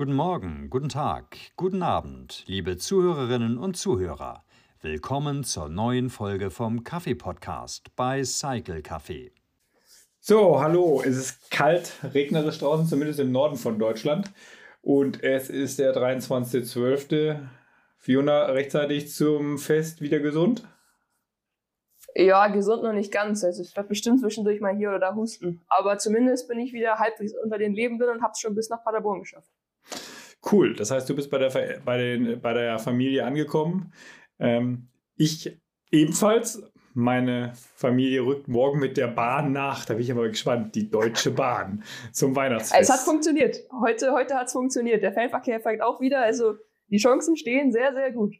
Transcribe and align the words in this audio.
Guten 0.00 0.14
Morgen, 0.14 0.70
guten 0.70 0.88
Tag, 0.88 1.36
guten 1.56 1.82
Abend, 1.82 2.44
liebe 2.46 2.78
Zuhörerinnen 2.78 3.58
und 3.58 3.76
Zuhörer. 3.76 4.44
Willkommen 4.80 5.44
zur 5.44 5.68
neuen 5.68 6.08
Folge 6.08 6.50
vom 6.50 6.84
Kaffee-Podcast 6.84 7.94
bei 7.96 8.24
Cycle 8.24 8.78
Café. 8.78 9.30
So, 10.18 10.58
hallo, 10.58 11.02
es 11.04 11.18
ist 11.18 11.50
kalt, 11.50 11.92
regnerisch 12.14 12.60
draußen, 12.60 12.86
zumindest 12.86 13.20
im 13.20 13.30
Norden 13.30 13.56
von 13.56 13.78
Deutschland. 13.78 14.32
Und 14.80 15.22
es 15.22 15.50
ist 15.50 15.78
der 15.78 15.94
23.12. 15.94 17.38
Fiona, 17.98 18.46
rechtzeitig 18.46 19.12
zum 19.12 19.58
Fest 19.58 20.00
wieder 20.00 20.20
gesund? 20.20 20.66
Ja, 22.14 22.48
gesund 22.48 22.84
noch 22.84 22.94
nicht 22.94 23.12
ganz. 23.12 23.44
Also 23.44 23.60
ich 23.62 23.76
werde 23.76 23.90
bestimmt 23.90 24.20
zwischendurch 24.20 24.62
mal 24.62 24.74
hier 24.74 24.88
oder 24.88 24.98
da 24.98 25.14
husten. 25.14 25.60
Aber 25.68 25.98
zumindest 25.98 26.48
bin 26.48 26.58
ich 26.58 26.72
wieder 26.72 26.98
halbwegs 26.98 27.34
unter 27.34 27.58
den 27.58 27.74
Lebenden 27.74 28.08
und 28.08 28.22
habe 28.22 28.32
es 28.32 28.40
schon 28.40 28.54
bis 28.54 28.70
nach 28.70 28.82
Paderborn 28.82 29.20
geschafft. 29.20 29.46
Cool. 30.50 30.74
Das 30.74 30.90
heißt, 30.90 31.08
du 31.08 31.14
bist 31.14 31.30
bei 31.30 31.38
der, 31.38 31.50
bei 31.84 31.98
den, 31.98 32.40
bei 32.40 32.52
der 32.54 32.78
Familie 32.78 33.24
angekommen. 33.24 33.92
Ähm, 34.38 34.88
ich 35.16 35.58
ebenfalls. 35.90 36.62
Meine 36.92 37.52
Familie 37.76 38.22
rückt 38.22 38.48
morgen 38.48 38.80
mit 38.80 38.96
der 38.96 39.06
Bahn 39.06 39.52
nach. 39.52 39.84
Da 39.84 39.94
bin 39.94 40.02
ich 40.02 40.10
aber 40.10 40.28
gespannt. 40.28 40.74
Die 40.74 40.90
Deutsche 40.90 41.30
Bahn 41.30 41.84
zum 42.12 42.34
Weihnachtsfest. 42.34 42.82
Es 42.82 42.90
hat 42.90 43.00
funktioniert. 43.00 43.60
Heute, 43.80 44.12
heute 44.12 44.34
hat 44.34 44.48
es 44.48 44.52
funktioniert. 44.52 45.00
Der 45.00 45.12
Fernverkehr 45.12 45.60
fängt 45.60 45.82
auch 45.82 46.00
wieder. 46.00 46.20
Also 46.20 46.54
die 46.88 46.98
Chancen 46.98 47.36
stehen 47.36 47.70
sehr, 47.70 47.94
sehr 47.94 48.10
gut. 48.10 48.34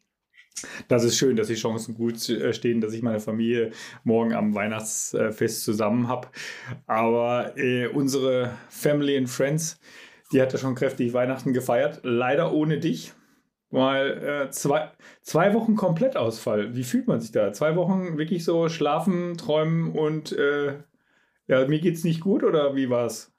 Das 0.89 1.05
ist 1.05 1.17
schön, 1.17 1.37
dass 1.37 1.47
die 1.47 1.55
Chancen 1.55 1.95
gut 1.95 2.29
äh, 2.29 2.53
stehen, 2.53 2.81
dass 2.81 2.93
ich 2.93 3.03
meine 3.03 3.21
Familie 3.21 3.71
morgen 4.03 4.35
am 4.35 4.55
Weihnachtsfest 4.55 5.63
zusammen 5.63 6.09
habe. 6.09 6.29
Aber 6.87 7.57
äh, 7.57 7.87
unsere 7.87 8.57
Family 8.69 9.17
and 9.17 9.31
Friends, 9.31 9.79
die 10.33 10.41
hat 10.41 10.53
ja 10.53 10.59
schon 10.59 10.75
kräftig 10.75 11.13
Weihnachten 11.13 11.53
gefeiert. 11.53 12.01
Leider 12.03 12.53
ohne 12.53 12.79
dich. 12.79 13.13
Weil 13.73 14.23
äh, 14.23 14.51
zwei, 14.51 14.91
zwei 15.23 15.55
Wochen 15.55 15.77
Komplettausfall. 15.77 16.75
Wie 16.75 16.83
fühlt 16.83 17.07
man 17.07 17.21
sich 17.21 17.31
da? 17.31 17.53
Zwei 17.53 17.77
Wochen 17.77 18.19
wirklich 18.19 18.45
so 18.45 18.69
schlafen, 18.69 19.37
träumen 19.37 19.93
und 19.97 20.33
äh, 20.33 20.83
ja, 21.47 21.67
mir 21.67 21.81
geht's 21.81 22.03
nicht 22.03 22.21
gut 22.21 22.43
oder 22.43 22.75
wie 22.75 22.91
war's? 22.91 23.33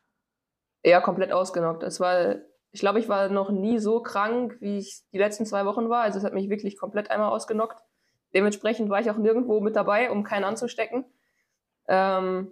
Ja, 0.83 1.01
komplett 1.01 1.33
ausgenockt. 1.33 1.83
Es 1.83 1.99
war, 1.99 2.37
ich 2.71 2.79
glaube, 2.79 2.99
ich 2.99 3.09
war 3.09 3.29
noch 3.29 3.51
nie 3.51 3.77
so 3.79 4.01
krank, 4.01 4.57
wie 4.61 4.77
ich 4.77 5.01
die 5.11 5.17
letzten 5.17 5.45
zwei 5.45 5.65
Wochen 5.65 5.89
war. 5.89 6.03
Also 6.03 6.17
es 6.17 6.23
hat 6.23 6.33
mich 6.33 6.49
wirklich 6.49 6.77
komplett 6.77 7.11
einmal 7.11 7.31
ausgenockt. 7.31 7.81
Dementsprechend 8.33 8.89
war 8.89 9.01
ich 9.01 9.11
auch 9.11 9.17
nirgendwo 9.17 9.59
mit 9.59 9.75
dabei, 9.75 10.09
um 10.09 10.23
keinen 10.23 10.45
anzustecken. 10.45 11.05
Ähm, 11.87 12.51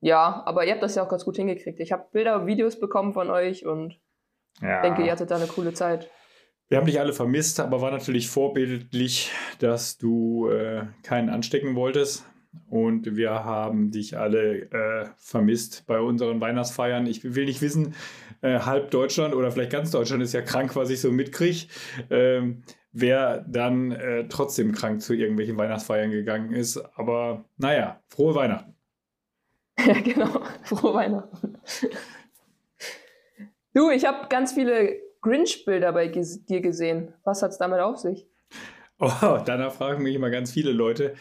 ja, 0.00 0.42
aber 0.46 0.64
ihr 0.64 0.72
habt 0.72 0.82
das 0.82 0.94
ja 0.94 1.02
auch 1.04 1.08
ganz 1.08 1.24
gut 1.24 1.36
hingekriegt. 1.36 1.80
Ich 1.80 1.92
habe 1.92 2.06
Bilder, 2.12 2.46
Videos 2.46 2.78
bekommen 2.78 3.12
von 3.12 3.30
euch 3.30 3.66
und 3.66 3.98
ja. 4.60 4.82
denke, 4.82 5.04
ihr 5.04 5.12
hattet 5.12 5.30
da 5.30 5.36
eine 5.36 5.46
coole 5.46 5.72
Zeit. 5.72 6.10
Wir 6.68 6.76
haben 6.76 6.86
dich 6.86 7.00
alle 7.00 7.14
vermisst, 7.14 7.60
aber 7.60 7.80
war 7.80 7.90
natürlich 7.90 8.28
vorbildlich, 8.28 9.32
dass 9.58 9.96
du 9.96 10.48
äh, 10.48 10.84
keinen 11.02 11.30
anstecken 11.30 11.74
wolltest. 11.74 12.26
Und 12.68 13.16
wir 13.16 13.30
haben 13.30 13.90
dich 13.90 14.18
alle 14.18 14.70
äh, 14.70 15.06
vermisst 15.16 15.86
bei 15.86 16.00
unseren 16.00 16.40
Weihnachtsfeiern. 16.40 17.06
Ich 17.06 17.34
will 17.34 17.46
nicht 17.46 17.62
wissen, 17.62 17.94
äh, 18.42 18.60
halb 18.60 18.90
Deutschland 18.90 19.34
oder 19.34 19.50
vielleicht 19.50 19.72
ganz 19.72 19.90
Deutschland 19.90 20.22
ist 20.22 20.34
ja 20.34 20.42
krank, 20.42 20.76
was 20.76 20.90
ich 20.90 21.00
so 21.00 21.10
mitkriege. 21.10 21.66
Ähm, 22.10 22.62
wer 22.92 23.44
dann 23.48 23.92
äh, 23.92 24.28
trotzdem 24.28 24.72
krank 24.72 25.00
zu 25.00 25.14
irgendwelchen 25.14 25.56
Weihnachtsfeiern 25.56 26.10
gegangen 26.10 26.52
ist. 26.52 26.78
Aber 26.96 27.44
naja, 27.56 28.00
frohe 28.08 28.34
Weihnachten. 28.34 28.77
Ja, 29.86 30.00
genau. 30.00 30.42
Frohe 30.64 30.94
Weihnachten. 30.94 31.56
Du, 33.74 33.90
ich 33.90 34.04
habe 34.04 34.28
ganz 34.28 34.52
viele 34.52 34.96
Grinch-Bilder 35.22 35.92
bei 35.92 36.08
dir 36.08 36.60
gesehen. 36.60 37.14
Was 37.24 37.42
hat 37.42 37.52
es 37.52 37.58
damit 37.58 37.80
auf 37.80 37.98
sich? 37.98 38.26
Oh, 38.98 39.38
danach 39.44 39.72
fragen 39.72 40.02
mich 40.02 40.16
immer 40.16 40.30
ganz 40.30 40.50
viele 40.50 40.72
Leute. 40.72 41.14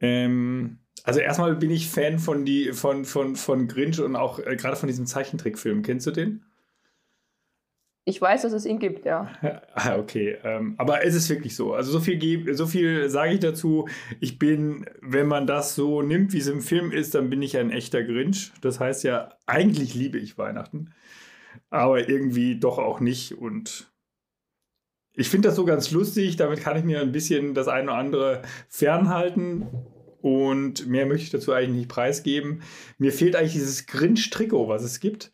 Ähm, 0.00 0.80
also 1.04 1.20
erstmal 1.20 1.54
bin 1.56 1.70
ich 1.70 1.88
Fan 1.88 2.18
von, 2.18 2.44
die, 2.44 2.72
von, 2.72 3.04
von, 3.04 3.36
von 3.36 3.68
Grinch 3.68 4.00
und 4.00 4.16
auch 4.16 4.38
äh, 4.38 4.56
gerade 4.56 4.76
von 4.76 4.88
diesem 4.88 5.06
Zeichentrickfilm. 5.06 5.82
Kennst 5.82 6.06
du 6.06 6.10
den? 6.10 6.44
Ich 8.08 8.20
weiß, 8.20 8.42
dass 8.42 8.52
es 8.52 8.64
ihn 8.64 8.78
gibt, 8.78 9.04
ja. 9.04 9.30
Ah, 9.74 9.98
okay. 9.98 10.38
Ähm, 10.44 10.74
aber 10.78 11.04
es 11.04 11.14
ist 11.14 11.28
wirklich 11.28 11.54
so. 11.54 11.74
Also 11.74 11.90
so 11.90 12.00
viel, 12.00 12.54
so 12.54 12.66
viel 12.66 13.10
sage 13.10 13.34
ich 13.34 13.40
dazu. 13.40 13.88
Ich 14.20 14.38
bin, 14.38 14.86
wenn 15.02 15.26
man 15.26 15.46
das 15.46 15.74
so 15.74 16.02
nimmt, 16.02 16.32
wie 16.32 16.38
es 16.38 16.46
im 16.46 16.62
Film 16.62 16.92
ist, 16.92 17.14
dann 17.14 17.28
bin 17.28 17.42
ich 17.42 17.56
ein 17.58 17.70
echter 17.70 18.02
Grinch. 18.04 18.52
Das 18.60 18.80
heißt 18.80 19.02
ja, 19.04 19.30
eigentlich 19.46 19.94
liebe 19.94 20.18
ich 20.18 20.38
Weihnachten 20.38 20.94
aber 21.70 22.08
irgendwie 22.08 22.58
doch 22.58 22.78
auch 22.78 23.00
nicht. 23.00 23.32
Und 23.32 23.92
ich 25.14 25.28
finde 25.28 25.48
das 25.48 25.56
so 25.56 25.64
ganz 25.64 25.90
lustig. 25.90 26.36
Damit 26.36 26.60
kann 26.60 26.76
ich 26.76 26.84
mir 26.84 27.00
ein 27.00 27.12
bisschen 27.12 27.54
das 27.54 27.68
eine 27.68 27.90
oder 27.90 27.98
andere 27.98 28.42
fernhalten. 28.68 29.66
Und 30.20 30.86
mehr 30.86 31.06
möchte 31.06 31.24
ich 31.24 31.30
dazu 31.30 31.52
eigentlich 31.52 31.76
nicht 31.76 31.88
preisgeben. 31.88 32.62
Mir 32.98 33.12
fehlt 33.12 33.36
eigentlich 33.36 33.52
dieses 33.52 33.86
Grinch-Trikot, 33.86 34.68
was 34.68 34.82
es 34.82 35.00
gibt. 35.00 35.32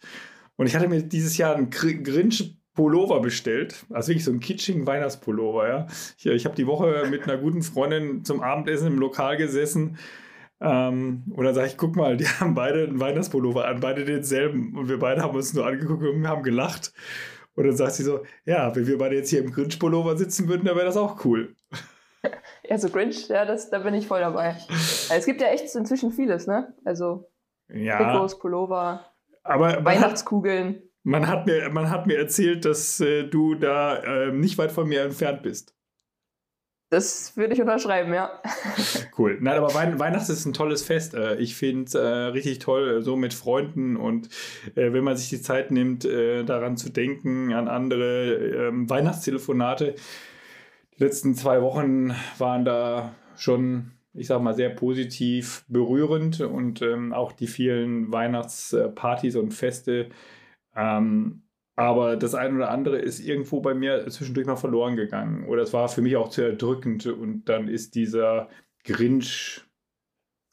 Und 0.56 0.66
ich 0.66 0.74
hatte 0.74 0.88
mir 0.88 1.02
dieses 1.02 1.38
Jahr 1.38 1.56
ein 1.56 1.70
Grinch 1.70 2.58
Pullover 2.74 3.20
bestellt. 3.20 3.84
Also 3.90 4.08
wirklich 4.08 4.24
so 4.24 4.32
ein 4.32 4.40
kitschigen 4.40 4.86
Weihnachtspullover, 4.86 5.68
ja. 5.68 5.86
Ich, 6.16 6.26
ich 6.26 6.44
habe 6.44 6.54
die 6.54 6.66
Woche 6.66 7.06
mit 7.10 7.24
einer 7.24 7.36
guten 7.36 7.62
Freundin 7.62 8.24
zum 8.24 8.42
Abendessen 8.42 8.86
im 8.88 8.98
Lokal 8.98 9.36
gesessen 9.36 9.98
ähm, 10.62 11.24
und 11.34 11.44
dann 11.44 11.54
sage 11.54 11.66
ich, 11.66 11.76
guck 11.76 11.96
mal, 11.96 12.16
die 12.16 12.26
haben 12.40 12.54
beide 12.54 12.84
einen 12.84 13.00
Weihnachtspullover 13.00 13.66
an, 13.66 13.80
beide 13.80 14.04
denselben. 14.04 14.76
Und 14.76 14.88
wir 14.88 14.98
beide 14.98 15.22
haben 15.22 15.34
uns 15.34 15.52
nur 15.52 15.66
angeguckt 15.66 16.04
und 16.04 16.28
haben 16.28 16.42
gelacht. 16.42 16.92
Und 17.54 17.66
dann 17.66 17.76
sagt 17.76 17.94
sie 17.94 18.04
so, 18.04 18.22
ja, 18.44 18.74
wenn 18.74 18.86
wir 18.86 18.96
beide 18.96 19.16
jetzt 19.16 19.28
hier 19.28 19.40
im 19.40 19.50
Grinch-Pullover 19.50 20.16
sitzen 20.16 20.48
würden, 20.48 20.64
dann 20.64 20.76
wäre 20.76 20.86
das 20.86 20.96
auch 20.96 21.24
cool. 21.24 21.54
Ja, 22.64 22.78
so 22.78 22.88
Grinch, 22.88 23.26
ja, 23.26 23.44
das, 23.44 23.68
da 23.68 23.80
bin 23.80 23.94
ich 23.94 24.06
voll 24.06 24.20
dabei. 24.20 24.56
Es 24.70 25.26
gibt 25.26 25.40
ja 25.40 25.48
echt 25.48 25.74
inzwischen 25.74 26.12
vieles, 26.12 26.46
ne? 26.46 26.72
Also 26.84 27.28
ja, 27.68 27.98
Trikots, 27.98 28.38
Pullover, 28.38 29.04
aber 29.42 29.84
Weihnachtskugeln. 29.84 30.80
Man 31.04 31.26
hat, 31.26 31.46
mir, 31.46 31.68
man 31.70 31.90
hat 31.90 32.06
mir 32.06 32.18
erzählt, 32.18 32.64
dass 32.64 33.00
äh, 33.00 33.24
du 33.24 33.54
da 33.54 33.96
äh, 33.96 34.32
nicht 34.32 34.56
weit 34.58 34.70
von 34.70 34.88
mir 34.88 35.02
entfernt 35.02 35.42
bist. 35.42 35.74
Das 36.92 37.38
würde 37.38 37.54
ich 37.54 37.60
unterschreiben, 37.62 38.12
ja. 38.12 38.30
Cool. 39.16 39.38
Nein, 39.40 39.56
aber 39.56 39.74
Wein 39.74 39.98
Weihnachten 39.98 40.30
ist 40.30 40.44
ein 40.44 40.52
tolles 40.52 40.82
Fest. 40.82 41.14
Äh, 41.14 41.36
ich 41.36 41.56
finde 41.56 41.84
es 41.84 41.94
äh, 41.94 41.98
richtig 41.98 42.58
toll, 42.58 43.02
so 43.02 43.16
mit 43.16 43.32
Freunden 43.32 43.96
und 43.96 44.28
äh, 44.74 44.92
wenn 44.92 45.02
man 45.02 45.16
sich 45.16 45.30
die 45.30 45.40
Zeit 45.40 45.70
nimmt, 45.70 46.04
äh, 46.04 46.44
daran 46.44 46.76
zu 46.76 46.90
denken, 46.90 47.52
an 47.54 47.66
andere 47.66 48.34
ähm, 48.68 48.90
Weihnachtstelefonate. 48.90 49.94
Die 50.98 51.02
letzten 51.02 51.34
zwei 51.34 51.62
Wochen 51.62 52.14
waren 52.36 52.66
da 52.66 53.14
schon, 53.36 53.92
ich 54.12 54.26
sag 54.26 54.42
mal, 54.42 54.54
sehr 54.54 54.70
positiv 54.70 55.64
berührend 55.68 56.42
und 56.42 56.82
ähm, 56.82 57.14
auch 57.14 57.32
die 57.32 57.46
vielen 57.46 58.12
Weihnachtspartys 58.12 59.36
und 59.36 59.52
Feste. 59.52 60.10
Ähm, 60.74 61.42
aber 61.74 62.16
das 62.16 62.34
eine 62.34 62.56
oder 62.56 62.70
andere 62.70 62.98
ist 62.98 63.20
irgendwo 63.20 63.60
bei 63.60 63.74
mir 63.74 64.06
zwischendurch 64.08 64.46
mal 64.46 64.56
verloren 64.56 64.96
gegangen. 64.96 65.46
Oder 65.46 65.62
es 65.62 65.72
war 65.72 65.88
für 65.88 66.02
mich 66.02 66.16
auch 66.16 66.28
zu 66.28 66.42
erdrückend. 66.42 67.06
Und 67.06 67.44
dann 67.46 67.68
ist 67.68 67.94
dieser 67.94 68.48
Grinch 68.84 69.62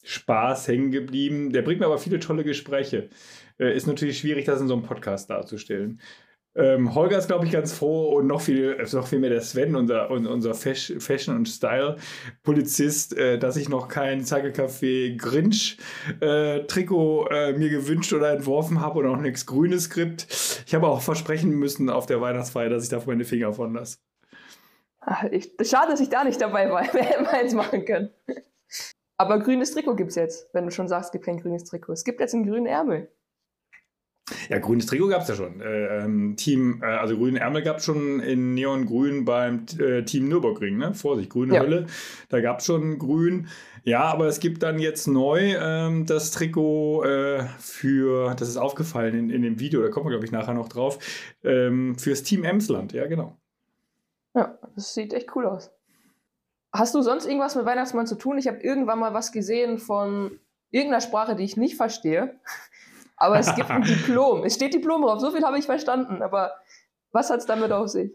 Spaß 0.03 0.67
hängen 0.69 0.91
geblieben. 0.91 1.51
Der 1.51 1.61
bringt 1.61 1.81
mir 1.81 1.87
aber 1.87 1.97
viele 1.97 2.19
tolle 2.19 2.43
Gespräche. 2.43 3.09
Äh, 3.59 3.75
ist 3.75 3.87
natürlich 3.87 4.19
schwierig, 4.19 4.45
das 4.45 4.61
in 4.61 4.67
so 4.67 4.73
einem 4.73 4.83
Podcast 4.83 5.29
darzustellen. 5.29 5.99
Ähm, 6.59 6.93
Holger 6.93 7.17
ist, 7.17 7.27
glaube 7.27 7.45
ich, 7.45 7.51
ganz 7.51 7.71
froh 7.71 8.09
und 8.09 8.27
noch 8.27 8.41
viel, 8.41 8.75
noch 8.91 9.07
viel 9.07 9.19
mehr 9.19 9.29
der 9.29 9.41
Sven, 9.41 9.75
unser, 9.75 10.11
unser 10.11 10.53
Fashion- 10.53 11.35
und 11.35 11.47
Style-Polizist, 11.47 13.17
äh, 13.17 13.39
dass 13.39 13.55
ich 13.55 13.69
noch 13.69 13.87
kein 13.87 14.23
Zackelcafé 14.23 15.17
Grinch-Trikot 15.17 17.27
äh, 17.31 17.49
äh, 17.49 17.57
mir 17.57 17.69
gewünscht 17.69 18.11
oder 18.11 18.31
entworfen 18.31 18.81
habe 18.81 18.99
und 18.99 19.07
auch 19.07 19.17
nichts 19.17 19.45
Grünes 19.45 19.89
gibt. 19.89 20.27
Ich 20.65 20.75
habe 20.75 20.87
auch 20.87 21.01
versprechen 21.01 21.51
müssen 21.51 21.89
auf 21.89 22.05
der 22.05 22.19
Weihnachtsfeier, 22.19 22.69
dass 22.69 22.83
ich 22.83 22.89
da 22.89 23.01
meine 23.05 23.23
Finger 23.23 23.53
von 23.53 23.73
lasse. 23.73 23.99
Ich, 25.31 25.53
schade, 25.61 25.91
dass 25.91 26.01
ich 26.01 26.09
da 26.09 26.25
nicht 26.25 26.41
dabei 26.41 26.69
war. 26.69 26.81
Wir 26.93 27.03
hätten 27.03 27.25
eins 27.25 27.53
machen 27.53 27.85
können. 27.85 28.09
Aber 29.17 29.39
grünes 29.39 29.73
Trikot 29.73 29.95
gibt 29.95 30.09
es 30.09 30.15
jetzt, 30.15 30.53
wenn 30.53 30.65
du 30.65 30.71
schon 30.71 30.87
sagst, 30.87 31.07
es 31.07 31.11
gibt 31.13 31.25
kein 31.25 31.39
grünes 31.39 31.63
Trikot. 31.63 31.93
Es 31.93 32.03
gibt 32.03 32.19
jetzt 32.19 32.33
einen 32.33 32.45
grünen 32.45 32.65
Ärmel. 32.65 33.09
Ja, 34.49 34.59
grünes 34.59 34.85
Trikot 34.85 35.07
gab 35.07 35.23
es 35.23 35.27
ja 35.29 35.35
schon. 35.35 35.61
Äh, 35.61 36.03
ähm, 36.03 36.35
Team, 36.35 36.81
äh, 36.81 36.85
also 36.85 37.17
grünen 37.17 37.37
Ärmel 37.37 37.61
gab 37.61 37.77
es 37.77 37.85
schon 37.85 38.19
in 38.19 38.53
Neongrün 38.53 39.25
beim 39.25 39.65
äh, 39.79 40.03
Team 40.03 40.27
Nürburgring, 40.27 40.77
ne? 40.77 40.93
Vorsicht, 40.93 41.29
grüne 41.29 41.55
ja. 41.55 41.61
Hölle. 41.61 41.87
Da 42.29 42.41
gab 42.41 42.59
es 42.59 42.65
schon 42.65 42.99
grün. 42.99 43.47
Ja, 43.83 44.03
aber 44.03 44.27
es 44.27 44.39
gibt 44.39 44.61
dann 44.63 44.79
jetzt 44.79 45.07
neu 45.07 45.55
ähm, 45.59 46.05
das 46.05 46.31
Trikot 46.31 47.03
äh, 47.03 47.43
für, 47.59 48.35
das 48.35 48.49
ist 48.49 48.57
aufgefallen 48.57 49.15
in, 49.15 49.29
in 49.29 49.41
dem 49.41 49.59
Video, 49.59 49.81
da 49.81 49.89
kommen 49.89 50.05
wir, 50.05 50.11
glaube 50.11 50.25
ich, 50.25 50.31
nachher 50.31 50.53
noch 50.53 50.69
drauf, 50.69 50.99
ähm, 51.43 51.97
fürs 51.97 52.23
Team 52.23 52.43
Emsland, 52.43 52.93
ja, 52.93 53.07
genau. 53.07 53.37
Ja, 54.35 54.59
das 54.75 54.93
sieht 54.93 55.13
echt 55.13 55.35
cool 55.35 55.45
aus. 55.45 55.71
Hast 56.71 56.93
du 56.93 57.01
sonst 57.01 57.25
irgendwas 57.25 57.55
mit 57.55 57.65
Weihnachtsmann 57.65 58.05
zu 58.05 58.15
tun? 58.15 58.37
Ich 58.37 58.47
habe 58.47 58.59
irgendwann 58.59 58.99
mal 58.99 59.13
was 59.13 59.31
gesehen 59.31 59.79
von 59.79 60.39
irgendeiner 60.71 61.01
Sprache, 61.01 61.35
die 61.35 61.43
ich 61.43 61.57
nicht 61.57 61.75
verstehe. 61.75 62.39
Aber 63.19 63.37
es 63.39 63.53
gibt 63.55 63.69
ein 63.69 63.81
Diplom. 63.83 64.43
Es 64.43 64.55
steht 64.55 64.73
Diplom 64.73 65.01
drauf, 65.01 65.19
so 65.19 65.31
viel 65.31 65.43
habe 65.43 65.59
ich 65.59 65.65
verstanden. 65.65 66.21
Aber 66.21 66.53
Was 67.11 67.29
hat 67.29 67.39
es 67.39 67.45
damit 67.45 67.71
auf 67.71 67.89
sich? 67.89 68.11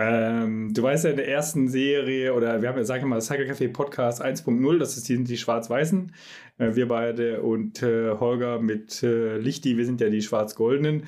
Ähm, 0.00 0.72
du 0.72 0.82
weißt 0.84 1.06
ja 1.06 1.10
in 1.10 1.16
der 1.16 1.28
ersten 1.28 1.68
Serie, 1.68 2.32
oder 2.32 2.62
wir 2.62 2.68
haben 2.68 2.78
ja, 2.78 2.84
sag 2.84 3.00
ich 3.00 3.04
mal, 3.04 3.20
Cycle 3.20 3.50
Café 3.50 3.72
Podcast 3.72 4.24
1.0, 4.24 4.78
das 4.78 4.96
ist 4.96 5.08
die, 5.08 5.24
die 5.24 5.36
Schwarz-Weißen. 5.36 6.14
Äh, 6.58 6.76
wir 6.76 6.86
beide 6.86 7.42
und 7.42 7.82
äh, 7.82 8.12
Holger 8.12 8.60
mit 8.60 9.02
äh, 9.02 9.38
Lichti, 9.38 9.76
wir 9.76 9.84
sind 9.84 10.00
ja 10.00 10.08
die 10.08 10.22
Schwarz-Goldenen. 10.22 11.02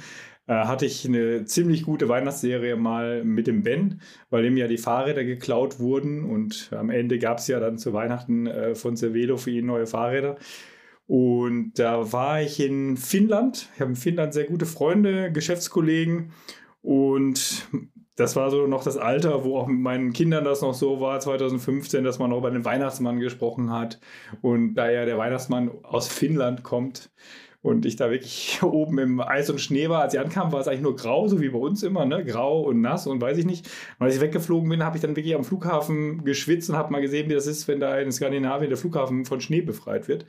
Äh, 0.49 0.55
hatte 0.65 0.87
ich 0.87 1.07
eine 1.07 1.45
ziemlich 1.45 1.85
gute 1.85 2.09
Weihnachtsserie 2.09 2.75
mal 2.75 3.23
mit 3.23 3.47
dem 3.47 3.63
Ben, 3.63 4.01
weil 4.31 4.45
ihm 4.45 4.57
ja 4.57 4.67
die 4.67 4.79
Fahrräder 4.79 5.23
geklaut 5.23 5.79
wurden 5.79 6.25
und 6.25 6.71
am 6.77 6.91
Ende 6.91 7.21
gab 7.21 7.39
es 7.39 7.47
ja 7.47 7.61
dann 7.61 7.79
zu 7.79 7.93
Weihnachten 7.93 8.49
äh, 8.49 8.75
von 8.75 8.97
Cervelo 8.97 9.37
für 9.37 9.53
ihn 9.53 9.67
neue 9.67 9.87
Fahrräder. 9.87 10.37
Und 11.11 11.73
da 11.81 12.13
war 12.13 12.41
ich 12.41 12.61
in 12.61 12.97
Finnland. 12.97 13.69
Ich 13.75 13.81
habe 13.81 13.91
in 13.91 13.97
Finnland 13.97 14.33
sehr 14.33 14.45
gute 14.45 14.65
Freunde, 14.65 15.33
Geschäftskollegen. 15.33 16.31
Und 16.83 17.67
das 18.15 18.37
war 18.37 18.49
so 18.53 18.69
noch 18.69 18.85
das 18.85 18.97
Alter, 18.97 19.43
wo 19.43 19.59
auch 19.59 19.67
mit 19.67 19.81
meinen 19.81 20.13
Kindern 20.13 20.45
das 20.45 20.63
noch 20.63 20.73
so 20.73 21.01
war, 21.01 21.19
2015, 21.19 22.05
dass 22.05 22.21
man 22.21 22.33
auch 22.33 22.39
über 22.39 22.53
den 22.53 22.65
Weihnachtsmann 22.65 23.19
gesprochen 23.19 23.73
hat. 23.73 23.99
Und 24.41 24.75
da 24.75 24.89
ja 24.89 25.05
der 25.05 25.19
Weihnachtsmann 25.19 25.73
aus 25.83 26.07
Finnland 26.07 26.63
kommt 26.63 27.11
und 27.63 27.85
ich 27.85 27.97
da 27.97 28.11
wirklich 28.11 28.61
oben 28.63 28.99
im 28.99 29.21
Eis 29.21 29.51
und 29.51 29.61
Schnee 29.61 29.89
war, 29.89 30.03
als 30.03 30.15
ich 30.15 30.21
ankam, 30.21 30.53
war 30.53 30.61
es 30.61 30.69
eigentlich 30.69 30.83
nur 30.83 30.97
grau, 30.97 31.29
so 31.29 31.41
wie 31.41 31.51
bei 31.51 31.59
uns 31.59 31.83
immer, 31.83 32.05
ne? 32.05 32.25
grau 32.25 32.63
und 32.63 32.81
nass 32.81 33.07
und 33.07 33.21
weiß 33.21 33.39
ich 33.39 33.45
nicht. 33.45 33.69
Und 33.99 34.07
als 34.07 34.15
ich 34.15 34.21
weggeflogen 34.21 34.69
bin, 34.69 34.85
habe 34.85 34.97
ich 34.97 35.03
dann 35.03 35.17
wirklich 35.17 35.35
am 35.35 35.45
Flughafen 35.45 36.25
geschwitzt 36.25 36.71
und 36.71 36.77
habe 36.77 36.93
mal 36.93 37.01
gesehen, 37.01 37.29
wie 37.29 37.35
das 37.35 37.47
ist, 37.47 37.69
wenn 37.69 37.81
da 37.81 37.99
in 37.99 38.13
Skandinavien 38.13 38.71
der 38.71 38.79
Flughafen 38.79 39.25
von 39.25 39.41
Schnee 39.41 39.61
befreit 39.61 40.09
wird. 40.09 40.25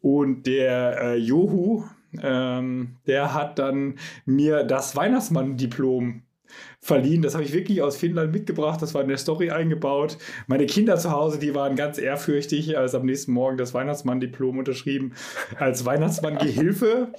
Und 0.00 0.46
der 0.46 1.00
äh, 1.02 1.16
Johu, 1.16 1.84
ähm, 2.22 2.96
der 3.06 3.34
hat 3.34 3.58
dann 3.58 3.96
mir 4.24 4.64
das 4.64 4.96
Weihnachtsmann-Diplom 4.96 6.22
verliehen. 6.82 7.22
Das 7.22 7.34
habe 7.34 7.44
ich 7.44 7.52
wirklich 7.52 7.80
aus 7.80 7.96
Finnland 7.96 8.32
mitgebracht. 8.32 8.82
Das 8.82 8.92
war 8.92 9.02
in 9.02 9.08
der 9.08 9.16
Story 9.16 9.50
eingebaut. 9.50 10.18
Meine 10.48 10.66
Kinder 10.66 10.96
zu 10.98 11.12
Hause, 11.12 11.38
die 11.38 11.54
waren 11.54 11.76
ganz 11.76 11.96
ehrfürchtig, 11.96 12.76
als 12.76 12.94
am 12.94 13.06
nächsten 13.06 13.32
Morgen 13.32 13.56
das 13.56 13.72
Weihnachtsmann-Diplom 13.72 14.58
unterschrieben 14.58 15.12
als 15.58 15.86
Weihnachtsmann-Gehilfe. 15.86 17.12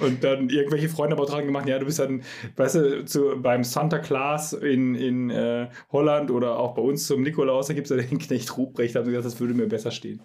Und 0.00 0.24
dann 0.24 0.48
irgendwelche 0.50 0.88
Freunde 0.88 1.14
aber 1.14 1.24
dran 1.24 1.46
gemacht, 1.46 1.68
ja, 1.68 1.78
du 1.78 1.86
bist 1.86 2.00
dann, 2.00 2.22
weißt 2.56 2.74
du, 2.74 3.04
zu, 3.04 3.40
beim 3.40 3.62
Santa 3.62 4.00
Claus 4.00 4.52
in, 4.52 4.96
in 4.96 5.30
äh, 5.30 5.68
Holland 5.92 6.32
oder 6.32 6.58
auch 6.58 6.74
bei 6.74 6.82
uns 6.82 7.06
zum 7.06 7.22
Nikolaus, 7.22 7.68
da 7.68 7.74
gibt 7.74 7.88
es 7.88 7.96
ja 7.96 8.02
den 8.04 8.18
Knecht 8.18 8.56
Ruprecht, 8.56 8.96
da 8.96 8.98
haben 8.98 9.06
sie 9.06 9.12
gesagt, 9.12 9.26
das 9.26 9.38
würde 9.38 9.54
mir 9.54 9.68
besser 9.68 9.92
stehen. 9.92 10.20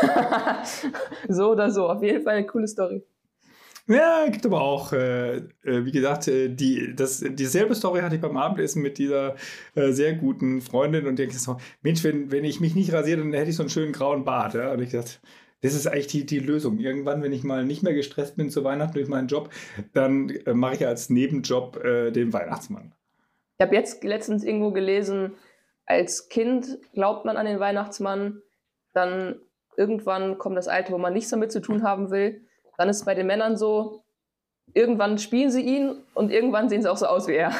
so 1.28 1.50
oder 1.50 1.72
so, 1.72 1.88
auf 1.88 2.04
jeden 2.04 2.22
Fall 2.22 2.36
eine 2.36 2.46
coole 2.46 2.68
Story. 2.68 3.02
Ja, 3.90 4.28
gibt 4.28 4.46
aber 4.46 4.60
auch, 4.60 4.92
äh, 4.92 5.38
äh, 5.38 5.84
wie 5.84 5.90
gesagt, 5.90 6.28
äh, 6.28 6.48
die, 6.48 6.94
das, 6.94 7.24
dieselbe 7.28 7.74
Story 7.74 8.02
hatte 8.02 8.14
ich 8.14 8.20
beim 8.20 8.36
Abendessen 8.36 8.82
mit 8.82 8.98
dieser 8.98 9.34
äh, 9.74 9.90
sehr 9.90 10.14
guten 10.14 10.60
Freundin 10.60 11.08
und 11.08 11.18
die 11.18 11.24
hat 11.24 11.32
gesagt, 11.32 11.60
Mensch, 11.82 12.04
wenn, 12.04 12.30
wenn 12.30 12.44
ich 12.44 12.60
mich 12.60 12.76
nicht 12.76 12.92
rasiere, 12.92 13.18
dann 13.18 13.32
hätte 13.32 13.50
ich 13.50 13.56
so 13.56 13.64
einen 13.64 13.70
schönen 13.70 13.92
grauen 13.92 14.24
Bart. 14.24 14.54
Ja? 14.54 14.70
Und 14.70 14.80
ich 14.80 14.92
gesagt, 14.92 15.20
das 15.62 15.74
ist 15.74 15.88
eigentlich 15.88 16.06
die, 16.06 16.24
die 16.24 16.38
Lösung. 16.38 16.78
Irgendwann, 16.78 17.20
wenn 17.24 17.32
ich 17.32 17.42
mal 17.42 17.64
nicht 17.64 17.82
mehr 17.82 17.92
gestresst 17.92 18.36
bin 18.36 18.48
zu 18.48 18.62
Weihnachten 18.62 18.94
durch 18.94 19.08
meinen 19.08 19.26
Job, 19.26 19.50
dann 19.92 20.30
äh, 20.30 20.54
mache 20.54 20.74
ich 20.74 20.86
als 20.86 21.10
Nebenjob 21.10 21.82
äh, 21.82 22.12
den 22.12 22.32
Weihnachtsmann. 22.32 22.94
Ich 23.58 23.66
habe 23.66 23.74
jetzt 23.74 24.04
letztens 24.04 24.44
irgendwo 24.44 24.70
gelesen, 24.70 25.32
als 25.84 26.28
Kind 26.28 26.78
glaubt 26.92 27.24
man 27.24 27.36
an 27.36 27.46
den 27.46 27.58
Weihnachtsmann, 27.58 28.40
dann 28.94 29.40
irgendwann 29.76 30.38
kommt 30.38 30.56
das 30.56 30.68
Alter, 30.68 30.92
wo 30.92 30.98
man 30.98 31.12
nichts 31.12 31.30
damit 31.30 31.50
zu 31.50 31.60
tun 31.60 31.82
haben 31.82 32.12
will 32.12 32.46
dann 32.80 32.88
ist 32.88 32.96
es 32.96 33.04
bei 33.04 33.14
den 33.14 33.26
Männern 33.26 33.58
so, 33.58 34.04
irgendwann 34.72 35.18
spielen 35.18 35.50
sie 35.50 35.60
ihn 35.60 35.96
und 36.14 36.32
irgendwann 36.32 36.70
sehen 36.70 36.80
sie 36.80 36.90
auch 36.90 36.96
so 36.96 37.04
aus 37.04 37.28
wie 37.28 37.34
er. 37.34 37.54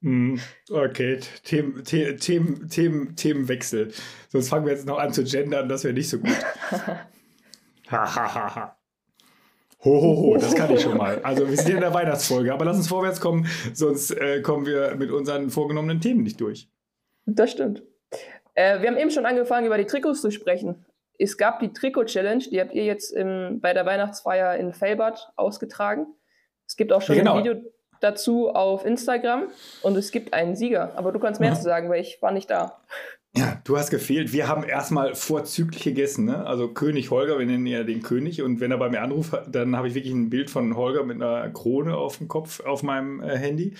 Hm, 0.00 0.40
okay, 0.70 1.20
Themen, 1.44 1.84
Themen, 1.84 2.68
Themen, 2.68 3.14
Themenwechsel. 3.14 3.92
Sonst 4.30 4.48
fangen 4.48 4.66
wir 4.66 4.72
jetzt 4.72 4.84
noch 4.84 4.98
an 4.98 5.12
zu 5.12 5.22
gendern, 5.22 5.68
das 5.68 5.84
wäre 5.84 5.94
nicht 5.94 6.08
so 6.08 6.18
gut. 6.18 6.36
Hahaha. 7.88 8.76
Ho, 9.84 10.02
ho, 10.02 10.16
ho, 10.16 10.36
das 10.38 10.56
kann 10.56 10.72
ich 10.72 10.80
schon 10.80 10.96
mal. 10.96 11.20
Also 11.22 11.48
wir 11.48 11.56
sind 11.56 11.66
hier 11.66 11.74
in 11.76 11.82
der 11.82 11.94
Weihnachtsfolge, 11.94 12.52
aber 12.52 12.64
lass 12.64 12.76
uns 12.76 12.88
vorwärts 12.88 13.20
kommen, 13.20 13.46
sonst 13.72 14.10
äh, 14.10 14.40
kommen 14.42 14.66
wir 14.66 14.96
mit 14.96 15.12
unseren 15.12 15.50
vorgenommenen 15.50 16.00
Themen 16.00 16.24
nicht 16.24 16.40
durch. 16.40 16.68
Das 17.26 17.52
stimmt. 17.52 17.84
Äh, 18.54 18.80
wir 18.80 18.88
haben 18.88 18.98
eben 18.98 19.12
schon 19.12 19.24
angefangen, 19.24 19.66
über 19.66 19.78
die 19.78 19.86
Trikots 19.86 20.20
zu 20.20 20.32
sprechen 20.32 20.84
es 21.22 21.38
gab 21.38 21.60
die 21.60 21.72
Trikot-Challenge, 21.72 22.42
die 22.50 22.60
habt 22.60 22.72
ihr 22.72 22.84
jetzt 22.84 23.12
im, 23.12 23.60
bei 23.60 23.72
der 23.72 23.86
Weihnachtsfeier 23.86 24.56
in 24.56 24.72
Felbert 24.72 25.32
ausgetragen. 25.36 26.06
Es 26.66 26.76
gibt 26.76 26.92
auch 26.92 27.00
schon 27.00 27.16
genau. 27.16 27.34
ein 27.34 27.44
Video 27.44 27.62
dazu 28.00 28.50
auf 28.50 28.84
Instagram 28.84 29.48
und 29.82 29.96
es 29.96 30.10
gibt 30.10 30.34
einen 30.34 30.56
Sieger. 30.56 30.92
Aber 30.96 31.12
du 31.12 31.20
kannst 31.20 31.40
mehr 31.40 31.52
mhm. 31.52 31.56
zu 31.56 31.62
sagen, 31.62 31.88
weil 31.88 32.00
ich 32.00 32.20
war 32.20 32.32
nicht 32.32 32.50
da. 32.50 32.82
Ja, 33.34 33.62
du 33.64 33.78
hast 33.78 33.88
gefehlt. 33.88 34.34
Wir 34.34 34.46
haben 34.46 34.62
erstmal 34.62 35.14
vorzüglich 35.14 35.82
gegessen. 35.82 36.26
Ne? 36.26 36.46
Also 36.46 36.68
König 36.68 37.10
Holger, 37.10 37.38
wir 37.38 37.46
nennen 37.46 37.64
ja 37.64 37.82
den 37.82 38.02
König. 38.02 38.42
Und 38.42 38.60
wenn 38.60 38.70
er 38.70 38.76
bei 38.76 38.90
mir 38.90 39.00
anruft, 39.00 39.32
dann 39.50 39.74
habe 39.74 39.88
ich 39.88 39.94
wirklich 39.94 40.12
ein 40.12 40.28
Bild 40.28 40.50
von 40.50 40.76
Holger 40.76 41.02
mit 41.02 41.16
einer 41.16 41.48
Krone 41.48 41.96
auf 41.96 42.18
dem 42.18 42.28
Kopf 42.28 42.60
auf 42.60 42.82
meinem 42.82 43.22
äh, 43.22 43.38
Handy. 43.38 43.72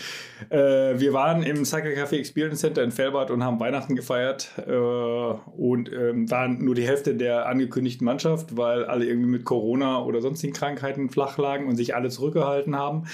Äh, 0.48 0.98
wir 0.98 1.12
waren 1.12 1.42
im 1.42 1.66
Cycle 1.66 1.92
Café 1.92 2.16
Experience 2.16 2.60
Center 2.60 2.82
in 2.82 2.92
Felbert 2.92 3.30
und 3.30 3.44
haben 3.44 3.60
Weihnachten 3.60 3.94
gefeiert 3.94 4.52
äh, 4.66 4.72
und 4.72 5.92
ähm, 5.92 6.30
waren 6.30 6.64
nur 6.64 6.74
die 6.74 6.86
Hälfte 6.86 7.14
der 7.14 7.46
angekündigten 7.46 8.06
Mannschaft, 8.06 8.56
weil 8.56 8.86
alle 8.86 9.04
irgendwie 9.04 9.28
mit 9.28 9.44
Corona 9.44 10.02
oder 10.02 10.22
sonstigen 10.22 10.54
Krankheiten 10.54 11.10
flach 11.10 11.36
lagen 11.36 11.66
und 11.66 11.76
sich 11.76 11.94
alle 11.94 12.08
zurückgehalten 12.08 12.74
haben. 12.74 13.04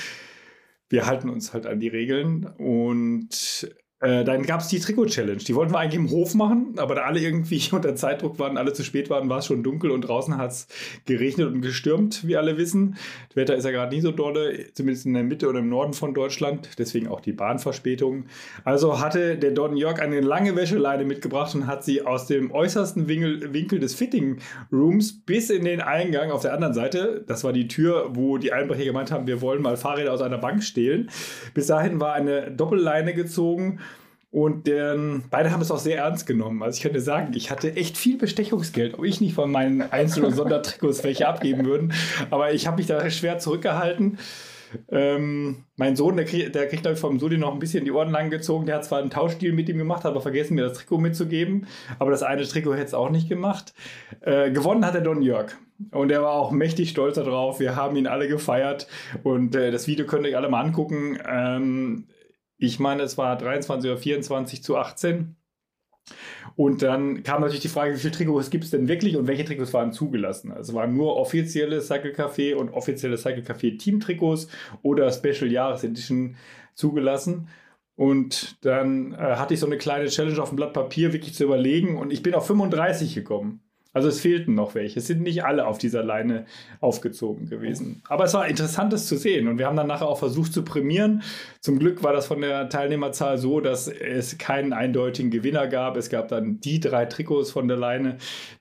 Wir 0.88 1.06
halten 1.06 1.30
uns 1.30 1.52
halt 1.52 1.66
an 1.66 1.80
die 1.80 1.88
Regeln 1.88 2.46
und 2.46 3.68
äh, 4.00 4.22
dann 4.22 4.44
gab 4.44 4.60
es 4.60 4.68
die 4.68 4.78
Trikot-Challenge. 4.78 5.38
Die 5.38 5.54
wollten 5.56 5.72
wir 5.72 5.80
eigentlich 5.80 5.96
im 5.96 6.10
Hof 6.10 6.34
machen, 6.34 6.74
aber 6.76 6.94
da 6.94 7.02
alle 7.02 7.20
irgendwie 7.20 7.60
unter 7.72 7.96
Zeitdruck 7.96 8.38
waren, 8.38 8.56
alle 8.56 8.72
zu 8.72 8.84
spät 8.84 9.10
waren, 9.10 9.28
war 9.28 9.38
es 9.38 9.46
schon 9.46 9.64
dunkel 9.64 9.90
und 9.90 10.02
draußen 10.02 10.36
hat 10.36 10.52
es 10.52 10.68
geregnet 11.06 11.48
und 11.48 11.62
gestürmt, 11.62 12.26
wie 12.26 12.36
alle 12.36 12.56
wissen. 12.56 12.96
Das 13.28 13.36
Wetter 13.36 13.56
ist 13.56 13.64
ja 13.64 13.72
gerade 13.72 13.92
nicht 13.92 14.04
so 14.04 14.12
dolle, 14.12 14.72
zumindest 14.72 15.06
in 15.06 15.14
der 15.14 15.24
Mitte 15.24 15.48
oder 15.48 15.58
im 15.58 15.68
Norden 15.68 15.94
von 15.94 16.14
Deutschland, 16.14 16.68
deswegen 16.78 17.08
auch 17.08 17.20
die 17.20 17.32
Bahnverspätung. 17.32 18.26
Also 18.64 19.00
hatte 19.00 19.36
der 19.36 19.50
Don 19.50 19.76
Jörg 19.76 20.00
eine 20.00 20.20
lange 20.20 20.54
Wäscheleine 20.54 21.04
mitgebracht 21.04 21.54
und 21.56 21.66
hat 21.66 21.82
sie 21.82 22.02
aus 22.02 22.26
dem 22.26 22.52
äußersten 22.52 23.08
Winkel, 23.08 23.52
Winkel 23.52 23.80
des 23.80 23.94
Fitting 23.96 24.38
Rooms 24.72 25.12
bis 25.12 25.50
in 25.50 25.64
den 25.64 25.80
Eingang 25.80 26.30
auf 26.30 26.42
der 26.42 26.54
anderen 26.54 26.74
Seite, 26.74 27.24
das 27.26 27.42
war 27.42 27.52
die 27.52 27.66
Tür, 27.66 28.10
wo 28.14 28.38
die 28.38 28.52
Einbrecher 28.52 28.84
gemeint 28.84 29.10
haben, 29.10 29.26
wir 29.26 29.40
wollen 29.40 29.60
mal 29.60 29.76
Fahrräder 29.76 30.12
aus 30.12 30.22
einer 30.22 30.38
Bank 30.38 30.62
stehlen. 30.62 31.10
Bis 31.52 31.66
dahin 31.66 32.00
war 32.00 32.14
eine 32.14 32.52
Doppelleine 32.52 33.12
gezogen 33.12 33.80
und 34.30 34.66
deren, 34.66 35.24
beide 35.30 35.52
haben 35.52 35.62
es 35.62 35.70
auch 35.70 35.78
sehr 35.78 35.98
ernst 35.98 36.26
genommen. 36.26 36.62
Also 36.62 36.76
ich 36.76 36.82
könnte 36.82 37.00
sagen, 37.00 37.32
ich 37.34 37.50
hatte 37.50 37.74
echt 37.76 37.96
viel 37.96 38.18
Bestechungsgeld, 38.18 38.98
ob 38.98 39.04
ich 39.04 39.20
nicht 39.20 39.34
von 39.34 39.50
meinen 39.50 39.80
Einzel- 39.80 40.24
und 40.24 40.34
Sondertrikots 40.34 41.02
welche 41.02 41.26
abgeben 41.26 41.64
würden. 41.64 41.94
Aber 42.30 42.52
ich 42.52 42.66
habe 42.66 42.76
mich 42.76 42.86
da 42.86 43.08
schwer 43.10 43.38
zurückgehalten. 43.38 44.18
Ähm, 44.90 45.64
mein 45.76 45.96
Sohn, 45.96 46.16
der, 46.16 46.26
krieg, 46.26 46.52
der 46.52 46.68
kriegt, 46.68 46.82
glaube 46.82 46.94
ich, 46.94 47.00
vom 47.00 47.18
Sudi 47.18 47.38
noch 47.38 47.54
ein 47.54 47.58
bisschen 47.58 47.86
die 47.86 47.90
Ohren 47.90 48.10
lang 48.10 48.28
gezogen. 48.28 48.66
Der 48.66 48.76
hat 48.76 48.84
zwar 48.84 49.00
einen 49.00 49.08
Tauschstil 49.08 49.54
mit 49.54 49.68
ihm 49.70 49.78
gemacht, 49.78 50.04
aber 50.04 50.20
vergessen, 50.20 50.56
mir 50.56 50.68
das 50.68 50.76
Trikot 50.76 50.98
mitzugeben. 50.98 51.66
Aber 51.98 52.10
das 52.10 52.22
eine 52.22 52.42
Trikot 52.42 52.74
hätte 52.74 52.84
es 52.84 52.94
auch 52.94 53.08
nicht 53.08 53.30
gemacht. 53.30 53.72
Äh, 54.20 54.50
gewonnen 54.50 54.84
hat 54.84 54.92
der 54.92 55.00
Don 55.00 55.22
Jörg. 55.22 55.56
Und 55.90 56.10
er 56.10 56.22
war 56.22 56.32
auch 56.32 56.50
mächtig 56.50 56.90
stolz 56.90 57.14
darauf. 57.14 57.60
Wir 57.60 57.76
haben 57.76 57.96
ihn 57.96 58.06
alle 58.06 58.28
gefeiert. 58.28 58.88
Und 59.22 59.54
äh, 59.54 59.70
das 59.70 59.86
Video 59.86 60.04
könnt 60.04 60.24
ihr 60.24 60.30
euch 60.30 60.36
alle 60.36 60.50
mal 60.50 60.62
angucken. 60.62 61.18
Ähm, 61.26 62.04
ich 62.58 62.78
meine, 62.80 63.02
es 63.02 63.16
war 63.16 63.38
23 63.38 63.90
oder 63.90 64.00
24 64.00 64.62
zu 64.62 64.76
18. 64.76 65.36
Und 66.56 66.82
dann 66.82 67.22
kam 67.22 67.40
natürlich 67.40 67.62
die 67.62 67.68
Frage, 67.68 67.94
wie 67.94 67.98
viele 67.98 68.12
Trikots 68.12 68.50
gibt 68.50 68.64
es 68.64 68.70
denn 68.70 68.88
wirklich 68.88 69.16
und 69.16 69.26
welche 69.26 69.44
Trikots 69.44 69.72
waren 69.74 69.92
zugelassen? 69.92 70.50
Also 70.50 70.74
waren 70.74 70.94
nur 70.94 71.16
offizielle 71.16 71.80
Cycle 71.80 72.12
Café 72.12 72.54
und 72.54 72.70
offizielle 72.70 73.16
Cycle 73.16 73.42
Café 73.42 73.78
Team 73.78 74.00
Trikots 74.00 74.48
oder 74.82 75.10
Special 75.12 75.50
Jahres 75.50 75.84
Edition 75.84 76.36
zugelassen. 76.74 77.48
Und 77.94 78.64
dann 78.64 79.12
äh, 79.12 79.16
hatte 79.16 79.54
ich 79.54 79.60
so 79.60 79.66
eine 79.66 79.76
kleine 79.76 80.08
Challenge 80.08 80.40
auf 80.40 80.50
dem 80.50 80.56
Blatt 80.56 80.72
Papier 80.72 81.12
wirklich 81.12 81.34
zu 81.34 81.44
überlegen 81.44 81.98
und 81.98 82.12
ich 82.12 82.22
bin 82.22 82.34
auf 82.34 82.46
35 82.46 83.14
gekommen. 83.14 83.60
Also 83.98 84.10
es 84.10 84.20
fehlten 84.20 84.54
noch 84.54 84.76
welche. 84.76 85.00
Es 85.00 85.08
sind 85.08 85.22
nicht 85.22 85.42
alle 85.42 85.66
auf 85.66 85.76
dieser 85.76 86.04
Leine 86.04 86.46
aufgezogen 86.78 87.48
gewesen. 87.48 88.00
Aber 88.08 88.22
es 88.22 88.32
war 88.32 88.46
interessant, 88.46 88.92
das 88.92 89.08
zu 89.08 89.16
sehen. 89.16 89.48
Und 89.48 89.58
wir 89.58 89.66
haben 89.66 89.76
dann 89.76 89.88
nachher 89.88 90.06
auch 90.06 90.20
versucht 90.20 90.52
zu 90.52 90.62
prämieren. 90.62 91.24
Zum 91.60 91.80
Glück 91.80 92.04
war 92.04 92.12
das 92.12 92.28
von 92.28 92.40
der 92.40 92.68
Teilnehmerzahl 92.68 93.38
so, 93.38 93.58
dass 93.60 93.88
es 93.88 94.38
keinen 94.38 94.72
eindeutigen 94.72 95.32
Gewinner 95.32 95.66
gab. 95.66 95.96
Es 95.96 96.10
gab 96.10 96.28
dann 96.28 96.60
die 96.60 96.78
drei 96.78 97.06
Trikots 97.06 97.50
von 97.50 97.66
der 97.66 97.76
Leine, 97.76 98.18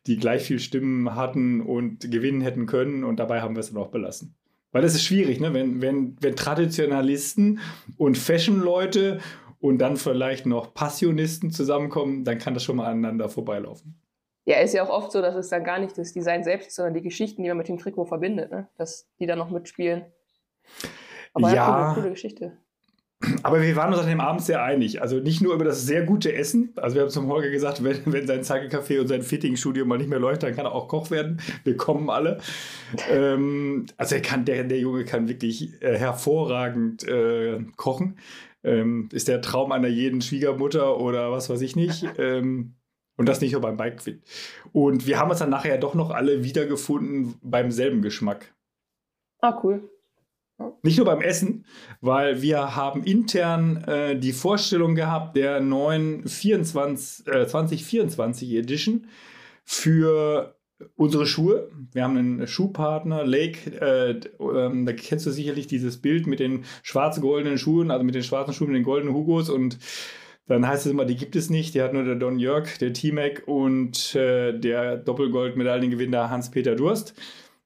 die 0.08 0.18
gleich 0.18 0.42
viel 0.42 0.58
Stimmen 0.58 1.14
hatten 1.14 1.62
und 1.62 2.10
gewinnen 2.10 2.42
hätten 2.42 2.66
können. 2.66 3.04
Und 3.04 3.20
dabei 3.20 3.42
haben 3.42 3.56
wir 3.56 3.60
es 3.60 3.72
dann 3.72 3.80
auch 3.80 3.90
belassen. 3.90 4.34
Weil 4.72 4.86
es 4.86 4.96
ist 4.96 5.04
schwierig, 5.04 5.40
ne? 5.40 5.54
wenn, 5.54 5.84
wenn, 5.84 6.16
wenn 6.20 6.36
Traditionalisten 6.36 7.60
und 7.96 8.18
Fashion-Leute 8.18 9.20
und 9.60 9.78
dann 9.78 9.98
vielleicht 9.98 10.48
noch 10.48 10.74
Passionisten 10.74 11.52
zusammenkommen, 11.52 12.24
dann 12.24 12.40
kann 12.40 12.56
das 12.56 12.64
schon 12.64 12.78
mal 12.78 12.88
aneinander 12.88 13.30
vorbeilaufen. 13.30 14.02
Ja, 14.48 14.62
ist 14.62 14.74
ja 14.74 14.82
auch 14.82 14.90
oft 14.90 15.12
so, 15.12 15.22
dass 15.22 15.36
es 15.36 15.50
dann 15.50 15.66
gar 15.66 15.78
nicht 15.78 15.98
das 15.98 16.14
Design 16.14 16.46
selbst 16.46 16.70
ist, 16.70 16.76
sondern 16.76 16.94
die 16.94 17.02
Geschichten, 17.02 17.44
die 17.44 17.50
man 17.50 17.58
mit 17.58 17.68
dem 17.68 17.78
Trikot 17.78 18.06
verbindet, 18.06 18.50
ne? 18.50 18.70
dass 18.78 19.06
die 19.20 19.26
dann 19.26 19.38
noch 19.38 19.50
mitspielen. 19.50 20.06
Aber 21.34 21.54
ja, 21.54 21.92
coole, 21.92 21.96
coole 21.96 22.10
Geschichte. 22.12 22.58
Aber 23.44 23.62
wir 23.62 23.76
waren 23.76 23.92
uns 23.92 24.02
an 24.02 24.08
dem 24.08 24.22
Abend 24.22 24.42
sehr 24.42 24.64
einig. 24.64 25.02
Also 25.02 25.20
nicht 25.20 25.42
nur 25.42 25.54
über 25.54 25.66
das 25.66 25.86
sehr 25.86 26.04
gute 26.04 26.34
Essen. 26.34 26.72
Also 26.78 26.96
wir 26.96 27.02
haben 27.02 27.10
zum 27.10 27.28
Holger 27.28 27.50
gesagt, 27.50 27.84
wenn, 27.84 28.00
wenn 28.06 28.26
sein 28.26 28.44
Zeigelcafé 28.44 29.02
und 29.02 29.10
sein 29.10 29.22
Fittingstudio 29.22 29.86
mal 29.86 29.98
nicht 29.98 30.10
mehr 30.10 30.20
läuft, 30.20 30.44
dann 30.44 30.56
kann 30.56 30.66
er 30.66 30.74
auch 30.74 30.88
Koch 30.88 31.12
werden. 31.12 31.42
Wir 31.66 31.76
kommen 31.76 32.10
alle. 32.10 32.40
ähm, 33.12 33.88
also 33.98 34.16
er 34.16 34.22
kann, 34.22 34.46
der, 34.46 34.64
der 34.64 34.80
Junge 34.80 35.04
kann 35.04 35.28
wirklich 35.28 35.82
äh, 35.82 35.98
hervorragend 35.98 37.06
äh, 37.06 37.66
kochen. 37.76 38.18
Ähm, 38.64 39.10
ist 39.12 39.28
der 39.28 39.42
Traum 39.42 39.74
einer 39.74 39.90
jeden 39.90 40.22
Schwiegermutter 40.22 41.02
oder 41.02 41.34
was 41.34 41.50
weiß 41.50 41.60
ich 41.60 41.76
nicht. 41.76 42.06
Ähm, 42.18 42.76
und 43.18 43.28
das 43.28 43.42
nicht 43.42 43.52
nur 43.52 43.62
beim 43.62 43.78
Bike 43.78 44.00
Und 44.72 45.08
wir 45.08 45.20
haben 45.20 45.30
uns 45.30 45.40
dann 45.40 45.50
nachher 45.50 45.78
doch 45.78 45.96
noch 45.96 46.12
alle 46.12 46.44
wiedergefunden 46.44 47.36
beim 47.42 47.72
selben 47.72 48.02
Geschmack. 48.02 48.54
Ah, 49.42 49.60
cool. 49.64 49.90
Nicht 50.82 50.98
nur 50.98 51.06
beim 51.06 51.22
Essen, 51.22 51.66
weil 52.02 52.42
wir 52.42 52.76
haben 52.76 53.04
intern 53.04 53.84
äh, 53.84 54.18
die 54.18 54.34
Vorstellung 54.34 54.96
gehabt 54.96 55.36
der 55.36 55.60
neuen 55.60 56.28
24, 56.28 57.28
äh, 57.28 57.46
2024 57.46 58.54
Edition 58.54 59.08
für 59.64 60.56
unsere 60.96 61.28
Schuhe. 61.28 61.70
Wir 61.92 62.04
haben 62.04 62.18
einen 62.18 62.48
Schuhpartner, 62.48 63.24
Lake, 63.24 63.70
äh, 63.80 64.12
äh, 64.12 64.86
da 64.86 64.94
kennst 64.94 65.28
du 65.28 65.32
sicherlich 65.32 65.68
dieses 65.68 66.02
Bild 66.02 66.26
mit 66.26 66.40
den 66.40 66.66
schwarz-goldenen 66.82 67.60
Schuhen, 67.60 67.92
also 67.92 68.04
mit 68.04 68.16
den 68.16 68.24
schwarzen 68.24 68.54
Schuhen, 68.54 68.70
mit 68.70 68.78
den 68.78 68.84
goldenen 68.84 69.14
Hugos 69.14 69.50
und 69.50 69.78
dann 70.48 70.68
heißt 70.68 70.86
es 70.86 70.92
immer, 70.92 71.06
die 71.06 71.16
gibt 71.16 71.36
es 71.36 71.50
nicht. 71.50 71.76
Die 71.76 71.82
hat 71.82 71.94
nur 71.94 72.04
der 72.04 72.16
Don 72.16 72.40
Jörg, 72.40 72.78
der 72.78 72.94
T-Mac 72.94 73.44
und 73.46 74.16
äh, 74.16 74.58
der 74.58 74.98
Doppelgoldmedaillengewinner 74.98 76.30
Hans-Peter 76.30 76.76
Durst. 76.76 77.14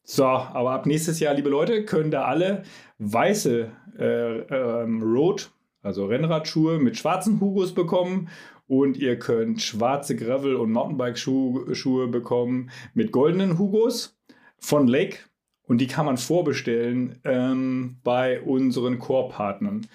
So, 0.03 0.25
aber 0.25 0.71
ab 0.71 0.85
nächstes 0.85 1.19
Jahr, 1.19 1.33
liebe 1.33 1.49
Leute, 1.49 1.85
können 1.85 2.11
da 2.11 2.25
alle 2.25 2.63
weiße 2.97 3.71
äh, 3.99 4.39
ähm, 4.39 5.01
Road, 5.03 5.51
also 5.83 6.05
Rennradschuhe 6.05 6.79
mit 6.79 6.97
schwarzen 6.97 7.39
Hugos 7.39 7.73
bekommen 7.73 8.29
und 8.67 8.97
ihr 8.97 9.19
könnt 9.19 9.61
schwarze 9.61 10.15
Gravel- 10.15 10.55
und 10.55 10.71
Mountainbike-Schuhe 10.71 12.07
bekommen 12.07 12.71
mit 12.93 13.11
goldenen 13.11 13.59
Hugos 13.59 14.17
von 14.57 14.87
Lake 14.87 15.17
und 15.63 15.79
die 15.79 15.87
kann 15.87 16.05
man 16.05 16.17
vorbestellen 16.17 17.19
ähm, 17.23 17.97
bei 18.03 18.41
unseren 18.41 18.99
Core-Partnern. 18.99 19.87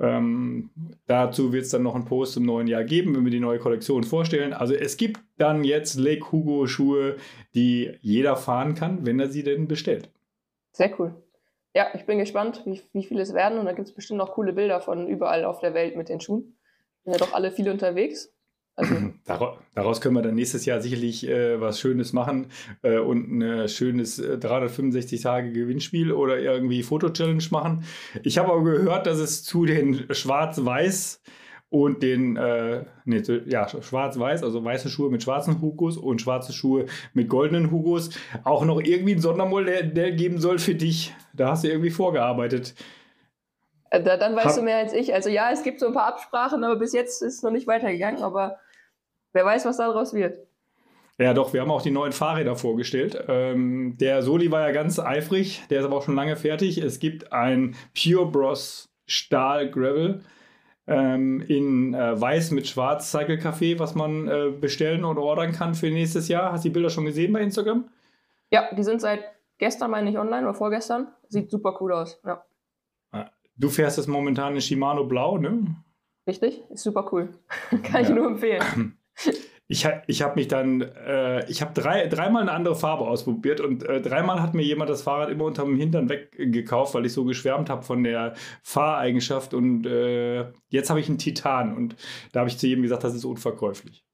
Ähm, 0.00 0.70
dazu 1.06 1.52
wird 1.52 1.64
es 1.64 1.70
dann 1.70 1.82
noch 1.82 1.94
einen 1.94 2.04
Post 2.04 2.36
im 2.36 2.44
neuen 2.44 2.68
Jahr 2.68 2.84
geben, 2.84 3.16
wenn 3.16 3.24
wir 3.24 3.32
die 3.32 3.40
neue 3.40 3.58
Kollektion 3.58 4.04
vorstellen. 4.04 4.52
Also 4.52 4.74
es 4.74 4.96
gibt 4.96 5.20
dann 5.38 5.64
jetzt 5.64 5.96
Lake 5.96 6.30
Hugo 6.30 6.66
Schuhe, 6.66 7.16
die 7.54 7.92
jeder 8.00 8.36
fahren 8.36 8.74
kann, 8.74 9.04
wenn 9.04 9.18
er 9.18 9.28
sie 9.28 9.42
denn 9.42 9.66
bestellt. 9.66 10.10
Sehr 10.72 10.98
cool. 11.00 11.14
Ja, 11.74 11.88
ich 11.94 12.06
bin 12.06 12.18
gespannt, 12.18 12.62
wie, 12.64 12.80
wie 12.92 13.04
viele 13.04 13.22
es 13.22 13.34
werden. 13.34 13.58
Und 13.58 13.66
da 13.66 13.72
gibt 13.72 13.88
es 13.88 13.94
bestimmt 13.94 14.18
noch 14.18 14.32
coole 14.32 14.52
Bilder 14.52 14.80
von 14.80 15.08
überall 15.08 15.44
auf 15.44 15.60
der 15.60 15.74
Welt 15.74 15.96
mit 15.96 16.08
den 16.08 16.20
Schuhen. 16.20 16.56
Sind 17.04 17.12
ja 17.12 17.18
doch 17.18 17.34
alle 17.34 17.50
viel 17.50 17.68
unterwegs. 17.68 18.32
Also, 18.78 19.56
Daraus 19.74 20.00
können 20.00 20.14
wir 20.14 20.22
dann 20.22 20.36
nächstes 20.36 20.64
Jahr 20.64 20.80
sicherlich 20.80 21.28
äh, 21.28 21.60
was 21.60 21.80
Schönes 21.80 22.12
machen 22.12 22.46
äh, 22.82 22.98
und 22.98 23.38
ein 23.38 23.68
schönes 23.68 24.20
äh, 24.20 24.36
365-Tage-Gewinnspiel 24.36 26.12
oder 26.12 26.38
irgendwie 26.38 26.84
Foto-Challenge 26.84 27.42
machen. 27.50 27.84
Ich 28.22 28.38
habe 28.38 28.52
aber 28.52 28.62
gehört, 28.62 29.06
dass 29.06 29.18
es 29.18 29.42
zu 29.42 29.66
den 29.66 30.06
Schwarz-Weiß 30.10 31.20
und 31.70 32.02
den, 32.02 32.36
äh, 32.36 32.84
nee, 33.04 33.22
ja, 33.46 33.68
schwarz-weiß, 33.68 34.42
also 34.42 34.64
weiße 34.64 34.88
Schuhe 34.88 35.10
mit 35.10 35.22
schwarzen 35.22 35.60
Hugos 35.60 35.96
und 35.96 36.22
schwarze 36.22 36.52
Schuhe 36.52 36.86
mit 37.12 37.28
goldenen 37.28 37.70
Hugos 37.70 38.10
auch 38.44 38.64
noch 38.64 38.80
irgendwie 38.80 39.14
ein 39.14 39.20
Sondermodell 39.20 40.14
geben 40.14 40.40
soll 40.40 40.58
für 40.58 40.74
dich. 40.74 41.14
Da 41.34 41.50
hast 41.50 41.64
du 41.64 41.68
irgendwie 41.68 41.90
vorgearbeitet. 41.90 42.74
Äh, 43.90 44.02
da, 44.02 44.16
dann 44.16 44.34
weißt 44.34 44.46
Hab 44.46 44.54
du 44.56 44.62
mehr 44.62 44.78
als 44.78 44.92
ich. 44.92 45.12
Also 45.12 45.28
ja, 45.28 45.50
es 45.52 45.62
gibt 45.62 45.80
so 45.80 45.86
ein 45.86 45.92
paar 45.92 46.06
Absprachen, 46.06 46.64
aber 46.64 46.76
bis 46.76 46.92
jetzt 46.92 47.22
ist 47.22 47.36
es 47.36 47.42
noch 47.42 47.50
nicht 47.50 47.66
weitergegangen. 47.66 48.22
Aber 48.22 48.58
Wer 49.32 49.44
weiß, 49.44 49.64
was 49.64 49.76
daraus 49.76 50.14
wird. 50.14 50.38
Ja, 51.18 51.34
doch, 51.34 51.52
wir 51.52 51.60
haben 51.60 51.70
auch 51.70 51.82
die 51.82 51.90
neuen 51.90 52.12
Fahrräder 52.12 52.54
vorgestellt. 52.54 53.24
Ähm, 53.26 53.96
der 53.98 54.22
Soli 54.22 54.50
war 54.52 54.66
ja 54.66 54.72
ganz 54.72 54.98
eifrig, 54.98 55.62
der 55.68 55.80
ist 55.80 55.86
aber 55.86 55.96
auch 55.96 56.04
schon 56.04 56.14
lange 56.14 56.36
fertig. 56.36 56.78
Es 56.78 57.00
gibt 57.00 57.32
ein 57.32 57.74
Pure 57.92 58.30
Bros 58.30 58.88
Stahl 59.06 59.70
Gravel 59.70 60.22
ähm, 60.86 61.40
in 61.48 61.94
äh, 61.94 62.20
weiß 62.20 62.52
mit 62.52 62.68
schwarz 62.68 63.10
Cycle 63.10 63.36
Café, 63.36 63.78
was 63.78 63.94
man 63.94 64.28
äh, 64.28 64.50
bestellen 64.50 65.04
und 65.04 65.18
ordern 65.18 65.52
kann 65.52 65.74
für 65.74 65.90
nächstes 65.90 66.28
Jahr. 66.28 66.52
Hast 66.52 66.64
du 66.64 66.68
die 66.68 66.74
Bilder 66.74 66.90
schon 66.90 67.04
gesehen 67.04 67.32
bei 67.32 67.40
Instagram? 67.40 67.88
Ja, 68.50 68.72
die 68.72 68.84
sind 68.84 69.00
seit 69.00 69.24
gestern, 69.58 69.90
meine 69.90 70.10
ich, 70.10 70.18
online 70.18 70.42
oder 70.42 70.54
vorgestern. 70.54 71.08
Sieht 71.28 71.50
super 71.50 71.76
cool 71.80 71.92
aus, 71.92 72.20
ja. 72.24 72.44
Du 73.60 73.68
fährst 73.68 73.98
es 73.98 74.06
momentan 74.06 74.54
in 74.54 74.60
Shimano 74.60 75.04
Blau, 75.04 75.36
ne? 75.36 75.74
Richtig, 76.28 76.62
ist 76.70 76.84
super 76.84 77.08
cool. 77.12 77.30
kann 77.82 78.02
ich 78.02 78.08
nur 78.08 78.26
empfehlen. 78.26 78.62
Ich, 79.70 79.86
ich 80.06 80.22
habe 80.22 80.36
mich 80.36 80.48
dann, 80.48 80.80
äh, 80.80 81.46
ich 81.50 81.60
habe 81.60 81.78
drei, 81.78 82.06
dreimal 82.06 82.40
eine 82.40 82.52
andere 82.52 82.74
Farbe 82.74 83.06
ausprobiert 83.06 83.60
und 83.60 83.82
äh, 83.82 84.00
dreimal 84.00 84.40
hat 84.40 84.54
mir 84.54 84.62
jemand 84.62 84.88
das 84.88 85.02
Fahrrad 85.02 85.28
immer 85.28 85.44
unterm 85.44 85.76
Hintern 85.76 86.08
weggekauft, 86.08 86.94
weil 86.94 87.04
ich 87.04 87.12
so 87.12 87.26
geschwärmt 87.26 87.68
habe 87.68 87.82
von 87.82 88.02
der 88.02 88.32
Fahreigenschaft 88.62 89.52
und 89.52 89.84
äh, 89.84 90.50
jetzt 90.70 90.88
habe 90.88 91.00
ich 91.00 91.08
einen 91.10 91.18
Titan 91.18 91.76
und 91.76 91.96
da 92.32 92.40
habe 92.40 92.48
ich 92.48 92.56
zu 92.56 92.66
jedem 92.66 92.82
gesagt, 92.82 93.04
das 93.04 93.14
ist 93.14 93.26
unverkäuflich. 93.26 94.06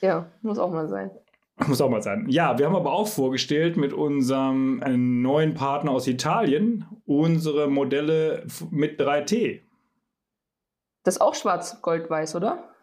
Ja, 0.00 0.32
muss 0.42 0.58
auch 0.58 0.72
mal 0.72 0.88
sein. 0.88 1.12
Muss 1.66 1.80
auch 1.80 1.90
mal 1.90 2.02
sein. 2.02 2.26
Ja, 2.28 2.58
wir 2.58 2.66
haben 2.66 2.76
aber 2.76 2.92
auch 2.92 3.06
vorgestellt 3.06 3.76
mit 3.76 3.92
unserem 3.92 4.82
äh, 4.82 4.96
neuen 4.96 5.54
Partner 5.54 5.92
aus 5.92 6.08
Italien 6.08 6.86
unsere 7.04 7.68
Modelle 7.68 8.46
mit 8.70 9.00
3T. 9.00 9.60
Das 11.04 11.16
ist 11.16 11.20
auch 11.20 11.36
schwarz-gold-weiß, 11.36 12.34
oder? 12.34 12.74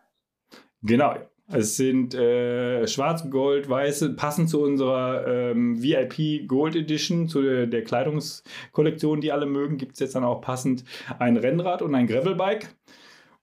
Genau, 0.81 1.15
es 1.47 1.77
sind 1.77 2.15
äh, 2.15 2.87
schwarz, 2.87 3.29
gold, 3.29 3.69
weiße, 3.69 4.15
passend 4.15 4.49
zu 4.49 4.63
unserer 4.63 5.27
ähm, 5.27 5.81
VIP 5.81 6.47
Gold 6.47 6.75
Edition, 6.75 7.27
zu 7.27 7.43
der, 7.43 7.67
der 7.67 7.83
Kleidungskollektion, 7.83 9.21
die 9.21 9.31
alle 9.31 9.45
mögen, 9.45 9.77
gibt 9.77 9.93
es 9.93 9.99
jetzt 9.99 10.15
dann 10.15 10.23
auch 10.23 10.41
passend 10.41 10.83
ein 11.19 11.37
Rennrad 11.37 11.83
und 11.83 11.93
ein 11.93 12.07
Gravelbike. 12.07 12.69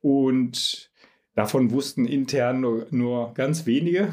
Und 0.00 0.90
davon 1.37 1.71
wussten 1.71 2.04
intern 2.04 2.61
nur, 2.61 2.87
nur 2.90 3.35
ganz 3.35 3.66
wenige. 3.66 4.12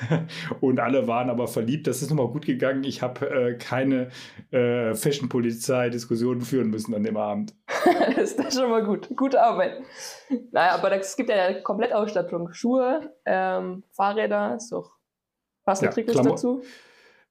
und 0.60 0.80
alle 0.80 1.06
waren 1.06 1.30
aber 1.30 1.46
verliebt. 1.46 1.86
Das 1.86 2.02
ist 2.02 2.10
nochmal 2.10 2.28
gut 2.28 2.44
gegangen. 2.44 2.84
Ich 2.84 3.02
habe 3.02 3.30
äh, 3.30 3.54
keine 3.54 4.10
äh, 4.50 4.94
Fashion-Polizei-Diskussionen 4.94 6.42
führen 6.42 6.70
müssen 6.70 6.94
an 6.94 7.04
dem 7.04 7.16
Abend. 7.16 7.54
das 8.16 8.32
ist 8.32 8.54
schon 8.54 8.70
mal 8.70 8.84
gut. 8.84 9.08
Gute 9.16 9.42
Arbeit. 9.42 9.82
Naja, 10.52 10.74
aber 10.74 10.92
es 10.92 11.16
gibt 11.16 11.30
ja 11.30 11.36
eine 11.36 11.62
Komplettausstattung. 11.62 12.52
Schuhe, 12.52 13.14
ähm, 13.24 13.84
Fahrräder, 13.92 14.56
ist 14.56 14.70
doch 14.72 14.92
passende 15.64 15.90
ja, 15.90 15.92
Trikots 15.92 16.22
dazu. 16.22 16.62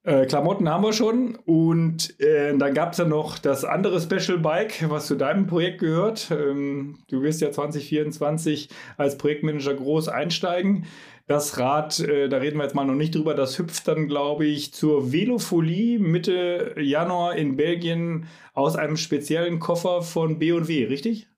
Äh, 0.04 0.26
Klamotten 0.26 0.68
haben 0.68 0.84
wir 0.84 0.92
schon 0.92 1.36
und 1.44 2.18
äh, 2.20 2.56
dann 2.56 2.72
gab 2.72 2.92
es 2.92 2.98
ja 2.98 3.04
noch 3.04 3.38
das 3.38 3.64
andere 3.64 4.00
Special 4.00 4.38
Bike, 4.38 4.88
was 4.88 5.06
zu 5.06 5.16
deinem 5.16 5.46
Projekt 5.46 5.80
gehört. 5.80 6.30
Ähm, 6.30 6.98
du 7.08 7.22
wirst 7.22 7.40
ja 7.40 7.50
2024 7.50 8.70
als 8.96 9.18
Projektmanager 9.18 9.74
groß 9.74 10.08
einsteigen. 10.08 10.86
Das 11.28 11.58
Rad, 11.58 12.00
äh, 12.00 12.28
da 12.28 12.38
reden 12.38 12.56
wir 12.56 12.64
jetzt 12.64 12.74
mal 12.74 12.86
noch 12.86 12.94
nicht 12.94 13.14
drüber, 13.14 13.34
das 13.34 13.58
hüpft 13.58 13.86
dann, 13.86 14.08
glaube 14.08 14.46
ich, 14.46 14.72
zur 14.72 15.12
Velofolie 15.12 15.98
Mitte 15.98 16.74
Januar 16.78 17.36
in 17.36 17.56
Belgien 17.56 18.26
aus 18.54 18.76
einem 18.76 18.96
speziellen 18.96 19.58
Koffer 19.58 20.02
von 20.02 20.38
B&W, 20.38 20.86
richtig? 20.86 21.28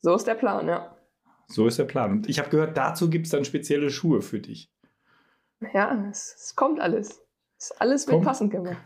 So 0.00 0.14
ist 0.14 0.26
der 0.26 0.34
Plan, 0.34 0.66
ja. 0.66 0.96
So 1.46 1.66
ist 1.66 1.78
der 1.78 1.84
Plan. 1.84 2.12
Und 2.12 2.28
ich 2.28 2.38
habe 2.38 2.48
gehört, 2.48 2.76
dazu 2.76 3.10
gibt 3.10 3.26
es 3.26 3.32
dann 3.32 3.44
spezielle 3.44 3.90
Schuhe 3.90 4.22
für 4.22 4.40
dich. 4.40 4.72
Ja, 5.74 6.08
es, 6.10 6.34
es 6.38 6.56
kommt 6.56 6.80
alles. 6.80 7.22
Es 7.58 7.70
ist 7.70 7.80
alles 7.80 8.06
mit 8.06 8.22
passend 8.22 8.50
gemacht 8.50 8.78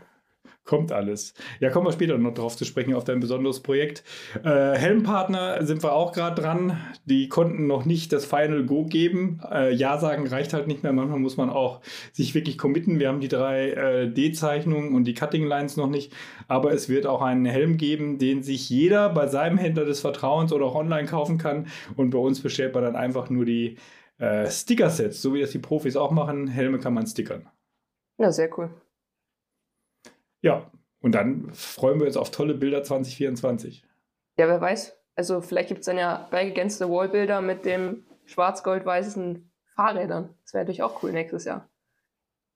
kommt 0.65 0.91
alles. 0.91 1.33
Ja, 1.59 1.69
kommen 1.69 1.87
wir 1.87 1.91
später 1.91 2.17
noch 2.17 2.33
drauf 2.33 2.55
zu 2.55 2.65
sprechen, 2.65 2.93
auf 2.93 3.03
dein 3.03 3.19
besonderes 3.19 3.61
Projekt. 3.61 4.03
Äh, 4.43 4.75
Helmpartner 4.75 5.65
sind 5.65 5.83
wir 5.83 5.93
auch 5.93 6.13
gerade 6.13 6.41
dran. 6.41 6.77
Die 7.05 7.29
konnten 7.29 7.67
noch 7.67 7.85
nicht 7.85 8.13
das 8.13 8.25
Final 8.25 8.65
Go 8.65 8.85
geben. 8.85 9.41
Äh, 9.51 9.73
ja 9.73 9.97
sagen 9.97 10.27
reicht 10.27 10.53
halt 10.53 10.67
nicht 10.67 10.83
mehr. 10.83 10.93
Manchmal 10.93 11.19
muss 11.19 11.37
man 11.37 11.49
auch 11.49 11.81
sich 12.11 12.33
wirklich 12.35 12.57
committen. 12.57 12.99
Wir 12.99 13.09
haben 13.09 13.19
die 13.19 13.27
drei 13.27 13.71
äh, 13.71 14.09
D-Zeichnungen 14.09 14.93
und 14.95 15.05
die 15.05 15.13
Cutting 15.13 15.45
Lines 15.45 15.77
noch 15.77 15.89
nicht. 15.89 16.13
Aber 16.47 16.73
es 16.73 16.89
wird 16.89 17.05
auch 17.05 17.21
einen 17.21 17.45
Helm 17.45 17.77
geben, 17.77 18.17
den 18.17 18.43
sich 18.43 18.69
jeder 18.69 19.09
bei 19.09 19.27
seinem 19.27 19.57
Händler 19.57 19.85
des 19.85 19.99
Vertrauens 19.99 20.53
oder 20.53 20.65
auch 20.65 20.75
online 20.75 21.07
kaufen 21.07 21.37
kann. 21.37 21.67
Und 21.95 22.11
bei 22.11 22.19
uns 22.19 22.41
bestellt 22.41 22.73
man 22.73 22.83
dann 22.83 22.95
einfach 22.95 23.29
nur 23.29 23.45
die 23.45 23.77
äh, 24.17 24.49
Sticker-Sets, 24.49 25.21
so 25.21 25.33
wie 25.33 25.41
das 25.41 25.51
die 25.51 25.59
Profis 25.59 25.95
auch 25.95 26.11
machen. 26.11 26.47
Helme 26.47 26.79
kann 26.79 26.93
man 26.93 27.05
stickern. 27.05 27.49
Ja, 28.17 28.31
sehr 28.31 28.49
cool. 28.57 28.69
Ja, 30.43 30.69
und 30.99 31.15
dann 31.15 31.49
freuen 31.53 31.99
wir 31.99 32.05
uns 32.05 32.17
auf 32.17 32.29
tolle 32.29 32.53
Bilder 32.53 32.83
2024. 32.83 33.83
Ja, 34.37 34.47
wer 34.47 34.61
weiß. 34.61 34.95
Also 35.15 35.41
vielleicht 35.41 35.69
gibt 35.69 35.79
es 35.81 35.85
dann 35.85 35.97
ja 35.97 36.27
Bike 36.29 36.51
Against 36.51 36.79
the 36.79 36.85
Wall 36.85 37.09
Bilder 37.09 37.41
mit 37.41 37.65
dem 37.65 38.05
schwarz-gold-weißen 38.25 39.49
Fahrrädern. 39.75 40.29
Das 40.43 40.53
wäre 40.53 40.63
natürlich 40.63 40.83
auch 40.83 41.01
cool 41.01 41.11
nächstes 41.11 41.45
Jahr. 41.45 41.69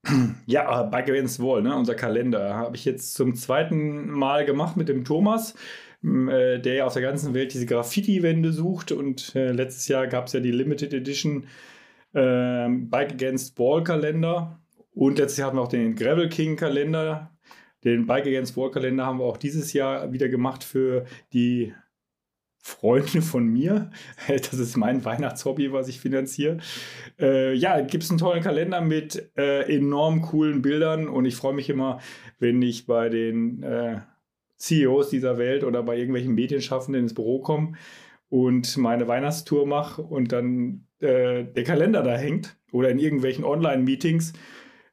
Ja, 0.46 0.84
Bike 0.84 1.10
Against 1.10 1.38
the 1.38 1.44
Wall, 1.44 1.62
ne? 1.62 1.76
unser 1.76 1.94
Kalender, 1.94 2.54
habe 2.54 2.78
ich 2.78 2.86
jetzt 2.86 3.16
zum 3.16 3.36
zweiten 3.36 4.10
Mal 4.10 4.46
gemacht 4.46 4.78
mit 4.78 4.88
dem 4.88 5.04
Thomas. 5.04 5.56
äh, 6.04 6.60
der 6.60 6.74
ja 6.76 6.86
auf 6.86 6.94
der 6.94 7.02
ganzen 7.02 7.34
Welt 7.34 7.54
diese 7.54 7.66
Graffiti-Wände 7.66 8.54
sucht. 8.54 8.94
Und 8.94 9.36
äh, 9.36 9.52
letztes 9.52 9.88
Jahr 9.90 10.08
gab 10.08 10.28
es 10.28 10.34
ja 10.34 10.40
die 10.40 10.52
Limited 10.52 10.94
Edition 10.94 11.48
äh, 12.14 12.70
Bike 12.70 13.14
Against 13.14 13.60
Wall 13.60 13.84
Kalender. 13.84 14.60
Und 14.94 15.20
letztes 15.20 15.38
Jahr 15.38 15.48
hatten 15.48 15.58
wir 15.58 15.64
auch 15.64 15.68
den 15.68 15.96
Gravel 15.96 16.30
King 16.30 16.56
Kalender. 16.56 17.37
Den 17.84 18.08
Bike 18.08 18.26
Against 18.26 18.58
Wall 18.58 18.72
Kalender 18.72 19.06
haben 19.06 19.20
wir 19.20 19.26
auch 19.26 19.38
dieses 19.38 19.74
Jahr 19.74 20.12
wieder 20.12 20.30
gemacht 20.30 20.64
für 20.64 21.06
die 21.34 21.74
Freunde 22.68 23.22
von 23.22 23.48
mir. 23.48 23.92
Das 24.28 24.54
ist 24.54 24.76
mein 24.76 25.06
Weihnachtshobby, 25.06 25.72
was 25.72 25.88
ich 25.88 26.00
finanziere. 26.00 26.58
Äh, 27.20 27.54
ja, 27.54 27.80
gibt 27.82 28.04
es 28.04 28.10
einen 28.10 28.20
tollen 28.20 28.44
Kalender 28.44 28.82
mit 28.82 29.32
äh, 29.38 29.74
enorm 29.74 30.22
coolen 30.22 30.62
Bildern 30.62 31.08
und 31.08 31.26
ich 31.26 31.36
freue 31.36 31.54
mich 31.54 31.70
immer, 31.70 32.00
wenn 32.40 32.62
ich 32.62 32.86
bei 32.86 33.10
den 33.10 33.64
äh, 33.64 34.02
CEOs 34.58 35.10
dieser 35.10 35.38
Welt 35.38 35.64
oder 35.64 35.84
bei 35.84 35.96
irgendwelchen 35.96 36.36
Medienschaffenden 36.36 37.04
ins 37.04 37.14
Büro 37.14 37.40
komme 37.40 37.74
und 38.30 38.76
meine 38.78 39.08
Weihnachtstour 39.08 39.66
mache 39.66 40.02
und 40.02 40.32
dann 40.32 40.86
äh, 41.00 41.46
der 41.46 41.64
Kalender 41.64 42.04
da 42.04 42.18
hängt 42.18 42.58
oder 42.72 42.90
in 42.90 43.00
irgendwelchen 43.00 43.46
Online-Meetings. 43.46 44.34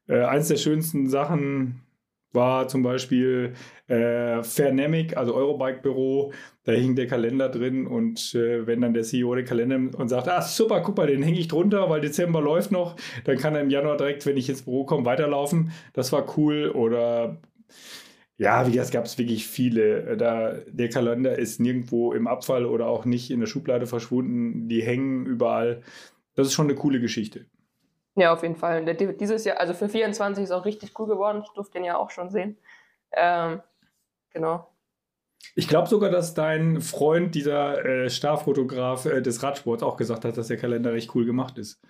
Äh, 0.06 0.22
eins 0.22 0.48
der 0.48 0.58
schönsten 0.58 1.08
Sachen 1.08 1.80
war 2.34 2.68
zum 2.68 2.82
Beispiel 2.82 3.54
äh, 3.86 4.42
Fairnamic, 4.42 5.16
also 5.16 5.34
Eurobike-Büro. 5.34 6.32
Da 6.64 6.72
hing 6.72 6.96
der 6.96 7.06
Kalender 7.06 7.48
drin 7.48 7.86
und 7.86 8.34
äh, 8.34 8.66
wenn 8.66 8.80
dann 8.80 8.94
der 8.94 9.02
CEO 9.02 9.34
den 9.34 9.44
Kalender 9.44 9.98
und 9.98 10.08
sagt, 10.08 10.28
ah 10.28 10.42
super, 10.42 10.80
guck 10.80 10.96
mal, 10.96 11.06
den 11.06 11.22
hänge 11.22 11.38
ich 11.38 11.48
drunter, 11.48 11.90
weil 11.90 12.00
Dezember 12.00 12.40
läuft 12.40 12.72
noch, 12.72 12.96
dann 13.24 13.36
kann 13.36 13.54
er 13.54 13.60
im 13.60 13.70
Januar 13.70 13.96
direkt, 13.96 14.26
wenn 14.26 14.36
ich 14.36 14.48
ins 14.48 14.62
Büro 14.62 14.84
komme, 14.84 15.04
weiterlaufen. 15.04 15.72
Das 15.92 16.12
war 16.12 16.36
cool. 16.36 16.70
Oder 16.70 17.38
ja, 18.36 18.66
wie 18.66 18.72
gesagt, 18.72 18.92
gab 18.92 19.04
es 19.04 19.18
wirklich 19.18 19.46
viele. 19.46 20.16
Da, 20.16 20.54
der 20.66 20.88
Kalender 20.88 21.38
ist 21.38 21.60
nirgendwo 21.60 22.12
im 22.12 22.26
Abfall 22.26 22.66
oder 22.66 22.86
auch 22.86 23.04
nicht 23.04 23.30
in 23.30 23.40
der 23.40 23.46
Schublade 23.46 23.86
verschwunden. 23.86 24.68
Die 24.68 24.82
hängen 24.82 25.26
überall. 25.26 25.82
Das 26.34 26.48
ist 26.48 26.54
schon 26.54 26.66
eine 26.66 26.74
coole 26.74 27.00
Geschichte. 27.00 27.46
Ja, 28.16 28.32
auf 28.32 28.42
jeden 28.42 28.56
Fall. 28.56 28.84
Dieses 28.94 29.44
Jahr, 29.44 29.58
also 29.58 29.74
für 29.74 29.88
24 29.88 30.44
ist 30.44 30.52
auch 30.52 30.64
richtig 30.64 30.98
cool 30.98 31.08
geworden. 31.08 31.42
Ich 31.44 31.50
durfte 31.52 31.74
den 31.74 31.84
ja 31.84 31.96
auch 31.96 32.10
schon 32.10 32.30
sehen. 32.30 32.56
Ähm, 33.12 33.60
genau. 34.32 34.68
Ich 35.56 35.68
glaube 35.68 35.88
sogar, 35.88 36.10
dass 36.10 36.34
dein 36.34 36.80
Freund, 36.80 37.34
dieser 37.34 37.84
äh, 37.84 38.10
Starfotograf 38.10 39.06
äh, 39.06 39.20
des 39.20 39.42
Radsports, 39.42 39.82
auch 39.82 39.96
gesagt 39.96 40.24
hat, 40.24 40.36
dass 40.36 40.48
der 40.48 40.56
Kalender 40.56 40.92
recht 40.92 41.14
cool 41.14 41.26
gemacht 41.26 41.58
ist. 41.58 41.80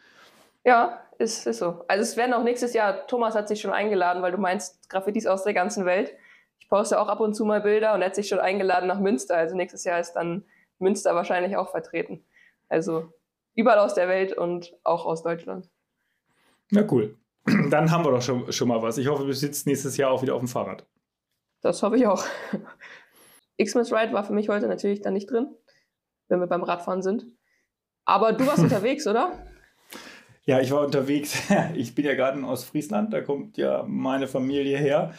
Ja, 0.64 1.02
ist, 1.18 1.46
ist 1.46 1.58
so. 1.58 1.84
Also 1.88 2.02
es 2.02 2.16
werden 2.16 2.32
auch 2.32 2.42
nächstes 2.42 2.72
Jahr, 2.72 3.06
Thomas 3.06 3.34
hat 3.34 3.48
sich 3.48 3.60
schon 3.60 3.72
eingeladen, 3.72 4.22
weil 4.22 4.32
du 4.32 4.38
meinst 4.38 4.88
Graffitis 4.88 5.26
aus 5.26 5.44
der 5.44 5.54
ganzen 5.54 5.84
Welt. 5.84 6.14
Ich 6.58 6.68
poste 6.68 6.98
auch 6.98 7.08
ab 7.08 7.20
und 7.20 7.34
zu 7.34 7.44
mal 7.44 7.60
Bilder 7.60 7.94
und 7.94 8.00
er 8.00 8.06
hat 8.06 8.14
sich 8.14 8.28
schon 8.28 8.40
eingeladen 8.40 8.86
nach 8.86 8.98
Münster. 8.98 9.36
Also 9.36 9.54
nächstes 9.54 9.84
Jahr 9.84 10.00
ist 10.00 10.14
dann 10.14 10.44
Münster 10.78 11.14
wahrscheinlich 11.14 11.56
auch 11.56 11.70
vertreten. 11.70 12.24
Also 12.68 13.12
überall 13.54 13.78
aus 13.78 13.94
der 13.94 14.08
Welt 14.08 14.36
und 14.36 14.74
auch 14.82 15.04
aus 15.04 15.22
Deutschland. 15.22 15.68
Na 16.70 16.86
cool. 16.90 17.16
Dann 17.70 17.90
haben 17.90 18.04
wir 18.04 18.10
doch 18.10 18.22
schon, 18.22 18.50
schon 18.52 18.68
mal 18.68 18.82
was. 18.82 18.98
Ich 18.98 19.08
hoffe, 19.08 19.24
du 19.24 19.32
sitzt 19.32 19.66
nächstes 19.66 19.96
Jahr 19.96 20.10
auch 20.10 20.22
wieder 20.22 20.34
auf 20.34 20.40
dem 20.40 20.48
Fahrrad. 20.48 20.86
Das 21.60 21.82
hoffe 21.82 21.96
ich 21.96 22.06
auch. 22.06 22.24
Xmas 23.62 23.92
Ride 23.92 24.12
war 24.12 24.24
für 24.24 24.32
mich 24.32 24.48
heute 24.48 24.66
natürlich 24.66 25.00
dann 25.00 25.14
nicht 25.14 25.30
drin, 25.30 25.48
wenn 26.28 26.40
wir 26.40 26.46
beim 26.46 26.62
Radfahren 26.62 27.02
sind. 27.02 27.26
Aber 28.04 28.32
du 28.32 28.46
warst 28.46 28.58
unterwegs, 28.62 29.06
oder? 29.06 29.46
Ja, 30.44 30.60
ich 30.60 30.70
war 30.70 30.84
unterwegs. 30.84 31.42
Ich 31.74 31.94
bin 31.94 32.04
ja 32.04 32.14
gerade 32.14 32.38
in 32.38 32.44
Ostfriesland, 32.44 33.12
da 33.12 33.20
kommt 33.20 33.56
ja 33.56 33.84
meine 33.86 34.26
Familie 34.26 34.78
her. 34.78 35.14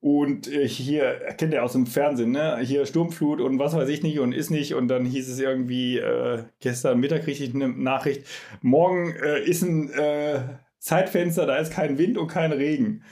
Und 0.00 0.46
äh, 0.46 0.68
hier, 0.68 1.34
kennt 1.38 1.54
ihr 1.54 1.64
aus 1.64 1.72
dem 1.72 1.86
Fernsehen, 1.86 2.30
ne? 2.30 2.58
Hier 2.58 2.84
Sturmflut 2.84 3.40
und 3.40 3.58
was 3.58 3.74
weiß 3.74 3.88
ich 3.88 4.02
nicht 4.02 4.20
und 4.20 4.32
ist 4.32 4.50
nicht. 4.50 4.74
Und 4.74 4.88
dann 4.88 5.04
hieß 5.04 5.28
es 5.28 5.40
irgendwie, 5.40 5.98
äh, 5.98 6.44
gestern 6.60 7.00
Mittag 7.00 7.22
kriegte 7.22 7.42
ich 7.42 7.54
eine 7.54 7.68
Nachricht, 7.68 8.26
morgen 8.60 9.16
äh, 9.16 9.42
ist 9.42 9.62
ein 9.62 9.90
äh, 9.90 10.40
Zeitfenster, 10.86 11.46
da 11.46 11.56
ist 11.56 11.72
kein 11.72 11.98
Wind 11.98 12.16
und 12.16 12.28
kein 12.28 12.52
Regen. 12.52 13.02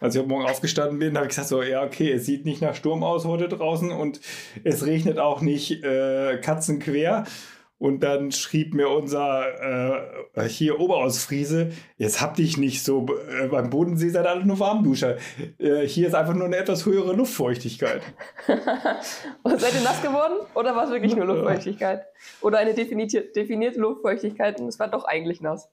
Als 0.00 0.16
ich 0.16 0.20
heute 0.20 0.30
Morgen 0.30 0.46
aufgestanden 0.46 0.98
bin, 0.98 1.14
habe 1.14 1.26
ich 1.26 1.28
gesagt, 1.28 1.46
so, 1.46 1.62
ja, 1.62 1.84
okay, 1.84 2.10
es 2.10 2.26
sieht 2.26 2.44
nicht 2.44 2.60
nach 2.60 2.74
Sturm 2.74 3.04
aus 3.04 3.24
heute 3.24 3.46
draußen 3.46 3.92
und 3.92 4.20
es 4.64 4.84
regnet 4.84 5.20
auch 5.20 5.40
nicht 5.40 5.84
äh, 5.84 6.38
katzenquer. 6.38 7.24
Und 7.78 8.02
dann 8.02 8.32
schrieb 8.32 8.74
mir 8.74 8.88
unser 8.88 10.34
äh, 10.34 10.48
hier 10.48 10.80
Oberausfriese, 10.80 11.70
jetzt 11.96 12.20
hab 12.20 12.34
dich 12.34 12.56
nicht 12.58 12.84
so, 12.84 13.06
äh, 13.28 13.46
beim 13.46 13.70
Bodensee 13.70 14.08
seid 14.08 14.26
alle 14.26 14.44
nur 14.44 14.58
Warmduscher. 14.58 15.16
Äh, 15.58 15.86
hier 15.86 16.08
ist 16.08 16.14
einfach 16.14 16.34
nur 16.34 16.46
eine 16.46 16.56
etwas 16.56 16.84
höhere 16.84 17.12
Luftfeuchtigkeit. 17.12 18.02
Und 19.44 19.60
seid 19.60 19.74
ihr 19.74 19.82
nass 19.82 20.02
geworden? 20.02 20.34
Oder 20.54 20.74
war 20.74 20.84
es 20.84 20.90
wirklich 20.90 21.14
nur 21.14 21.26
Luftfeuchtigkeit? 21.26 22.02
Oder 22.40 22.58
eine 22.58 22.74
definierte, 22.74 23.22
definierte 23.22 23.78
Luftfeuchtigkeit 23.78 24.60
und 24.60 24.66
es 24.66 24.80
war 24.80 24.88
doch 24.88 25.04
eigentlich 25.04 25.40
nass? 25.40 25.70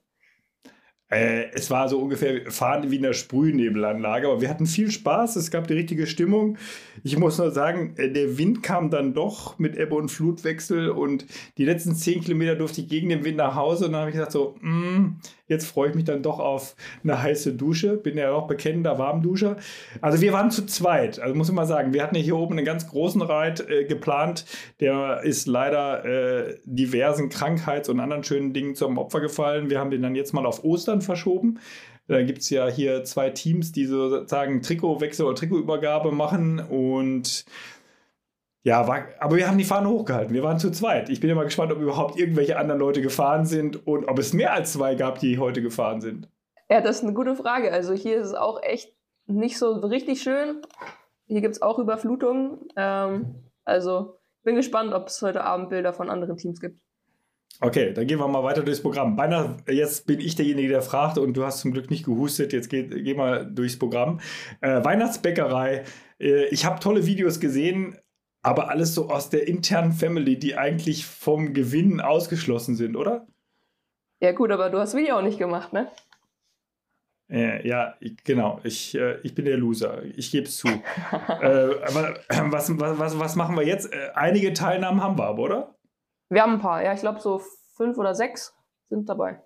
Äh, 1.10 1.50
es 1.54 1.70
war 1.70 1.88
so 1.88 1.98
ungefähr 2.00 2.50
fahren 2.50 2.90
wie 2.90 2.96
in 2.96 3.02
der 3.02 3.14
Sprühnebelanlage, 3.14 4.28
aber 4.28 4.42
wir 4.42 4.50
hatten 4.50 4.66
viel 4.66 4.90
Spaß, 4.90 5.36
es 5.36 5.50
gab 5.50 5.66
die 5.66 5.74
richtige 5.74 6.06
Stimmung. 6.06 6.58
Ich 7.02 7.16
muss 7.16 7.38
nur 7.38 7.50
sagen, 7.50 7.94
äh, 7.96 8.10
der 8.10 8.36
Wind 8.36 8.62
kam 8.62 8.90
dann 8.90 9.14
doch 9.14 9.58
mit 9.58 9.74
Ebbe- 9.76 9.96
und 9.96 10.10
Flutwechsel 10.10 10.90
und 10.90 11.24
die 11.56 11.64
letzten 11.64 11.94
zehn 11.94 12.20
Kilometer 12.20 12.56
durfte 12.56 12.82
ich 12.82 12.88
gegen 12.88 13.08
den 13.08 13.24
Wind 13.24 13.38
nach 13.38 13.54
Hause 13.54 13.86
und 13.86 13.92
dann 13.92 14.00
habe 14.02 14.10
ich 14.10 14.16
gesagt 14.16 14.32
so, 14.32 14.56
mm, 14.60 15.16
jetzt 15.48 15.66
freue 15.66 15.90
ich 15.90 15.94
mich 15.94 16.04
dann 16.04 16.22
doch 16.22 16.38
auf 16.38 16.76
eine 17.02 17.20
heiße 17.20 17.54
Dusche. 17.54 17.96
Bin 17.96 18.16
ja 18.16 18.30
auch 18.32 18.46
bekennender 18.46 18.98
Warmduscher. 18.98 19.56
Also 20.00 20.20
wir 20.20 20.32
waren 20.32 20.50
zu 20.50 20.66
zweit. 20.66 21.18
Also 21.18 21.34
muss 21.34 21.48
ich 21.48 21.54
mal 21.54 21.66
sagen, 21.66 21.92
wir 21.92 22.02
hatten 22.02 22.14
ja 22.14 22.22
hier 22.22 22.36
oben 22.36 22.56
einen 22.56 22.66
ganz 22.66 22.86
großen 22.86 23.22
Reit 23.22 23.68
äh, 23.68 23.84
geplant. 23.84 24.44
Der 24.80 25.22
ist 25.24 25.46
leider 25.46 26.04
äh, 26.04 26.58
diversen 26.64 27.28
Krankheits- 27.28 27.88
und 27.88 28.00
anderen 28.00 28.24
schönen 28.24 28.52
Dingen 28.52 28.74
zum 28.74 28.98
Opfer 28.98 29.20
gefallen. 29.20 29.70
Wir 29.70 29.80
haben 29.80 29.90
den 29.90 30.02
dann 30.02 30.14
jetzt 30.14 30.32
mal 30.32 30.46
auf 30.46 30.64
Ostern 30.64 31.02
verschoben. 31.02 31.58
Da 32.08 32.22
gibt 32.22 32.38
es 32.38 32.48
ja 32.48 32.68
hier 32.68 33.04
zwei 33.04 33.28
Teams, 33.28 33.70
die 33.70 33.84
sozusagen 33.84 34.62
Trikotwechsel 34.62 35.26
oder 35.26 35.34
Trikotübergabe 35.34 36.10
machen 36.10 36.58
und 36.58 37.44
ja, 38.68 38.86
war, 38.86 39.08
aber 39.18 39.36
wir 39.36 39.48
haben 39.48 39.56
die 39.56 39.64
Fahne 39.64 39.88
hochgehalten. 39.88 40.34
Wir 40.34 40.42
waren 40.42 40.58
zu 40.58 40.70
zweit. 40.70 41.08
Ich 41.08 41.20
bin 41.20 41.30
immer 41.30 41.44
gespannt, 41.44 41.72
ob 41.72 41.80
überhaupt 41.80 42.18
irgendwelche 42.18 42.58
anderen 42.58 42.78
Leute 42.78 43.00
gefahren 43.00 43.46
sind 43.46 43.86
und 43.86 44.06
ob 44.06 44.18
es 44.18 44.34
mehr 44.34 44.52
als 44.52 44.74
zwei 44.74 44.94
gab, 44.94 45.20
die 45.20 45.38
heute 45.38 45.62
gefahren 45.62 46.02
sind. 46.02 46.28
Ja, 46.68 46.82
das 46.82 46.96
ist 46.96 47.02
eine 47.02 47.14
gute 47.14 47.34
Frage. 47.34 47.72
Also 47.72 47.94
hier 47.94 48.18
ist 48.18 48.26
es 48.26 48.34
auch 48.34 48.62
echt 48.62 48.94
nicht 49.26 49.56
so 49.56 49.72
richtig 49.72 50.20
schön. 50.20 50.60
Hier 51.24 51.40
gibt 51.40 51.54
es 51.54 51.62
auch 51.62 51.78
Überflutungen. 51.78 52.58
Ähm, 52.76 53.36
also 53.64 54.18
bin 54.42 54.56
gespannt, 54.56 54.92
ob 54.92 55.06
es 55.06 55.22
heute 55.22 55.44
Abend 55.44 55.70
Bilder 55.70 55.94
von 55.94 56.10
anderen 56.10 56.36
Teams 56.36 56.60
gibt. 56.60 56.78
Okay, 57.62 57.94
dann 57.94 58.06
gehen 58.06 58.18
wir 58.18 58.28
mal 58.28 58.44
weiter 58.44 58.62
durchs 58.62 58.82
Programm. 58.82 59.16
Beinahe, 59.16 59.56
jetzt 59.66 60.06
bin 60.06 60.20
ich 60.20 60.36
derjenige, 60.36 60.68
der 60.68 60.82
fragt 60.82 61.16
und 61.16 61.34
du 61.38 61.44
hast 61.46 61.60
zum 61.60 61.72
Glück 61.72 61.90
nicht 61.90 62.04
gehustet. 62.04 62.52
Jetzt 62.52 62.68
geh, 62.68 62.82
geh 62.82 63.14
mal 63.14 63.50
durchs 63.50 63.78
Programm. 63.78 64.20
Äh, 64.60 64.84
Weihnachtsbäckerei. 64.84 65.84
Äh, 66.20 66.48
ich 66.48 66.66
habe 66.66 66.80
tolle 66.80 67.06
Videos 67.06 67.40
gesehen 67.40 67.96
aber 68.48 68.70
alles 68.70 68.94
so 68.94 69.10
aus 69.10 69.28
der 69.28 69.46
internen 69.46 69.92
Family, 69.92 70.38
die 70.38 70.56
eigentlich 70.56 71.04
vom 71.04 71.52
Gewinn 71.52 72.00
ausgeschlossen 72.00 72.76
sind, 72.76 72.96
oder? 72.96 73.26
Ja, 74.20 74.32
gut, 74.32 74.50
aber 74.50 74.70
du 74.70 74.78
hast 74.78 74.94
Video 74.94 75.18
auch 75.18 75.22
nicht 75.22 75.38
gemacht, 75.38 75.74
ne? 75.74 75.90
Äh, 77.30 77.68
ja, 77.68 77.94
ich, 78.00 78.16
genau. 78.24 78.58
Ich, 78.64 78.94
äh, 78.94 79.20
ich 79.20 79.34
bin 79.34 79.44
der 79.44 79.58
Loser. 79.58 80.02
Ich 80.02 80.30
gebe 80.30 80.46
es 80.46 80.56
zu. 80.56 80.68
äh, 81.40 81.82
aber 81.84 82.20
was, 82.50 82.70
was, 82.78 83.20
was 83.20 83.36
machen 83.36 83.54
wir 83.54 83.66
jetzt? 83.66 83.92
Äh, 83.92 84.12
einige 84.14 84.54
Teilnahmen 84.54 85.02
haben 85.02 85.18
wir 85.18 85.24
aber, 85.24 85.42
oder? 85.42 85.74
Wir 86.30 86.42
haben 86.42 86.54
ein 86.54 86.60
paar. 86.60 86.82
Ja, 86.82 86.94
ich 86.94 87.00
glaube, 87.00 87.20
so 87.20 87.42
fünf 87.76 87.98
oder 87.98 88.14
sechs 88.14 88.54
sind 88.88 89.10
dabei. 89.10 89.42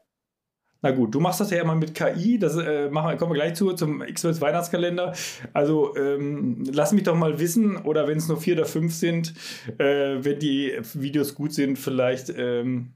Na 0.84 0.90
gut, 0.90 1.14
du 1.14 1.20
machst 1.20 1.40
das 1.40 1.52
ja 1.52 1.62
immer 1.62 1.76
mit 1.76 1.94
KI, 1.94 2.40
das 2.40 2.56
äh, 2.56 2.90
machen, 2.90 3.16
kommen 3.16 3.32
wir 3.32 3.36
gleich 3.36 3.54
zu, 3.54 3.72
zum 3.72 4.02
X-Wels 4.02 4.40
Weihnachtskalender. 4.40 5.14
Also 5.52 5.96
ähm, 5.96 6.64
lass 6.72 6.92
mich 6.92 7.04
doch 7.04 7.14
mal 7.14 7.38
wissen, 7.38 7.76
oder 7.76 8.08
wenn 8.08 8.18
es 8.18 8.26
nur 8.26 8.40
vier 8.40 8.54
oder 8.54 8.64
fünf 8.64 8.92
sind, 8.92 9.32
äh, 9.78 10.16
wenn 10.24 10.40
die 10.40 10.72
Videos 10.94 11.36
gut 11.36 11.52
sind, 11.54 11.78
vielleicht, 11.78 12.30
ähm, 12.36 12.94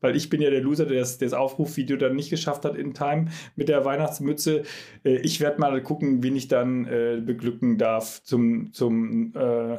weil 0.00 0.16
ich 0.16 0.30
bin 0.30 0.40
ja 0.42 0.50
der 0.50 0.62
Loser, 0.62 0.84
der 0.84 0.98
das, 0.98 1.18
das 1.18 1.32
Aufrufvideo 1.32 1.96
dann 1.96 2.16
nicht 2.16 2.30
geschafft 2.30 2.64
hat 2.64 2.76
in 2.76 2.92
Time 2.92 3.26
mit 3.54 3.68
der 3.68 3.84
Weihnachtsmütze. 3.84 4.64
Äh, 5.04 5.18
ich 5.18 5.38
werde 5.38 5.60
mal 5.60 5.80
gucken, 5.80 6.24
wen 6.24 6.34
ich 6.34 6.48
dann 6.48 6.86
äh, 6.86 7.22
beglücken 7.24 7.78
darf 7.78 8.20
zum, 8.24 8.72
zum 8.72 9.32
äh, 9.36 9.78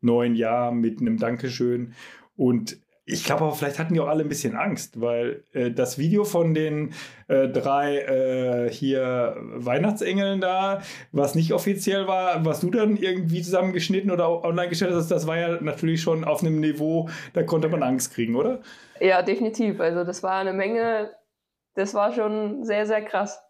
neuen 0.00 0.34
Jahr 0.34 0.72
mit 0.72 1.00
einem 1.00 1.18
Dankeschön. 1.18 1.92
Und 2.34 2.78
ich 3.08 3.24
glaube 3.24 3.44
aber, 3.44 3.54
vielleicht 3.54 3.78
hatten 3.78 3.94
die 3.94 4.00
auch 4.00 4.08
alle 4.08 4.24
ein 4.24 4.28
bisschen 4.28 4.56
Angst, 4.56 5.00
weil 5.00 5.44
äh, 5.52 5.70
das 5.70 5.96
Video 5.96 6.24
von 6.24 6.54
den 6.54 6.92
äh, 7.28 7.48
drei 7.48 7.98
äh, 7.98 8.70
hier 8.70 9.36
Weihnachtsengeln 9.38 10.40
da, 10.40 10.82
was 11.12 11.36
nicht 11.36 11.52
offiziell 11.52 12.08
war, 12.08 12.44
was 12.44 12.60
du 12.60 12.70
dann 12.70 12.96
irgendwie 12.96 13.42
zusammengeschnitten 13.42 14.10
oder 14.10 14.44
online 14.44 14.68
gestellt 14.68 14.92
hast, 14.92 15.08
das 15.08 15.26
war 15.28 15.38
ja 15.38 15.60
natürlich 15.60 16.02
schon 16.02 16.24
auf 16.24 16.42
einem 16.42 16.58
Niveau, 16.58 17.08
da 17.32 17.44
konnte 17.44 17.68
man 17.68 17.84
Angst 17.84 18.12
kriegen, 18.12 18.34
oder? 18.34 18.60
Ja, 19.00 19.22
definitiv. 19.22 19.80
Also 19.80 20.02
das 20.02 20.24
war 20.24 20.40
eine 20.40 20.52
Menge, 20.52 21.12
das 21.74 21.94
war 21.94 22.12
schon 22.12 22.64
sehr, 22.64 22.86
sehr 22.86 23.02
krass. 23.02 23.40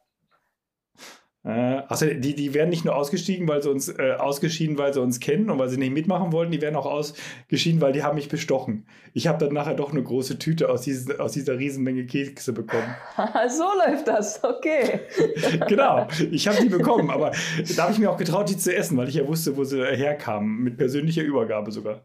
Äh, 1.46 1.82
also 1.86 2.06
die, 2.06 2.34
die 2.34 2.54
werden 2.54 2.70
nicht 2.70 2.84
nur 2.84 2.96
ausgestiegen, 2.96 3.46
weil 3.46 3.62
sie 3.62 3.70
uns 3.70 3.88
äh, 3.88 4.16
ausgeschieden, 4.18 4.78
weil 4.78 4.92
sie 4.92 5.00
uns 5.00 5.20
kennen 5.20 5.48
und 5.48 5.58
weil 5.60 5.68
sie 5.68 5.76
nicht 5.76 5.92
mitmachen 5.92 6.32
wollten, 6.32 6.50
die 6.50 6.60
werden 6.60 6.74
auch 6.74 6.86
ausgeschieden, 6.86 7.80
weil 7.80 7.92
die 7.92 8.02
haben 8.02 8.16
mich 8.16 8.28
bestochen. 8.28 8.84
Ich 9.14 9.28
habe 9.28 9.38
dann 9.38 9.54
nachher 9.54 9.74
doch 9.74 9.92
eine 9.92 10.02
große 10.02 10.40
Tüte 10.40 10.68
aus, 10.68 10.82
diesen, 10.82 11.20
aus 11.20 11.32
dieser 11.32 11.56
Riesenmenge 11.56 12.04
Kekse 12.06 12.52
bekommen. 12.52 12.92
so 13.48 13.64
läuft 13.86 14.08
das, 14.08 14.42
okay. 14.42 15.00
genau, 15.68 16.08
ich 16.32 16.48
habe 16.48 16.60
die 16.60 16.68
bekommen, 16.68 17.10
aber 17.10 17.30
da 17.76 17.84
habe 17.84 17.92
ich 17.92 18.00
mir 18.00 18.10
auch 18.10 18.18
getraut, 18.18 18.48
die 18.50 18.56
zu 18.56 18.74
essen, 18.74 18.96
weil 18.96 19.08
ich 19.08 19.14
ja 19.14 19.26
wusste, 19.28 19.56
wo 19.56 19.62
sie 19.62 19.84
herkamen, 19.84 20.64
mit 20.64 20.76
persönlicher 20.76 21.22
Übergabe 21.22 21.70
sogar. 21.70 22.00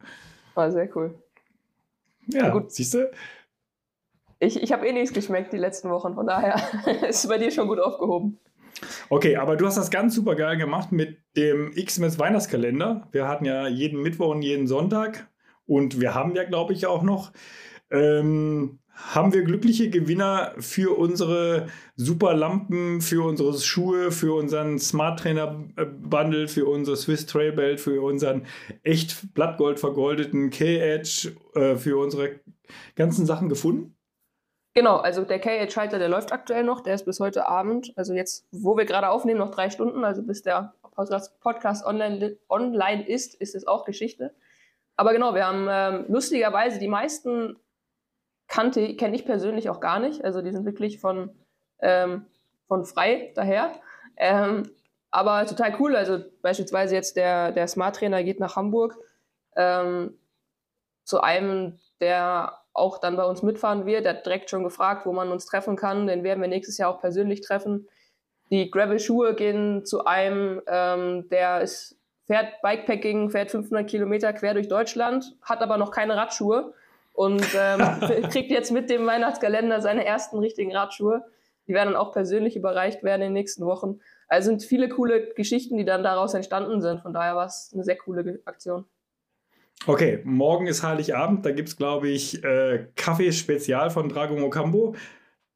War 0.54 0.72
sehr 0.72 0.88
cool. 0.96 1.16
Ja, 2.28 2.50
gut. 2.50 2.72
siehst 2.72 2.94
du? 2.94 3.10
Ich, 4.38 4.62
ich 4.62 4.72
habe 4.72 4.88
eh 4.88 4.92
nichts 4.92 5.14
geschmeckt 5.14 5.52
die 5.52 5.58
letzten 5.58 5.90
Wochen, 5.90 6.14
von 6.14 6.28
daher 6.28 6.56
ist 7.10 7.24
es 7.24 7.28
bei 7.28 7.40
dir 7.40 7.50
schon 7.50 7.68
gut 7.68 7.80
aufgehoben. 7.80 8.40
Okay, 9.10 9.36
aber 9.36 9.56
du 9.56 9.66
hast 9.66 9.78
das 9.78 9.92
ganz 9.92 10.16
super 10.16 10.36
geil 10.36 10.58
gemacht 10.58 10.92
mit 10.92 11.18
dem 11.36 11.72
Xmas 11.72 12.20
Weihnachtskalender. 12.20 13.08
Wir 13.12 13.28
hatten 13.28 13.46
ja 13.46 13.68
jeden 13.68 14.02
Mittwoch 14.02 14.30
und 14.30 14.42
jeden 14.42 14.68
Sonntag 14.68 15.30
und 15.66 16.00
wir 16.02 16.16
haben 16.16 16.36
ja, 16.36 16.44
glaube 16.44 16.74
ich, 16.74 16.86
auch 16.86 17.04
noch. 17.04 17.32
Ähm, 17.90 18.80
haben 18.94 19.34
wir 19.34 19.44
glückliche 19.44 19.90
Gewinner 19.90 20.54
für 20.58 20.98
unsere 20.98 21.68
super 21.96 22.34
Lampen, 22.34 23.02
für 23.02 23.26
unsere 23.26 23.58
Schuhe, 23.58 24.12
für 24.12 24.34
unseren 24.36 24.80
Smart 24.80 25.20
Trainer 25.20 25.48
Bundle, 26.02 26.48
für 26.48 26.66
unser 26.66 26.96
Swiss 26.96 27.26
Trail 27.26 27.52
Belt, 27.52 27.80
für 27.80 28.02
unseren 28.02 28.46
echt 28.84 29.34
Blattgold 29.34 29.80
vergoldeten 29.80 30.50
K-Edge, 30.50 31.34
äh, 31.56 31.76
für 31.76 31.98
unsere 31.98 32.42
ganzen 32.96 33.26
Sachen 33.26 33.50
gefunden? 33.50 33.96
Genau, 34.74 34.98
also 34.98 35.26
der 35.26 35.40
KH-Schalter, 35.40 36.00
der 36.00 36.08
läuft 36.08 36.32
aktuell 36.32 36.64
noch, 36.64 36.80
der 36.80 36.96
ist 36.96 37.04
bis 37.04 37.20
heute 37.20 37.46
Abend, 37.46 37.92
also 37.98 38.14
jetzt, 38.14 38.48
wo 38.52 38.78
wir 38.78 38.86
gerade 38.86 39.10
aufnehmen, 39.10 39.40
noch 39.40 39.52
drei 39.52 39.70
Stunden, 39.70 40.06
also 40.06 40.24
bis 40.24 40.44
der 40.44 40.74
Podcast 41.42 41.86
online, 41.86 42.38
online 42.48 43.06
ist, 43.06 43.36
ist 43.36 43.54
es 43.54 43.68
auch 43.68 43.84
Geschichte. 43.84 44.34
Aber 44.96 45.12
genau, 45.12 45.36
wir 45.36 45.46
haben 45.46 45.68
ähm, 45.70 46.06
lustigerweise 46.08 46.80
die 46.80 46.88
meisten 46.88 47.58
kannte, 48.48 48.96
kenne 48.96 49.16
ich 49.16 49.26
persönlich 49.26 49.70
auch 49.70 49.82
gar 49.82 50.00
nicht, 50.00 50.24
also 50.24 50.42
die 50.42 50.52
sind 50.52 50.66
wirklich 50.66 51.00
von, 51.00 51.36
ähm, 51.80 52.26
von 52.68 52.86
frei 52.86 53.34
daher. 53.36 53.74
Ähm, 54.16 54.70
aber 55.10 55.46
total 55.46 55.76
cool, 55.80 55.98
also 55.98 56.24
beispielsweise 56.42 56.96
jetzt 56.96 57.18
der, 57.18 57.52
der 57.52 57.68
Smart 57.68 57.98
Trainer 57.98 58.24
geht 58.24 58.40
nach 58.40 58.56
Hamburg 58.56 58.98
ähm, 59.58 60.18
zu 61.04 61.20
einem, 61.20 61.78
der 62.00 62.61
auch 62.74 63.00
dann 63.00 63.18
bei 63.18 63.26
uns 63.26 63.44
mitfahren 63.44 63.86
wird. 63.86 64.06
Der 64.06 64.16
hat 64.16 64.26
direkt 64.26 64.50
schon 64.50 64.64
gefragt, 64.64 65.06
wo 65.06 65.12
man 65.12 65.32
uns 65.32 65.46
treffen 65.46 65.76
kann. 65.76 66.08
Den 66.08 66.24
werden 66.24 66.42
wir 66.42 66.48
nächstes 66.48 66.78
Jahr 66.78 66.94
auch 66.94 67.02
persönlich 67.02 67.42
treffen. 67.42 67.88
Die 68.52 68.70
Gravel-Schuhe 68.70 69.36
gehen 69.36 69.86
zu 69.86 70.06
einem, 70.06 70.62
ähm, 70.68 71.30
der 71.30 71.62
ist, 71.62 71.98
fährt 72.28 72.62
Bikepacking, 72.62 73.30
fährt 73.30 73.52
500 73.52 73.90
Kilometer 73.90 74.34
quer 74.34 74.54
durch 74.54 74.68
Deutschland, 74.68 75.36
hat 75.42 75.62
aber 75.62 75.78
noch 75.78 75.92
keine 75.92 76.18
Radschuhe 76.18 76.74
und 77.14 77.46
ähm, 77.58 77.80
kriegt 78.30 78.52
jetzt 78.52 78.72
mit 78.72 78.90
dem 78.90 79.06
Weihnachtskalender 79.06 79.82
seine 79.82 80.06
ersten 80.06 80.38
richtigen 80.40 80.76
Radschuhe. 80.76 81.24
Die 81.68 81.74
werden 81.74 81.94
dann 81.94 82.02
auch 82.02 82.12
persönlich 82.12 82.58
überreicht 82.58 83.04
werden 83.04 83.22
in 83.22 83.28
den 83.28 83.34
nächsten 83.34 83.66
Wochen. 83.66 84.00
Also 84.28 84.50
sind 84.50 84.64
viele 84.64 84.90
coole 84.90 85.34
Geschichten, 85.34 85.78
die 85.78 85.86
dann 85.86 86.04
daraus 86.04 86.34
entstanden 86.34 86.82
sind. 86.82 87.02
Von 87.02 87.14
daher 87.14 87.36
war 87.36 87.46
es 87.46 87.72
eine 87.74 87.84
sehr 87.84 87.98
coole 87.98 88.42
Aktion. 88.46 88.86
Okay, 89.88 90.20
morgen 90.24 90.68
ist 90.68 90.84
Heiligabend. 90.84 91.46
Da 91.46 91.52
gibt 91.52 91.70
es, 91.70 91.78
glaube 91.78 92.10
ich, 92.10 92.44
äh, 92.44 92.88
Kaffee-Spezial 92.96 93.90
von 93.90 94.10
Drago 94.10 94.36
Mokambo. 94.36 94.96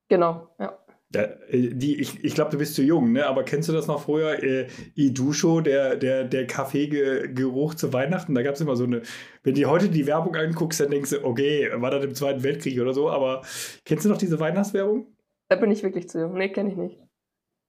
Genau, 0.09 0.49
ja. 0.59 0.77
Ja, 1.13 1.21
äh, 1.49 1.69
die, 1.73 1.99
ich 2.01 2.23
ich 2.23 2.33
glaube, 2.33 2.51
du 2.51 2.57
bist 2.57 2.75
zu 2.75 2.81
jung, 2.81 3.11
ne? 3.13 3.25
aber 3.25 3.43
kennst 3.43 3.69
du 3.69 3.73
das 3.73 3.87
noch 3.87 4.01
früher? 4.01 4.41
Äh, 4.43 4.67
Idusho, 4.95 5.61
der, 5.61 5.95
der, 5.95 6.23
der 6.23 6.47
Kaffeegeruch 6.47 7.75
zu 7.75 7.93
Weihnachten, 7.93 8.33
da 8.33 8.41
gab 8.41 8.55
es 8.55 8.61
immer 8.61 8.75
so 8.75 8.85
eine, 8.85 9.03
wenn 9.43 9.55
du 9.55 9.65
heute 9.65 9.89
die 9.89 10.07
Werbung 10.07 10.35
anguckst, 10.35 10.79
dann 10.79 10.91
denkst 10.91 11.11
du, 11.11 11.23
okay, 11.23 11.69
war 11.75 11.91
das 11.91 12.03
im 12.03 12.15
Zweiten 12.15 12.43
Weltkrieg 12.43 12.81
oder 12.81 12.93
so, 12.93 13.09
aber 13.09 13.43
kennst 13.85 14.05
du 14.05 14.09
noch 14.09 14.17
diese 14.17 14.39
Weihnachtswerbung? 14.39 15.07
Da 15.47 15.55
bin 15.55 15.71
ich 15.71 15.83
wirklich 15.83 16.09
zu 16.09 16.19
jung. 16.19 16.33
Nee, 16.33 16.49
kenne 16.49 16.71
ich 16.71 16.75
nicht. 16.75 17.04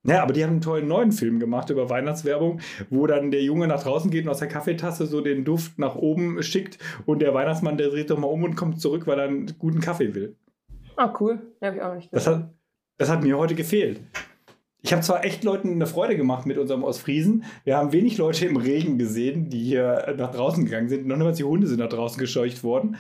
Ja, 0.07 0.23
aber 0.23 0.33
die 0.33 0.43
haben 0.43 0.53
einen 0.53 0.61
tollen 0.61 0.89
neuen 0.89 1.13
Film 1.13 1.39
gemacht 1.41 1.71
über 1.71 1.91
Weihnachtswerbung, 1.91 2.61
wo 2.91 3.07
dann 3.07 3.31
der 3.31 3.43
Junge 3.43 3.67
nach 3.67 3.83
draußen 3.83 4.11
geht 4.11 4.25
und 4.25 4.31
aus 4.31 4.39
der 4.39 4.49
Kaffeetasse 4.49 5.07
so 5.07 5.21
den 5.21 5.45
Duft 5.45 5.79
nach 5.79 5.97
oben 5.97 6.43
schickt 6.43 6.79
und 7.07 7.21
der 7.21 7.35
Weihnachtsmann, 7.35 7.77
der 7.77 7.91
dreht 7.91 8.11
doch 8.11 8.19
mal 8.19 8.29
um 8.29 8.45
und 8.45 8.57
kommt 8.57 8.81
zurück, 8.81 9.07
weil 9.07 9.19
er 9.19 9.29
einen 9.29 9.53
guten 9.59 9.81
Kaffee 9.81 10.15
will. 10.15 10.37
Ah, 10.97 11.13
cool. 11.21 11.41
Ja, 11.61 11.69
habe 11.69 11.77
ich 11.77 11.83
auch 11.83 11.95
nicht 11.95 12.13
das 12.13 12.27
hat, 12.27 12.55
das 12.99 13.11
hat 13.11 13.23
mir 13.23 13.37
heute 13.37 13.55
gefehlt. 13.55 14.01
Ich 14.87 14.93
habe 14.93 15.03
zwar 15.03 15.25
echt 15.25 15.43
Leuten 15.43 15.73
eine 15.73 15.89
Freude 15.89 16.17
gemacht 16.17 16.47
mit 16.47 16.59
unserem 16.59 16.85
Ostfriesen. 16.85 17.43
Wir 17.65 17.77
haben 17.77 17.91
wenig 17.91 18.19
Leute 18.19 18.47
im 18.47 18.57
Regen 18.57 18.99
gesehen, 18.99 19.51
die 19.51 19.65
hier 19.65 20.15
nach 20.17 20.31
draußen 20.31 20.65
gegangen 20.65 20.89
sind. 20.89 21.09
Noch 21.09 21.17
niemals 21.17 21.39
die 21.39 21.43
Hunde 21.43 21.67
sind 21.67 21.81
nach 21.81 21.89
draußen 21.89 22.21
gescheucht 22.21 22.63
worden. 22.63 22.95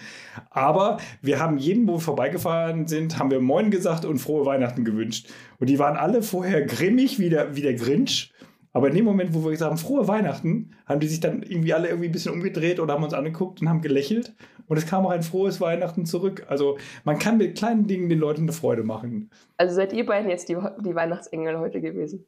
Aber 0.51 0.97
wir 1.23 1.39
haben 1.39 1.59
jedem, 1.59 1.87
wo 1.87 1.93
wir 1.93 2.01
vorbeigefahren 2.01 2.89
sind, 2.89 3.21
haben 3.21 3.31
wir 3.31 3.39
Moin 3.39 3.71
gesagt 3.71 4.05
und 4.05 4.19
frohe 4.19 4.45
Weihnachten 4.45 4.85
gewünscht. 4.85 5.29
Und 5.61 5.71
die 5.71 5.79
waren 5.79 5.97
alle 5.97 6.23
vorher 6.23 6.63
grimmig 6.63 7.21
wie 7.21 7.31
der, 7.31 7.55
wie 7.55 7.63
der 7.63 7.75
Grinch. 7.75 8.33
Aber 8.77 8.89
in 8.89 8.95
dem 8.95 9.07
Moment, 9.07 9.33
wo 9.33 9.43
wir 9.43 9.53
gesagt 9.53 9.71
haben, 9.71 9.79
frohe 9.79 10.07
Weihnachten, 10.07 10.73
haben 10.85 11.01
die 11.01 11.07
sich 11.07 11.21
dann 11.21 11.43
irgendwie 11.43 11.73
alle 11.73 11.89
irgendwie 11.89 12.11
ein 12.11 12.13
bisschen 12.13 12.35
umgedreht 12.35 12.79
oder 12.79 12.93
haben 12.93 13.05
uns 13.05 13.15
angeguckt 13.15 13.63
und 13.63 13.71
haben 13.71 13.81
gelächelt. 13.81 14.35
Und 14.67 14.77
es 14.77 14.85
kam 14.85 15.07
auch 15.07 15.13
ein 15.13 15.23
frohes 15.23 15.63
Weihnachten 15.63 16.05
zurück. 16.05 16.45
Also 16.49 16.77
man 17.03 17.19
kann 17.19 17.39
mit 17.39 17.57
kleinen 17.57 17.87
Dingen 17.87 18.11
den 18.11 18.19
Leuten 18.19 18.43
eine 18.43 18.53
Freude 18.53 18.83
machen. 18.83 19.31
Also 19.57 19.75
seid 19.75 19.95
ihr 19.95 20.05
beiden 20.05 20.29
jetzt 20.29 20.51
die, 20.51 20.59
die 20.85 20.95
Weihnachtsengel 20.95 21.59
heute 21.59 21.81
gewesen? 21.81 22.27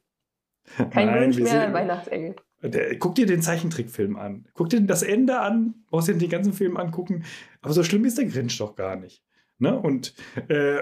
Kein 0.89 1.05
Nein, 1.05 1.25
Wunsch 1.25 1.37
mehr, 1.37 1.61
ein 1.61 1.73
Weihnachtsengel. 1.73 2.35
Der, 2.63 2.97
guck 2.97 3.13
dir 3.13 3.27
den 3.27 3.43
Zeichentrickfilm 3.43 4.15
an. 4.15 4.47
Guck 4.55 4.69
dir 4.69 4.81
das 4.81 5.03
Ende 5.03 5.41
an. 5.41 5.75
Brauchst 5.91 6.07
dir 6.07 6.15
den 6.15 6.31
ganzen 6.31 6.53
Film 6.53 6.77
angucken. 6.77 7.25
Aber 7.61 7.73
so 7.73 7.83
schlimm 7.83 8.05
ist 8.05 8.17
der 8.17 8.25
Grinch 8.25 8.57
doch 8.57 8.75
gar 8.75 8.95
nicht. 8.95 9.23
Ne? 9.61 9.77
Und, 9.77 10.13
äh, 10.47 10.79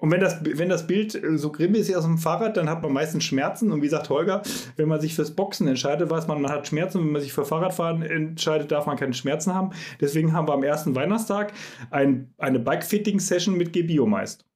und 0.00 0.10
wenn, 0.10 0.20
das, 0.20 0.42
wenn 0.42 0.70
das 0.70 0.86
Bild 0.86 1.20
so 1.34 1.52
grimmig 1.52 1.82
ist 1.82 1.94
aus 1.94 2.04
dem 2.04 2.16
Fahrrad, 2.16 2.56
dann 2.56 2.70
hat 2.70 2.82
man 2.82 2.92
meistens 2.92 3.24
Schmerzen. 3.24 3.70
Und 3.70 3.82
wie 3.82 3.88
sagt 3.88 4.08
Holger, 4.08 4.42
wenn 4.76 4.88
man 4.88 5.00
sich 5.00 5.14
fürs 5.14 5.36
Boxen 5.36 5.68
entscheidet, 5.68 6.08
weiß 6.08 6.26
man, 6.26 6.40
man 6.40 6.50
hat 6.50 6.66
Schmerzen. 6.66 7.00
Wenn 7.00 7.12
man 7.12 7.20
sich 7.20 7.34
für 7.34 7.44
Fahrradfahren 7.44 8.02
entscheidet, 8.02 8.72
darf 8.72 8.86
man 8.86 8.96
keine 8.96 9.12
Schmerzen 9.12 9.54
haben. 9.54 9.70
Deswegen 10.00 10.32
haben 10.32 10.48
wir 10.48 10.54
am 10.54 10.62
ersten 10.62 10.94
Weihnachtstag 10.96 11.52
ein, 11.90 12.32
eine 12.38 12.58
Bike-Fitting-Session 12.58 13.54
mit 13.54 13.74
G-Biomeist. 13.74 14.46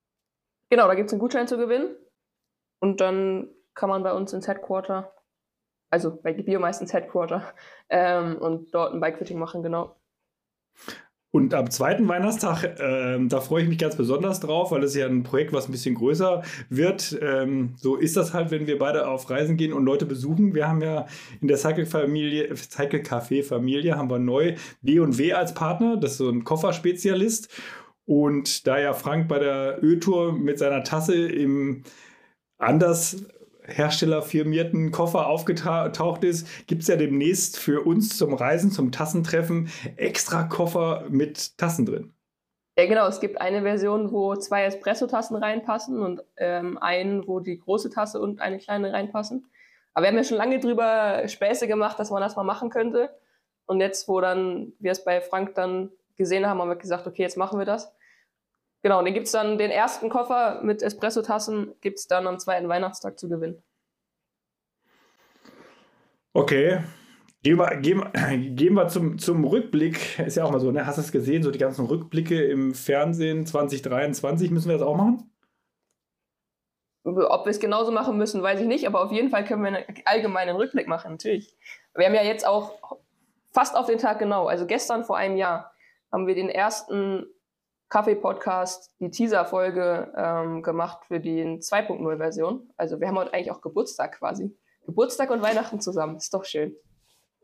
Genau, 0.70 0.86
da 0.86 0.94
gibt 0.94 1.08
es 1.08 1.12
einen 1.12 1.20
Gutschein 1.20 1.48
zu 1.48 1.58
gewinnen. 1.58 1.96
Und 2.80 3.02
dann 3.02 3.48
kann 3.74 3.90
man 3.90 4.02
bei 4.02 4.12
uns 4.12 4.32
ins 4.32 4.48
Headquarter, 4.48 5.12
also 5.90 6.18
bei 6.22 6.32
Biomeist 6.32 6.80
ins 6.80 6.94
Headquarter, 6.94 7.42
ähm, 7.90 8.38
und 8.38 8.74
dort 8.74 8.94
ein 8.94 9.00
Bike-Fitting 9.00 9.38
machen, 9.38 9.62
genau. 9.62 9.96
Und 11.38 11.54
am 11.54 11.70
zweiten 11.70 12.08
Weihnachtstag, 12.08 12.80
ähm, 12.80 13.28
da 13.28 13.40
freue 13.40 13.62
ich 13.62 13.68
mich 13.68 13.78
ganz 13.78 13.94
besonders 13.94 14.40
drauf, 14.40 14.72
weil 14.72 14.82
es 14.82 14.96
ja 14.96 15.06
ein 15.06 15.22
Projekt, 15.22 15.52
was 15.52 15.68
ein 15.68 15.70
bisschen 15.70 15.94
größer 15.94 16.42
wird. 16.68 17.16
Ähm, 17.22 17.74
so 17.76 17.94
ist 17.94 18.16
das 18.16 18.34
halt, 18.34 18.50
wenn 18.50 18.66
wir 18.66 18.76
beide 18.76 19.06
auf 19.06 19.30
Reisen 19.30 19.56
gehen 19.56 19.72
und 19.72 19.84
Leute 19.84 20.04
besuchen. 20.04 20.56
Wir 20.56 20.66
haben 20.66 20.82
ja 20.82 21.06
in 21.40 21.46
der 21.46 21.56
Cycle-Familie, 21.56 22.56
Cycle 22.56 23.02
Café-Familie 23.02 23.96
haben 23.96 24.10
wir 24.10 24.18
neu 24.18 24.56
B&W 24.82 25.32
als 25.32 25.54
Partner. 25.54 25.96
Das 25.96 26.12
ist 26.12 26.18
so 26.18 26.28
ein 26.28 26.42
Kofferspezialist. 26.42 27.48
Und 28.04 28.66
da 28.66 28.80
ja 28.80 28.92
Frank 28.92 29.28
bei 29.28 29.38
der 29.38 29.78
Öltour 29.80 30.32
mit 30.32 30.58
seiner 30.58 30.82
Tasse 30.82 31.14
im 31.14 31.84
anders 32.58 33.24
herstellerfirmierten 33.68 34.90
Koffer 34.90 35.26
aufgetaucht 35.26 36.24
ist, 36.24 36.66
gibt 36.66 36.82
es 36.82 36.88
ja 36.88 36.96
demnächst 36.96 37.58
für 37.58 37.86
uns 37.86 38.16
zum 38.16 38.34
Reisen, 38.34 38.70
zum 38.70 38.92
Tassentreffen 38.92 39.70
extra 39.96 40.44
Koffer 40.44 41.04
mit 41.08 41.56
Tassen 41.58 41.86
drin. 41.86 42.12
Ja, 42.78 42.86
genau. 42.86 43.08
Es 43.08 43.18
gibt 43.18 43.40
eine 43.40 43.62
Version, 43.62 44.12
wo 44.12 44.36
zwei 44.36 44.64
Espresso-Tassen 44.64 45.36
reinpassen 45.36 46.00
und 46.00 46.22
ähm, 46.36 46.78
einen, 46.78 47.26
wo 47.26 47.40
die 47.40 47.58
große 47.58 47.90
Tasse 47.90 48.20
und 48.20 48.40
eine 48.40 48.58
kleine 48.58 48.92
reinpassen. 48.92 49.50
Aber 49.94 50.04
wir 50.04 50.10
haben 50.10 50.16
ja 50.16 50.22
schon 50.22 50.36
lange 50.36 50.60
drüber 50.60 51.26
Späße 51.26 51.66
gemacht, 51.66 51.98
dass 51.98 52.10
man 52.10 52.22
das 52.22 52.36
mal 52.36 52.44
machen 52.44 52.70
könnte. 52.70 53.10
Und 53.66 53.80
jetzt, 53.80 54.06
wo 54.06 54.20
dann 54.20 54.72
wir 54.78 54.92
es 54.92 55.04
bei 55.04 55.20
Frank 55.20 55.56
dann 55.56 55.90
gesehen 56.16 56.46
haben, 56.46 56.60
haben 56.60 56.68
wir 56.68 56.76
gesagt, 56.76 57.06
okay, 57.08 57.22
jetzt 57.22 57.36
machen 57.36 57.58
wir 57.58 57.66
das. 57.66 57.92
Genau, 58.82 59.00
und 59.00 59.06
dann 59.06 59.14
gibt 59.14 59.26
es 59.26 59.32
dann 59.32 59.58
den 59.58 59.70
ersten 59.70 60.08
Koffer 60.08 60.60
mit 60.62 60.82
Espresso-Tassen, 60.82 61.74
gibt 61.80 61.98
es 61.98 62.06
dann 62.06 62.26
am 62.26 62.38
zweiten 62.38 62.68
Weihnachtstag 62.68 63.18
zu 63.18 63.28
gewinnen. 63.28 63.62
Okay. 66.32 66.80
Gehen 67.42 67.58
wir, 67.58 67.76
gehen, 67.76 68.04
gehen 68.56 68.74
wir 68.74 68.88
zum, 68.88 69.18
zum 69.18 69.44
Rückblick. 69.44 70.18
Ist 70.20 70.36
ja 70.36 70.44
auch 70.44 70.50
mal 70.50 70.60
so, 70.60 70.70
ne? 70.70 70.86
Hast 70.86 70.98
du 70.98 71.02
es 71.02 71.12
gesehen? 71.12 71.42
So 71.42 71.50
die 71.50 71.58
ganzen 71.58 71.86
Rückblicke 71.86 72.44
im 72.44 72.74
Fernsehen 72.74 73.46
2023, 73.46 74.50
müssen 74.50 74.68
wir 74.68 74.78
das 74.78 74.86
auch 74.86 74.96
machen? 74.96 75.32
Ob 77.04 77.46
wir 77.46 77.50
es 77.50 77.60
genauso 77.60 77.90
machen 77.90 78.18
müssen, 78.18 78.42
weiß 78.42 78.60
ich 78.60 78.66
nicht, 78.66 78.86
aber 78.86 79.02
auf 79.02 79.12
jeden 79.12 79.30
Fall 79.30 79.44
können 79.44 79.62
wir 79.62 79.68
einen 79.68 79.84
allgemeinen 80.04 80.56
Rückblick 80.56 80.88
machen, 80.88 81.12
natürlich. 81.12 81.56
Wir 81.94 82.06
haben 82.06 82.14
ja 82.14 82.22
jetzt 82.22 82.46
auch 82.46 82.98
fast 83.50 83.76
auf 83.76 83.86
den 83.86 83.98
Tag 83.98 84.18
genau, 84.18 84.46
also 84.46 84.66
gestern 84.66 85.04
vor 85.04 85.16
einem 85.16 85.36
Jahr, 85.36 85.72
haben 86.12 86.26
wir 86.26 86.34
den 86.34 86.50
ersten 86.50 87.26
Kaffee-Podcast 87.88 88.92
die 89.00 89.10
Teaser-Folge 89.10 90.12
ähm, 90.16 90.62
gemacht 90.62 91.04
für 91.06 91.20
die 91.20 91.42
2.0-Version. 91.42 92.70
Also 92.76 93.00
wir 93.00 93.08
haben 93.08 93.16
heute 93.16 93.32
eigentlich 93.32 93.50
auch 93.50 93.60
Geburtstag 93.60 94.18
quasi. 94.18 94.54
Geburtstag 94.84 95.30
und 95.30 95.42
Weihnachten 95.42 95.80
zusammen. 95.80 96.16
Ist 96.16 96.32
doch 96.32 96.44
schön. 96.44 96.74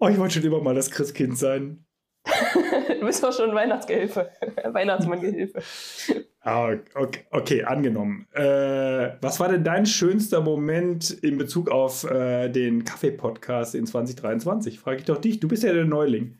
Oh, 0.01 0.09
ich 0.09 0.19
wollte 0.19 0.35
schon 0.35 0.45
immer 0.45 0.61
mal 0.61 0.75
das 0.75 0.91
Christkind 0.91 1.39
sein. 1.39 1.85
du 2.25 3.07
bist 3.07 3.23
doch 3.23 3.33
schon 3.33 3.55
Weihnachtsgehilfe. 3.55 4.31
Weihnachtsmann-Gehilfe. 4.65 5.63
Ah, 6.47 6.75
okay, 6.95 7.21
okay 7.31 7.65
angenommen. 7.65 8.27
Äh, 8.33 9.13
was 9.23 9.41
war 9.41 9.49
denn 9.49 9.65
dein 9.65 9.87
schönster 9.87 10.43
Moment 10.43 11.11
in 11.11 11.39
Bezug 11.39 11.71
auf 11.71 12.05
äh, 12.05 12.51
den 12.51 12.85
Kaffee-Podcast 12.85 13.75
in 13.75 13.87
2023? 13.87 14.79
Frage 14.79 14.99
ich 14.99 15.05
doch 15.07 15.17
dich. 15.17 15.41
Du 15.41 15.49
bist 15.49 15.63
ja 15.63 15.73
der 15.73 15.87
Neuling. 15.87 16.37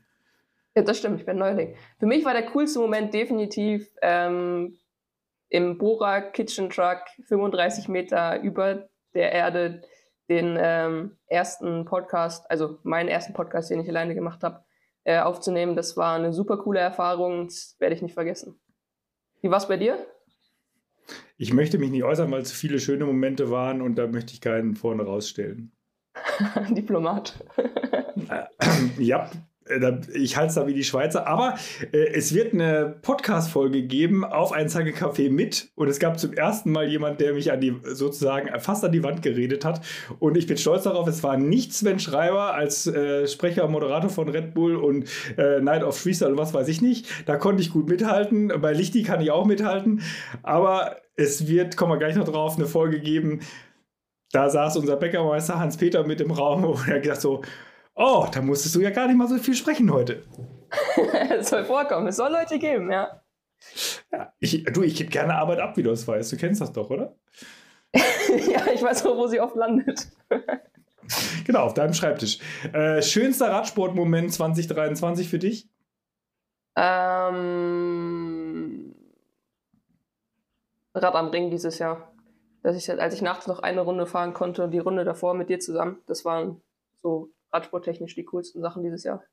Ja, 0.75 0.83
das 0.83 0.99
stimmt, 0.99 1.21
ich 1.21 1.27
bin 1.27 1.39
Neuling. 1.39 1.77
Für 1.99 2.07
mich 2.07 2.25
war 2.25 2.33
der 2.33 2.47
coolste 2.47 2.81
Moment 2.81 3.15
definitiv 3.15 3.89
ähm, 4.03 4.77
im 5.49 5.79
Bora 5.79 6.21
Kitchen 6.21 6.69
Truck, 6.69 7.03
35 7.29 7.89
Meter 7.89 8.41
über 8.41 8.89
der 9.15 9.31
Erde, 9.31 9.83
den 10.29 10.59
ähm, 10.59 11.17
ersten 11.27 11.85
Podcast, 11.85 12.51
also 12.51 12.79
meinen 12.83 13.09
ersten 13.09 13.35
Podcast, 13.35 13.71
den 13.71 13.81
ich 13.81 13.89
alleine 13.89 14.15
gemacht 14.15 14.43
habe, 14.43 14.65
äh, 15.05 15.21
aufzunehmen. 15.21 15.77
Das 15.77 15.97
war 15.97 16.17
eine 16.17 16.33
super 16.33 16.57
coole 16.57 16.81
Erfahrung, 16.81 17.47
das 17.47 17.77
werde 17.79 17.95
ich 17.95 18.03
nicht 18.03 18.15
vergessen. 18.15 18.59
Wie 19.43 19.51
war 19.51 19.59
es 19.59 19.69
bei 19.69 19.77
dir? 19.77 20.05
Ich 21.37 21.53
möchte 21.53 21.79
mich 21.79 21.91
nicht 21.91 22.03
äußern, 22.03 22.31
weil 22.33 22.43
es 22.43 22.51
viele 22.51 22.81
schöne 22.81 23.05
Momente 23.05 23.51
waren 23.51 23.81
und 23.81 23.97
da 23.97 24.07
möchte 24.07 24.33
ich 24.33 24.41
keinen 24.41 24.75
vorne 24.75 25.05
rausstellen. 25.05 25.71
Diplomat. 26.71 27.35
ja, 28.99 29.27
äh, 29.27 29.29
ich 30.13 30.37
halte 30.37 30.49
es 30.49 30.55
da 30.55 30.67
wie 30.67 30.75
die 30.75 30.85
Schweizer, 30.85 31.27
aber 31.27 31.55
äh, 31.93 31.99
es 32.15 32.35
wird 32.35 32.53
eine 32.53 32.97
Podcast-Folge 33.01 33.83
geben 33.83 34.25
auf 34.25 34.53
ein 34.53 34.69
Café 34.69 35.31
mit. 35.31 35.71
Und 35.75 35.89
es 35.89 35.99
gab 35.99 36.19
zum 36.19 36.33
ersten 36.33 36.71
Mal 36.71 36.89
jemand, 36.89 37.21
der 37.21 37.33
mich 37.33 37.51
an 37.51 37.61
die, 37.61 37.75
sozusagen 37.85 38.49
fast 38.61 38.85
an 38.85 38.93
die 38.93 39.03
Wand 39.03 39.23
geredet 39.23 39.65
hat. 39.65 39.81
Und 40.19 40.37
ich 40.37 40.47
bin 40.47 40.57
stolz 40.57 40.85
darauf, 40.85 41.09
es 41.09 41.23
war 41.23 41.37
nicht 41.37 41.73
Sven 41.73 41.99
Schreiber 41.99 42.55
als 42.55 42.87
äh, 42.87 43.27
Sprecher, 43.27 43.67
Moderator 43.69 44.11
von 44.11 44.29
Red 44.29 44.55
Bull 44.55 44.77
und 44.77 45.09
äh, 45.39 45.61
Night 45.61 45.83
of 45.83 45.99
Freestyle 45.99 46.33
und 46.33 46.39
was 46.39 46.53
weiß 46.53 46.69
ich 46.69 46.83
nicht, 46.83 47.07
da 47.27 47.37
konnte 47.37 47.63
ich 47.63 47.71
gut 47.71 47.89
mithalten, 47.89 48.53
bei 48.61 48.73
Lichti 48.73 49.03
kann 49.03 49.21
ich 49.21 49.31
auch 49.31 49.47
mithalten, 49.47 50.03
aber 50.43 50.97
es 51.17 51.47
wird, 51.49 51.77
kommen 51.77 51.93
wir 51.93 51.99
gleich 51.99 52.17
noch 52.17 52.29
drauf, 52.29 52.57
eine 52.57 52.67
Folge 52.67 53.01
geben, 53.01 53.41
da 54.35 54.51
saß 54.51 54.77
unser 54.79 54.97
Bäckermeister 54.97 55.61
Hans-Peter 55.61 56.05
mit 56.05 56.21
im 56.21 56.33
Raum. 56.33 56.65
Und 56.65 56.89
er 56.89 56.97
hat 56.97 57.03
gesagt 57.03 57.21
so, 57.21 57.43
Oh, 57.95 58.27
da 58.33 58.43
musstest 58.43 58.75
du 58.75 58.81
ja 58.81 58.91
gar 58.91 59.07
nicht 59.07 59.17
mal 59.17 59.29
so 59.29 59.39
viel 59.39 59.55
sprechen 59.55 59.93
heute. 59.93 60.25
Es 61.31 61.51
soll 61.51 61.65
vorkommen, 61.65 62.09
es 62.09 62.17
soll 62.17 62.33
Leute 62.33 62.59
geben, 62.59 62.91
ja. 62.91 63.23
ja 64.13 64.33
ich, 64.41 64.65
du, 64.65 64.83
ich 64.83 64.97
gebe 64.97 65.11
gerne 65.11 65.37
Arbeit 65.37 65.61
ab, 65.61 65.77
wie 65.77 65.85
du 65.85 65.91
es 65.91 66.09
weißt. 66.09 66.33
Du 66.33 66.37
kennst 66.37 66.61
das 66.61 66.73
doch, 66.73 66.91
oder? 66.91 67.15
ja, 67.93 68.67
ich 68.73 68.83
weiß 68.83 69.07
auch, 69.07 69.17
wo 69.17 69.29
sie 69.29 69.41
oft 69.41 69.55
landet. 69.55 70.09
genau, 71.47 71.61
auf 71.61 71.75
deinem 71.75 71.95
Schreibtisch. 71.95 72.41
Äh, 72.73 73.03
schönster 73.03 73.51
Radsportmoment 73.51 74.33
2023 74.33 75.29
für 75.29 75.39
dich? 75.39 75.69
Ähm, 76.77 77.45
Rad 80.95 81.15
am 81.15 81.29
Ring 81.29 81.51
dieses 81.51 81.79
Jahr. 81.79 82.13
Dass 82.63 82.77
ich, 82.77 82.91
als 82.91 83.15
ich 83.15 83.23
nachts 83.23 83.47
noch 83.47 83.61
eine 83.61 83.83
Runde 83.83 84.07
fahren 84.07 84.33
konnte, 84.33 84.69
die 84.69 84.79
Runde 84.79 85.05
davor 85.05 85.35
mit 85.35 85.51
dir 85.51 85.61
zusammen, 85.61 85.99
das 86.07 86.25
waren 86.25 86.63
so 87.03 87.34
radsporttechnisch 87.55 88.15
die 88.15 88.25
coolsten 88.25 88.61
Sachen 88.61 88.83
dieses 88.83 89.05
Jahr. 89.05 89.25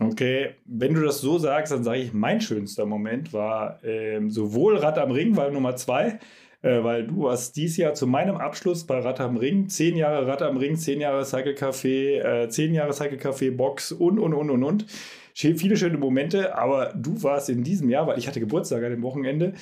Okay, 0.00 0.54
wenn 0.64 0.94
du 0.94 1.02
das 1.02 1.20
so 1.20 1.38
sagst, 1.38 1.72
dann 1.72 1.82
sage 1.82 1.98
ich, 1.98 2.12
mein 2.12 2.40
schönster 2.40 2.86
Moment 2.86 3.32
war 3.32 3.82
ähm, 3.82 4.30
sowohl 4.30 4.76
Rad 4.76 4.96
am 4.96 5.10
Ring, 5.10 5.36
weil 5.36 5.50
Nummer 5.50 5.74
zwei, 5.74 6.20
äh, 6.62 6.84
weil 6.84 7.08
du 7.08 7.24
warst 7.24 7.56
dieses 7.56 7.78
Jahr 7.78 7.94
zu 7.94 8.06
meinem 8.06 8.36
Abschluss 8.36 8.86
bei 8.86 9.00
Rad 9.00 9.20
am 9.20 9.36
Ring, 9.36 9.68
zehn 9.68 9.96
Jahre 9.96 10.28
Rad 10.28 10.42
am 10.42 10.56
Ring, 10.56 10.76
zehn 10.76 11.00
Jahre 11.00 11.24
Cycle 11.24 11.54
Café, 11.54 12.20
äh, 12.20 12.48
zehn 12.48 12.74
Jahre 12.74 12.92
Cycle 12.92 13.18
Café 13.18 13.50
Box 13.50 13.90
und, 13.90 14.20
und, 14.20 14.34
und, 14.34 14.50
und, 14.50 14.62
und. 14.62 14.86
Viele 15.34 15.76
schöne 15.76 15.98
Momente, 15.98 16.56
aber 16.56 16.92
du 16.96 17.22
warst 17.22 17.48
in 17.48 17.62
diesem 17.62 17.90
Jahr, 17.90 18.08
weil 18.08 18.18
ich 18.18 18.26
hatte 18.26 18.40
Geburtstag 18.40 18.82
an 18.82 18.90
dem 18.90 19.02
Wochenende, 19.02 19.54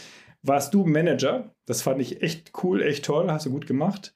warst 0.42 0.72
du 0.72 0.84
Manager. 0.84 1.54
Das 1.66 1.82
fand 1.82 2.00
ich 2.00 2.22
echt 2.22 2.52
cool, 2.62 2.82
echt 2.82 3.04
toll, 3.04 3.30
hast 3.30 3.46
du 3.46 3.50
gut 3.50 3.66
gemacht. 3.66 4.14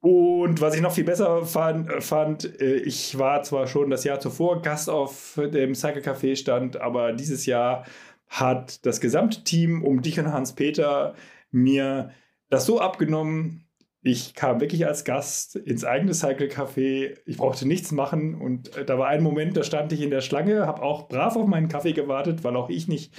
Und 0.00 0.62
was 0.62 0.74
ich 0.74 0.80
noch 0.80 0.92
viel 0.92 1.04
besser 1.04 1.44
fand, 1.44 2.02
fand, 2.02 2.60
äh, 2.60 2.76
ich 2.76 3.18
war 3.18 3.42
zwar 3.42 3.66
schon 3.66 3.90
das 3.90 4.04
Jahr 4.04 4.18
zuvor 4.18 4.62
Gast 4.62 4.88
auf 4.88 5.38
dem 5.52 5.74
Cycle 5.74 6.02
Café 6.02 6.36
stand, 6.36 6.80
aber 6.80 7.12
dieses 7.12 7.44
Jahr 7.44 7.84
hat 8.28 8.86
das 8.86 9.00
gesamte 9.00 9.44
Team 9.44 9.84
um 9.84 10.00
dich 10.00 10.18
und 10.18 10.32
Hans-Peter 10.32 11.14
mir 11.50 12.10
das 12.48 12.64
so 12.64 12.80
abgenommen. 12.80 13.66
Ich 14.02 14.34
kam 14.34 14.62
wirklich 14.62 14.86
als 14.86 15.04
Gast 15.04 15.56
ins 15.56 15.84
eigene 15.84 16.14
Cycle 16.14 16.48
Café. 16.48 17.18
Ich 17.26 17.36
brauchte 17.36 17.68
nichts 17.68 17.92
machen 17.92 18.34
und 18.34 18.74
äh, 18.76 18.86
da 18.86 18.98
war 18.98 19.08
ein 19.08 19.22
Moment, 19.22 19.58
da 19.58 19.64
stand 19.64 19.92
ich 19.92 20.00
in 20.00 20.08
der 20.08 20.22
Schlange, 20.22 20.66
habe 20.66 20.80
auch 20.80 21.08
brav 21.08 21.36
auf 21.36 21.46
meinen 21.46 21.68
Kaffee 21.68 21.92
gewartet, 21.92 22.42
weil 22.42 22.56
auch 22.56 22.70
ich 22.70 22.88
nicht 22.88 23.12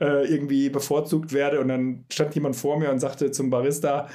äh, 0.00 0.26
irgendwie 0.28 0.68
bevorzugt 0.70 1.32
werde. 1.32 1.60
Und 1.60 1.68
dann 1.68 2.06
stand 2.10 2.34
jemand 2.34 2.56
vor 2.56 2.80
mir 2.80 2.90
und 2.90 2.98
sagte 2.98 3.30
zum 3.30 3.50
Barista, 3.50 4.08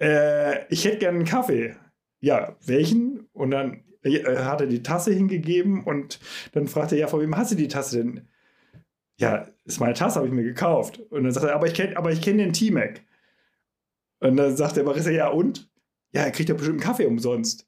äh, 0.00 0.66
ich 0.72 0.84
hätte 0.84 0.98
gerne 0.98 1.18
einen 1.18 1.26
Kaffee. 1.26 1.76
Ja, 2.20 2.56
welchen? 2.64 3.28
Und 3.32 3.52
dann 3.52 3.84
äh, 4.02 4.36
hat 4.38 4.60
er 4.60 4.66
die 4.66 4.82
Tasse 4.82 5.12
hingegeben 5.12 5.84
und 5.84 6.20
dann 6.52 6.66
fragte 6.68 6.96
er, 6.96 7.02
ja, 7.02 7.06
von 7.06 7.20
wem 7.20 7.36
hast 7.36 7.52
du 7.52 7.56
die 7.56 7.68
Tasse 7.68 7.98
denn? 7.98 8.28
Ja, 9.18 9.46
ist 9.64 9.80
meine 9.80 9.94
Tasse, 9.94 10.16
habe 10.16 10.28
ich 10.28 10.34
mir 10.34 10.42
gekauft. 10.42 10.98
Und 11.10 11.24
dann 11.24 11.32
sagt 11.32 11.46
er, 11.46 11.54
aber 11.54 11.66
ich 11.66 11.74
kenne 11.74 11.94
kenn 12.20 12.38
den 12.38 12.52
T-Mac. 12.52 13.02
Und 14.20 14.36
dann 14.36 14.56
sagt 14.56 14.76
der 14.76 14.84
Marissa, 14.84 15.10
ja 15.10 15.28
und? 15.28 15.70
Ja, 16.12 16.22
er 16.22 16.30
kriegt 16.30 16.48
ja 16.48 16.54
bestimmt 16.54 16.80
einen 16.80 16.88
Kaffee 16.88 17.06
umsonst. 17.06 17.66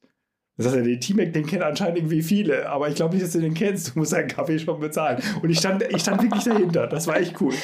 Dann 0.56 0.64
sagt 0.64 0.76
er, 0.76 0.82
den 0.82 1.00
T-Mac, 1.00 1.32
den 1.32 1.46
kennen 1.46 1.62
anscheinend 1.62 1.96
irgendwie 1.98 2.22
viele, 2.22 2.68
aber 2.68 2.88
ich 2.88 2.94
glaube 2.94 3.14
nicht, 3.14 3.24
dass 3.24 3.32
du 3.32 3.40
den 3.40 3.54
kennst. 3.54 3.94
Du 3.94 3.98
musst 3.98 4.12
deinen 4.12 4.28
Kaffee 4.28 4.58
schon 4.58 4.80
bezahlen. 4.80 5.22
Und 5.42 5.48
ich 5.48 5.58
stand, 5.58 5.82
ich 5.82 6.02
stand 6.02 6.22
wirklich 6.22 6.44
dahinter. 6.44 6.86
Das 6.86 7.06
war 7.06 7.16
echt 7.16 7.40
cool. 7.40 7.54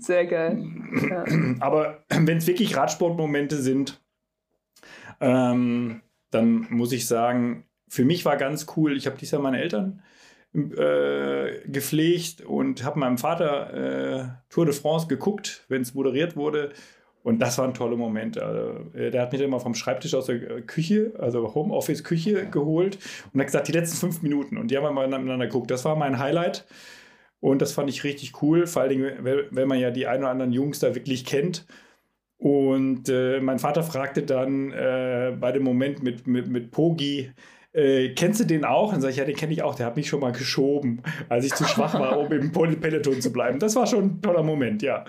Sehr 0.00 0.26
geil. 0.26 0.64
Ja. 1.08 1.24
Aber 1.60 2.04
wenn 2.08 2.38
es 2.38 2.46
wirklich 2.46 2.76
Radsportmomente 2.76 3.56
sind, 3.56 4.00
ähm, 5.20 6.02
dann 6.30 6.66
muss 6.70 6.92
ich 6.92 7.06
sagen, 7.06 7.66
für 7.88 8.04
mich 8.04 8.24
war 8.24 8.36
ganz 8.36 8.66
cool, 8.76 8.96
ich 8.96 9.06
habe 9.06 9.16
dieses 9.16 9.32
Jahr 9.32 9.42
meine 9.42 9.60
Eltern 9.60 10.02
äh, 10.54 11.66
gepflegt 11.68 12.40
und 12.40 12.84
habe 12.84 12.98
meinem 12.98 13.18
Vater 13.18 13.72
äh, 13.74 14.28
Tour 14.50 14.66
de 14.66 14.74
France 14.74 15.06
geguckt, 15.06 15.64
wenn 15.68 15.82
es 15.82 15.94
moderiert 15.94 16.36
wurde. 16.36 16.72
Und 17.22 17.38
das 17.40 17.58
war 17.58 17.66
ein 17.66 17.74
toller 17.74 17.96
Moment. 17.96 18.38
Also, 18.38 18.90
äh, 18.94 19.10
der 19.10 19.22
hat 19.22 19.32
mich 19.32 19.40
immer 19.40 19.60
vom 19.60 19.74
Schreibtisch 19.74 20.14
aus 20.14 20.26
der 20.26 20.36
äh, 20.36 20.62
Küche, 20.62 21.12
also 21.18 21.54
Homeoffice-Küche 21.54 22.48
geholt 22.50 22.98
und 23.32 23.40
hat 23.40 23.46
gesagt, 23.46 23.68
die 23.68 23.72
letzten 23.72 23.96
fünf 23.96 24.22
Minuten. 24.22 24.58
Und 24.58 24.70
die 24.70 24.76
haben 24.76 24.84
wir 24.84 24.92
mal 24.92 25.06
miteinander 25.06 25.46
geguckt. 25.46 25.70
Das 25.70 25.84
war 25.84 25.96
mein 25.96 26.18
Highlight. 26.18 26.64
Und 27.40 27.60
das 27.60 27.72
fand 27.72 27.90
ich 27.90 28.04
richtig 28.04 28.40
cool, 28.40 28.68
vor 28.68 28.82
allem, 28.82 29.02
wenn 29.50 29.66
man 29.68 29.80
ja 29.80 29.90
die 29.90 30.06
ein 30.06 30.20
oder 30.20 30.30
anderen 30.30 30.52
Jungs 30.52 30.78
da 30.78 30.94
wirklich 30.94 31.24
kennt. 31.24 31.66
Und 32.38 33.08
äh, 33.08 33.40
mein 33.40 33.58
Vater 33.58 33.82
fragte 33.82 34.22
dann 34.22 34.72
äh, 34.72 35.32
bei 35.38 35.50
dem 35.50 35.64
Moment 35.64 36.02
mit, 36.04 36.26
mit, 36.26 36.48
mit 36.48 36.70
Pogi, 36.70 37.32
äh, 37.72 38.10
kennst 38.10 38.40
du 38.40 38.44
den 38.44 38.64
auch? 38.64 38.88
Und 38.88 38.94
dann 38.94 39.00
sage 39.00 39.12
ich, 39.12 39.18
ja, 39.18 39.24
den 39.24 39.36
kenne 39.36 39.52
ich 39.52 39.62
auch, 39.62 39.74
der 39.74 39.86
hat 39.86 39.96
mich 39.96 40.08
schon 40.08 40.20
mal 40.20 40.32
geschoben, 40.32 41.02
als 41.28 41.44
ich 41.44 41.54
zu 41.54 41.64
schwach 41.64 41.98
war, 41.98 42.18
um 42.18 42.30
im 42.30 42.52
Peloton 42.52 43.20
zu 43.20 43.32
bleiben. 43.32 43.58
Das 43.58 43.74
war 43.76 43.86
schon 43.86 44.04
ein 44.04 44.22
toller 44.22 44.42
Moment, 44.42 44.82
ja. 44.82 45.04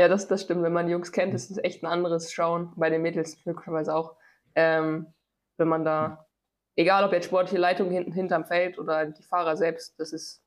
Ja, 0.00 0.08
das, 0.08 0.26
das 0.26 0.40
stimmt. 0.40 0.62
Wenn 0.62 0.72
man 0.72 0.86
die 0.86 0.92
Jungs 0.92 1.12
kennt, 1.12 1.34
ist 1.34 1.50
es 1.50 1.58
echt 1.58 1.82
ein 1.82 1.86
anderes 1.86 2.32
Schauen. 2.32 2.72
Bei 2.74 2.88
den 2.88 3.02
Mädels 3.02 3.36
möglicherweise 3.44 3.94
auch. 3.94 4.16
Ähm, 4.54 5.12
wenn 5.58 5.68
man 5.68 5.84
da, 5.84 6.26
egal 6.74 7.04
ob 7.04 7.12
jetzt 7.12 7.26
sportliche 7.26 7.58
Leitung 7.58 7.90
hinten 7.90 8.10
hinterm 8.10 8.46
Feld 8.46 8.78
oder 8.78 9.04
die 9.04 9.22
Fahrer 9.22 9.58
selbst, 9.58 10.00
das 10.00 10.14
ist 10.14 10.42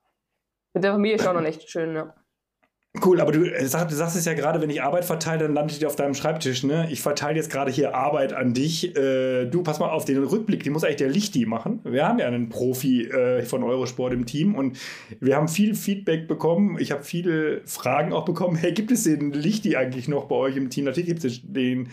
mit 0.74 0.84
der 0.84 0.94
Familie 0.94 1.20
schon 1.20 1.36
noch 1.36 1.44
echt 1.44 1.70
schön, 1.70 1.96
ja. 1.96 2.16
Cool, 3.02 3.20
aber 3.20 3.32
du, 3.32 3.44
äh, 3.44 3.60
du 3.60 3.68
sagst 3.68 4.16
es 4.16 4.26
ja 4.26 4.36
gerade, 4.36 4.62
wenn 4.62 4.70
ich 4.70 4.84
Arbeit 4.84 5.04
verteile, 5.04 5.46
dann 5.46 5.56
landet 5.56 5.82
die 5.82 5.88
auf 5.88 5.96
deinem 5.96 6.14
Schreibtisch. 6.14 6.62
Ne? 6.62 6.88
Ich 6.92 7.02
verteile 7.02 7.38
jetzt 7.38 7.50
gerade 7.50 7.72
hier 7.72 7.96
Arbeit 7.96 8.34
an 8.34 8.54
dich. 8.54 8.96
Äh, 8.96 9.46
du, 9.46 9.64
pass 9.64 9.80
mal 9.80 9.90
auf, 9.90 10.06
den 10.06 10.24
Rückblick, 10.24 10.62
die 10.62 10.70
muss 10.70 10.84
eigentlich 10.84 10.98
der 10.98 11.10
Lichti 11.10 11.48
machen. 11.48 11.80
Wir 11.86 12.08
haben 12.08 12.20
ja 12.20 12.28
einen 12.28 12.50
Profi 12.50 13.08
äh, 13.08 13.42
von 13.46 13.64
Eurosport 13.64 14.14
im 14.14 14.28
Team 14.28 14.54
und 14.54 14.78
wir 15.20 15.36
haben 15.36 15.48
viel 15.48 15.74
Feedback 15.74 16.28
bekommen. 16.28 16.78
Ich 16.80 16.92
habe 16.92 17.04
viele 17.04 17.62
Fragen 17.66 18.14
auch 18.14 18.26
bekommen. 18.26 18.58
Hey, 18.58 18.74
gibt 18.74 18.92
es 18.92 19.06
den 19.06 19.32
Lichti 19.32 19.76
eigentlich 19.76 20.08
noch 20.08 20.26
bei 20.26 20.36
euch 20.36 20.56
im 20.56 20.70
Team? 20.70 20.86
Natürlich 20.86 21.10
gibt 21.10 21.26
es 21.26 21.42
den, 21.44 21.90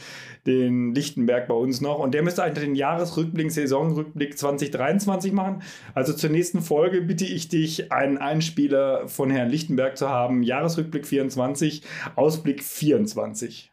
den 0.46 0.94
Lichtenberg 0.94 1.48
bei 1.48 1.54
uns 1.54 1.80
noch 1.80 1.98
und 1.98 2.12
der 2.12 2.22
müsste 2.22 2.42
eigentlich 2.42 2.66
den 2.66 2.74
Jahresrückblick, 2.74 3.50
Saisonrückblick 3.50 4.36
2023 4.36 5.32
machen. 5.32 5.62
Also 5.94 6.12
zur 6.12 6.28
nächsten 6.28 6.60
Folge 6.60 7.00
bitte 7.00 7.24
ich 7.24 7.48
dich, 7.48 7.90
einen 7.90 8.18
Einspieler 8.18 9.08
von 9.08 9.30
Herrn 9.30 9.48
Lichtenberg 9.48 9.96
zu 9.96 10.10
haben. 10.10 10.42
Jahresrückblick 10.42 10.89
Rückblick 10.90 11.06
24, 11.06 11.82
Ausblick 12.16 12.64
24. 12.64 13.70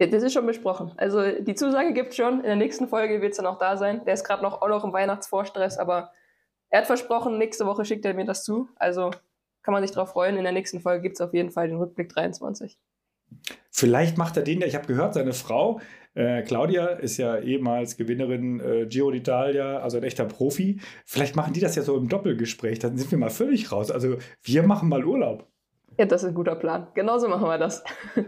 Ja, 0.00 0.06
das 0.06 0.22
ist 0.24 0.32
schon 0.32 0.46
besprochen. 0.46 0.92
Also 0.96 1.22
die 1.40 1.54
Zusage 1.54 1.92
gibt 1.92 2.10
es 2.10 2.16
schon. 2.16 2.38
In 2.38 2.46
der 2.46 2.56
nächsten 2.56 2.88
Folge 2.88 3.20
wird 3.20 3.32
es 3.32 3.36
dann 3.36 3.46
auch 3.46 3.58
da 3.58 3.76
sein. 3.76 4.04
Der 4.04 4.14
ist 4.14 4.24
gerade 4.24 4.42
noch 4.42 4.60
auch 4.60 4.68
noch 4.68 4.84
im 4.84 4.92
Weihnachtsvorstress, 4.92 5.78
aber 5.78 6.12
er 6.70 6.80
hat 6.80 6.86
versprochen, 6.86 7.38
nächste 7.38 7.64
Woche 7.64 7.84
schickt 7.84 8.04
er 8.04 8.14
mir 8.14 8.24
das 8.24 8.42
zu. 8.42 8.68
Also 8.76 9.10
kann 9.62 9.72
man 9.72 9.82
sich 9.82 9.92
darauf 9.92 10.10
freuen. 10.10 10.36
In 10.36 10.42
der 10.42 10.52
nächsten 10.52 10.80
Folge 10.80 11.02
gibt 11.02 11.14
es 11.14 11.20
auf 11.20 11.32
jeden 11.32 11.50
Fall 11.50 11.68
den 11.68 11.78
Rückblick 11.78 12.08
23. 12.08 12.76
Vielleicht 13.70 14.18
macht 14.18 14.36
er 14.36 14.42
den, 14.42 14.62
ich 14.62 14.74
habe 14.74 14.86
gehört, 14.86 15.14
seine 15.14 15.32
Frau, 15.32 15.80
äh, 16.14 16.42
Claudia, 16.42 16.86
ist 16.86 17.16
ja 17.16 17.38
ehemals 17.38 17.96
Gewinnerin 17.96 18.60
äh, 18.60 18.86
Giro 18.86 19.10
d'Italia, 19.10 19.78
also 19.78 19.98
ein 19.98 20.02
echter 20.02 20.24
Profi. 20.24 20.80
Vielleicht 21.04 21.36
machen 21.36 21.52
die 21.52 21.60
das 21.60 21.76
ja 21.76 21.82
so 21.82 21.96
im 21.96 22.08
Doppelgespräch, 22.08 22.78
dann 22.80 22.96
sind 22.96 23.10
wir 23.10 23.18
mal 23.18 23.30
völlig 23.30 23.70
raus. 23.70 23.90
Also 23.90 24.16
wir 24.42 24.62
machen 24.62 24.88
mal 24.88 25.04
Urlaub. 25.04 25.46
Ja, 25.98 26.06
das 26.06 26.22
ist 26.22 26.28
ein 26.28 26.34
guter 26.34 26.54
Plan. 26.54 26.86
Genauso 26.94 27.28
machen 27.28 27.46
wir 27.48 27.58
das. 27.58 27.82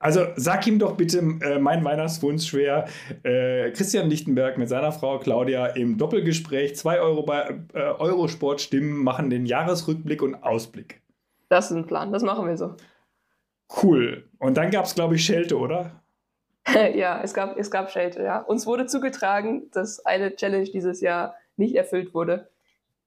Also 0.00 0.26
sag 0.34 0.66
ihm 0.66 0.78
doch 0.78 0.96
bitte 0.96 1.18
äh, 1.18 1.58
mein 1.58 1.84
Weihnachtswunsch 1.84 2.46
schwer. 2.46 2.86
Äh, 3.22 3.70
Christian 3.70 4.10
Lichtenberg 4.10 4.58
mit 4.58 4.68
seiner 4.68 4.90
Frau 4.90 5.18
Claudia 5.18 5.66
im 5.66 5.96
Doppelgespräch. 5.96 6.76
Zwei 6.76 7.00
Euro 7.00 7.22
bei 7.22 7.60
äh, 7.72 7.78
Eurosport 7.78 8.60
Stimmen 8.60 9.02
machen 9.02 9.30
den 9.30 9.46
Jahresrückblick 9.46 10.20
und 10.20 10.34
Ausblick. 10.42 11.00
Das 11.48 11.70
ist 11.70 11.76
ein 11.76 11.86
Plan. 11.86 12.12
Das 12.12 12.22
machen 12.22 12.46
wir 12.46 12.56
so. 12.56 12.74
Cool. 13.82 14.28
Und 14.38 14.56
dann 14.56 14.70
gab 14.70 14.84
es, 14.84 14.94
glaube 14.94 15.14
ich, 15.14 15.24
Schelte, 15.24 15.56
oder? 15.56 16.02
ja, 16.94 17.20
es 17.22 17.32
gab, 17.32 17.56
es 17.56 17.70
gab 17.70 17.90
Schelte, 17.90 18.22
ja. 18.22 18.40
Uns 18.40 18.66
wurde 18.66 18.86
zugetragen, 18.86 19.70
dass 19.72 20.04
eine 20.04 20.34
Challenge 20.34 20.68
dieses 20.68 21.00
Jahr 21.00 21.36
nicht 21.56 21.76
erfüllt 21.76 22.14
wurde. 22.14 22.50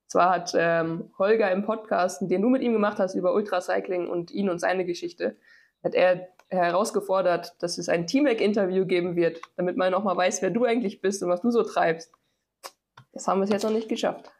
Zwar 0.07 0.29
hat 0.29 0.53
ähm, 0.55 1.11
Holger 1.17 1.51
im 1.51 1.63
Podcast, 1.63 2.21
den 2.21 2.41
du 2.41 2.49
mit 2.49 2.61
ihm 2.61 2.73
gemacht 2.73 2.99
hast 2.99 3.15
über 3.15 3.33
Ultracycling 3.33 4.07
und 4.07 4.31
ihn 4.31 4.49
und 4.49 4.59
seine 4.59 4.85
Geschichte, 4.85 5.35
hat 5.83 5.95
er 5.95 6.27
herausgefordert, 6.49 7.55
dass 7.59 7.77
es 7.77 7.89
ein 7.89 8.07
Teamwork-Interview 8.07 8.85
geben 8.85 9.15
wird, 9.15 9.41
damit 9.57 9.77
man 9.77 9.91
nochmal 9.91 10.15
weiß, 10.15 10.41
wer 10.41 10.51
du 10.51 10.65
eigentlich 10.65 11.01
bist 11.01 11.23
und 11.23 11.29
was 11.29 11.41
du 11.41 11.51
so 11.51 11.63
treibst. 11.63 12.11
Das 13.13 13.27
haben 13.27 13.39
wir 13.39 13.45
es 13.45 13.49
jetzt 13.49 13.63
noch 13.63 13.71
nicht 13.71 13.89
geschafft. 13.89 14.31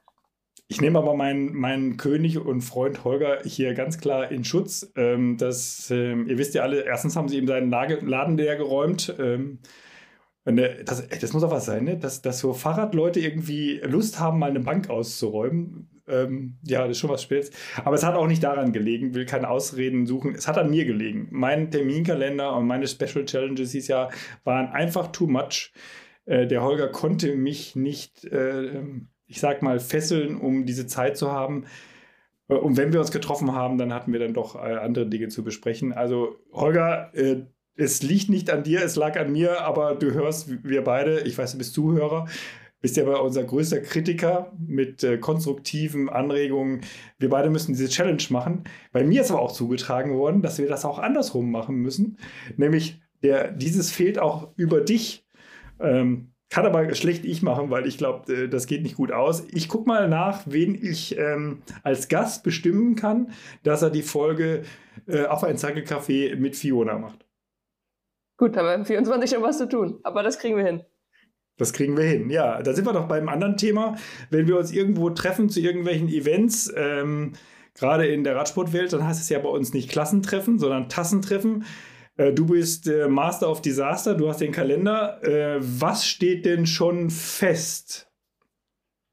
Ich 0.68 0.82
nehme 0.82 0.98
aber 0.98 1.14
meinen, 1.14 1.54
meinen 1.54 1.98
König 1.98 2.40
und 2.40 2.62
Freund 2.62 3.04
Holger 3.04 3.40
hier 3.44 3.76
ganz 3.76 4.00
klar 4.00 4.32
in 4.32 4.44
Schutz. 4.44 4.92
Ähm, 4.96 5.38
das, 5.38 5.92
ähm, 5.92 6.28
ihr 6.28 6.40
wisst 6.40 6.56
ja 6.56 6.64
alle, 6.64 6.82
erstens 6.82 7.16
haben 7.16 7.30
sie 7.30 7.38
ihm 7.38 7.48
seinen 7.48 7.70
Laden 7.70 8.38
leer 8.38 8.56
geräumt. 8.56 9.16
Ähm, 9.20 9.60
das, 10.46 11.08
das, 11.08 11.34
muss 11.34 11.44
auch 11.44 11.52
was 11.52 11.66
sein, 11.66 11.86
ne? 11.86 11.98
dass, 11.98 12.22
dass 12.22 12.40
so 12.40 12.54
Fahrradleute 12.54 13.20
irgendwie 13.20 13.82
Lust 13.84 14.20
haben, 14.20 14.38
mal 14.38 14.52
eine 14.52 14.60
Bank 14.60 14.92
auszuräumen. 14.92 15.90
Ähm, 16.08 16.60
ja, 16.62 16.82
das 16.82 16.92
ist 16.92 17.00
schon 17.00 17.10
was 17.10 17.24
Spätes. 17.24 17.50
Aber 17.84 17.96
es 17.96 18.04
hat 18.04 18.14
auch 18.14 18.28
nicht 18.28 18.44
daran 18.44 18.72
gelegen, 18.72 19.16
will 19.16 19.26
keine 19.26 19.50
Ausreden 19.50 20.06
suchen. 20.06 20.36
Es 20.36 20.48
hat 20.48 20.60
an 20.60 20.70
mir 20.70 20.86
gelegen. 20.86 21.30
Mein 21.32 21.72
Terminkalender 21.72 22.56
und 22.56 22.68
meine 22.68 22.88
Special 22.88 23.26
Challenges 23.26 23.72
dieses 23.72 23.88
Jahr 23.88 24.12
waren 24.44 24.68
einfach 24.68 25.12
too 25.12 25.26
much. 25.26 25.74
Äh, 26.26 26.46
der 26.46 26.62
Holger 26.62 26.90
konnte 26.90 27.36
mich 27.36 27.76
nicht, 27.76 28.26
äh, 28.26 28.84
ich 29.26 29.40
sag 29.40 29.64
mal, 29.64 29.80
fesseln, 29.80 30.38
um 30.38 30.68
diese 30.68 30.86
Zeit 30.86 31.18
zu 31.18 31.32
haben. 31.32 31.66
Äh, 32.50 32.56
und 32.56 32.78
wenn 32.78 32.94
wir 32.94 33.00
uns 33.00 33.12
getroffen 33.12 33.54
haben, 33.54 33.78
dann 33.78 33.94
hatten 33.94 34.14
wir 34.14 34.20
dann 34.20 34.34
doch 34.34 34.56
äh, 34.56 34.76
andere 34.76 35.08
Dinge 35.08 35.30
zu 35.30 35.44
besprechen. 35.44 35.94
Also, 35.94 36.36
Holger, 36.52 37.12
äh, 37.16 37.46
es 37.76 38.02
liegt 38.04 38.30
nicht 38.30 38.50
an 38.50 38.64
dir, 38.64 38.84
es 38.84 38.96
lag 38.96 39.18
an 39.20 39.32
mir, 39.32 39.62
aber 39.62 39.96
du 39.96 40.14
hörst, 40.14 40.64
wir 40.64 40.84
beide, 40.84 41.22
ich 41.22 41.38
weiß, 41.38 41.54
du 41.54 41.58
bist 41.58 41.74
Zuhörer, 41.74 42.28
bist 42.82 42.98
ja 42.98 43.04
aber 43.04 43.24
unser 43.24 43.44
größter 43.44 43.80
Kritiker 43.80 44.54
mit 44.60 45.04
äh, 45.04 45.18
konstruktiven 45.18 46.08
Anregungen. 46.08 46.82
Wir 47.18 47.30
beide 47.30 47.50
müssen 47.50 47.74
diese 47.74 47.90
Challenge 47.90 48.24
machen. 48.30 48.64
Bei 48.92 49.04
mir 49.04 49.22
ist 49.22 49.32
aber 49.32 49.42
auch 49.42 49.52
zugetragen 49.52 50.16
worden, 50.16 50.42
dass 50.42 50.60
wir 50.60 50.68
das 50.68 50.86
auch 50.86 51.00
andersrum 51.00 51.50
machen 51.50 51.78
müssen. 51.78 52.18
Nämlich, 52.58 53.02
der, 53.24 53.52
dieses 53.52 53.92
fehlt 53.92 54.20
auch 54.20 54.50
über 54.56 54.82
dich. 54.82 55.26
Ähm, 55.80 56.32
kann 56.50 56.68
aber 56.68 56.94
schlecht 56.94 57.26
ich 57.26 57.42
machen, 57.42 57.72
weil 57.72 57.88
ich 57.88 57.98
glaube, 57.98 58.32
äh, 58.32 58.48
das 58.48 58.68
geht 58.68 58.84
nicht 58.84 58.98
gut 58.98 59.12
aus. 59.12 59.44
Ich 59.52 59.68
gucke 59.68 59.88
mal 59.88 60.08
nach, 60.08 60.44
wen 60.46 60.76
ich 60.76 61.18
ähm, 61.18 61.64
als 61.82 62.08
Gast 62.08 62.44
bestimmen 62.44 62.96
kann, 62.96 63.32
dass 63.64 63.82
er 63.82 63.90
die 63.90 64.04
Folge 64.04 64.62
äh, 65.08 65.26
auf 65.26 65.44
ein 65.44 65.58
Zackelcafé 65.58 66.36
mit 66.36 66.56
Fiona 66.56 67.00
macht. 67.00 67.25
Gut, 68.38 68.58
haben 68.58 68.80
wir 68.80 68.86
24 68.86 69.30
schon 69.30 69.44
was 69.44 69.58
zu 69.58 69.70
tun, 69.70 70.00
aber 70.04 70.24
das 70.24 70.40
kriegen 70.40 70.58
wir 70.58 70.66
hin. 70.66 70.84
Das 71.58 71.72
kriegen 71.72 71.96
wir 71.96 72.04
hin, 72.04 72.30
ja. 72.30 72.62
Da 72.62 72.74
sind 72.74 72.86
wir 72.86 72.94
doch 72.94 73.08
beim 73.08 73.30
anderen 73.30 73.56
Thema. 73.56 73.96
Wenn 74.30 74.48
wir 74.48 74.58
uns 74.58 74.74
irgendwo 74.74 75.10
treffen 75.10 75.50
zu 75.50 75.62
irgendwelchen 75.62 76.10
Events, 76.10 76.72
ähm, 76.76 77.34
gerade 77.76 78.08
in 78.08 78.26
der 78.26 78.36
Radsportwelt, 78.36 78.92
dann 78.92 79.08
heißt 79.08 79.22
es 79.22 79.30
ja 79.30 79.40
bei 79.40 79.50
uns 79.50 79.74
nicht 79.74 79.90
Klassentreffen, 79.90 80.60
sondern 80.60 80.90
Tassentreffen. 80.90 81.66
Äh, 82.18 82.34
du 82.34 82.46
bist 82.46 82.88
äh, 82.88 83.08
Master 83.08 83.50
of 83.50 83.62
Disaster, 83.62 84.16
du 84.16 84.28
hast 84.28 84.42
den 84.42 84.52
Kalender. 84.52 85.24
Äh, 85.24 85.60
was 85.62 86.06
steht 86.06 86.46
denn 86.46 86.66
schon 86.66 87.10
fest? 87.10 88.12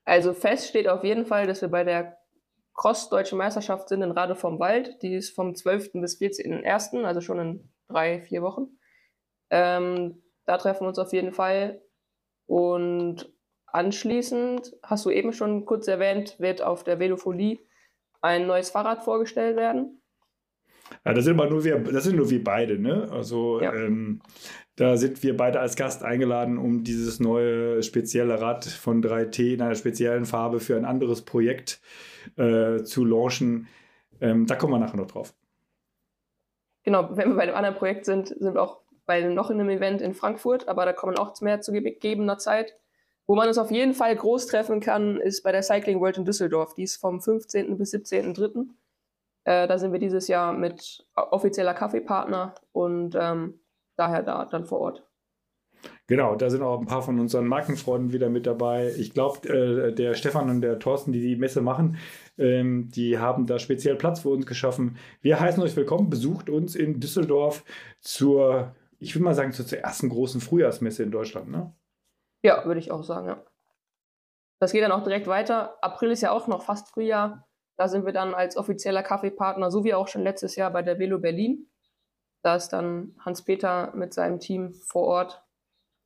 Also 0.05 0.33
fest 0.33 0.69
steht 0.69 0.89
auf 0.89 1.05
jeden 1.05 1.27
Fall, 1.27 1.47
dass 1.47 1.63
wir 1.63 1.69
bei 1.69 1.85
der 1.85 2.19
Cross-Deutsche 2.75 3.37
Meisterschaft 3.37 3.89
sind 3.89 4.03
in 4.03 4.11
Rade 4.11 4.35
vom 4.35 4.59
Wald. 4.59 5.01
Die 5.03 5.15
ist 5.15 5.31
vom 5.31 5.55
12. 5.55 5.93
bis 5.95 6.21
14.01., 6.21 7.05
also 7.05 7.21
schon 7.21 7.39
in 7.39 7.69
drei, 7.89 8.21
vier 8.21 8.43
Wochen. 8.43 8.79
Ähm, 9.53 10.23
da 10.47 10.57
treffen 10.57 10.85
wir 10.85 10.89
uns 10.89 10.99
auf 10.99 11.13
jeden 11.13 11.33
Fall. 11.33 11.83
Und 12.47 13.31
anschließend, 13.67 14.73
hast 14.83 15.05
du 15.05 15.11
eben 15.11 15.33
schon 15.33 15.67
kurz 15.67 15.87
erwähnt, 15.87 16.41
wird 16.41 16.63
auf 16.63 16.85
der 16.85 16.99
Velofolie 16.99 17.59
ein 18.23 18.47
neues 18.47 18.71
Fahrrad 18.71 19.05
vorgestellt 19.05 19.57
werden. 19.57 20.03
Ja, 21.05 21.13
das 21.13 21.25
sind 21.25 21.39
aber 21.39 21.51
nur 21.51 21.65
wir, 21.65 21.79
das 21.79 22.05
sind 22.05 22.17
nur 22.17 22.31
wir 22.31 22.43
beide, 22.43 22.79
ne? 22.79 23.09
Also 23.11 23.61
ja. 23.61 23.73
ähm, 23.75 24.21
da 24.77 24.97
sind 24.97 25.23
wir 25.23 25.37
beide 25.37 25.61
als 25.61 25.77
Gast 25.77 26.03
eingeladen, 26.03 26.59
um 26.59 26.83
dieses 26.83 27.21
neue 27.21 27.83
spezielle 27.83 28.41
Rad 28.41 28.65
von 28.65 29.03
3T 29.03 29.55
in 29.55 29.63
einer 29.63 29.75
speziellen 29.75 30.25
Farbe 30.25 30.61
für 30.61 30.77
ein 30.77 30.85
anderes 30.85 31.23
Projekt 31.23 31.81
äh, 32.37 32.83
zu 32.83 33.05
launchen. 33.05 33.69
Ähm, 34.21 34.47
da 34.47 34.55
kommen 34.55 34.73
wir 34.73 34.79
nachher 34.79 34.97
noch 34.97 35.09
drauf. 35.11 35.35
Genau, 36.85 37.17
wenn 37.17 37.31
wir 37.31 37.37
bei 37.37 37.47
dem 37.47 37.55
anderen 37.55 37.77
Projekt 37.77 38.07
sind, 38.07 38.29
sind 38.29 38.55
wir 38.55 38.63
auch 38.63 38.82
bei 39.07 39.23
noch 39.23 39.51
in 39.51 39.61
einem 39.61 39.71
Event 39.71 40.01
in 40.01 40.15
Frankfurt, 40.15 40.69
aber 40.69 40.85
da 40.85 40.93
kommen 40.93 41.19
auch 41.19 41.39
mehr 41.41 41.61
zu 41.61 41.73
gegebener 41.73 42.39
Zeit. 42.39 42.77
Wo 43.27 43.37
man 43.37 43.49
uns 43.49 43.59
auf 43.59 43.71
jeden 43.71 43.95
Fall 43.95 44.15
groß 44.17 44.47
treffen 44.47 44.81
kann, 44.81 45.19
ist 45.19 45.43
bei 45.43 45.53
der 45.53 45.63
Cycling 45.63 46.01
World 46.01 46.19
in 46.19 46.25
Düsseldorf. 46.25 46.75
Die 46.75 46.83
ist 46.83 46.97
vom 46.97 47.21
15. 47.21 47.79
bis 47.79 47.95
17.3. 47.95 48.67
Äh, 49.45 49.67
da 49.69 49.79
sind 49.79 49.93
wir 49.93 50.01
dieses 50.01 50.29
Jahr 50.29 50.53
mit 50.53 51.07
offizieller 51.15 51.75
Kaffeepartner 51.75 52.55
und 52.73 53.17
ähm, 53.19 53.61
daher 53.97 54.23
da 54.23 54.45
dann 54.45 54.67
vor 54.67 54.81
Ort. 54.81 55.05
Genau, 56.07 56.37
da 56.37 56.51
sind 56.51 56.63
auch 56.63 56.81
ein 56.81 56.87
paar 56.87 57.03
von 57.03 57.19
unseren 57.19 57.47
Markenfreunden 57.47 58.13
wieder 58.13 58.29
mit 58.29 58.47
dabei. 58.47 58.93
Ich 58.99 59.15
glaube, 59.15 59.49
äh, 59.49 59.95
der 59.95 60.15
Stefan 60.15 60.51
und 60.51 60.61
der 60.61 60.79
Thorsten, 60.79 61.13
die 61.13 61.21
die 61.21 61.37
Messe 61.37 61.61
machen, 61.61 61.97
ähm, 62.39 62.91
die 62.91 63.19
haben 63.19 63.47
da 63.47 63.59
speziell 63.59 63.97
Platz 63.97 64.21
für 64.21 64.29
uns 64.29 64.47
geschaffen. 64.47 64.97
Wir 65.23 65.41
heißen 65.41 65.63
euch 65.63 65.75
willkommen. 65.75 66.11
Besucht 66.11 66.51
uns 66.51 66.75
in 66.75 67.01
Düsseldorf 67.01 67.65
zur 68.01 68.75
ich 69.03 69.15
würde 69.15 69.25
mal 69.25 69.35
sagen, 69.35 69.53
zur 69.53 69.67
ersten 69.77 70.09
großen 70.09 70.41
Frühjahrsmesse 70.41 71.03
in 71.03 71.11
Deutschland, 71.11 71.51
ne? 71.51 71.75
Ja, 72.43 72.65
würde 72.65 72.81
ich 72.81 72.93
auch 72.93 73.03
sagen, 73.03 73.27
ja. 73.27 73.45
Das 74.61 74.73
geht 74.73 74.83
dann 74.83 74.93
auch 74.93 75.03
direkt 75.03 75.27
weiter. 75.27 75.77
April 75.83 76.13
ist 76.13 76.23
ja 76.23 76.31
auch 76.31 76.47
noch 76.47 76.63
fast 76.63 76.89
Frühjahr. 76.89 77.49
Da 77.77 77.89
sind 77.89 78.07
wir 78.07 78.13
dann 78.13 78.33
als 78.33 78.57
offizieller 78.57 79.03
Kaffeepartner, 79.03 79.73
so 79.73 79.83
wie 79.83 79.93
auch 79.93 80.07
schon 80.07 80.23
letztes 80.23 80.55
Jahr 80.55 80.71
bei 80.71 80.83
der 80.83 81.01
Velo 81.01 81.19
Berlin. 81.19 81.69
Da 82.43 82.55
ist 82.55 82.69
dann 82.69 83.17
Hans-Peter 83.19 83.93
mit 83.97 84.15
seinem 84.15 84.39
Team 84.39 84.73
vor 84.73 85.03
Ort. 85.03 85.43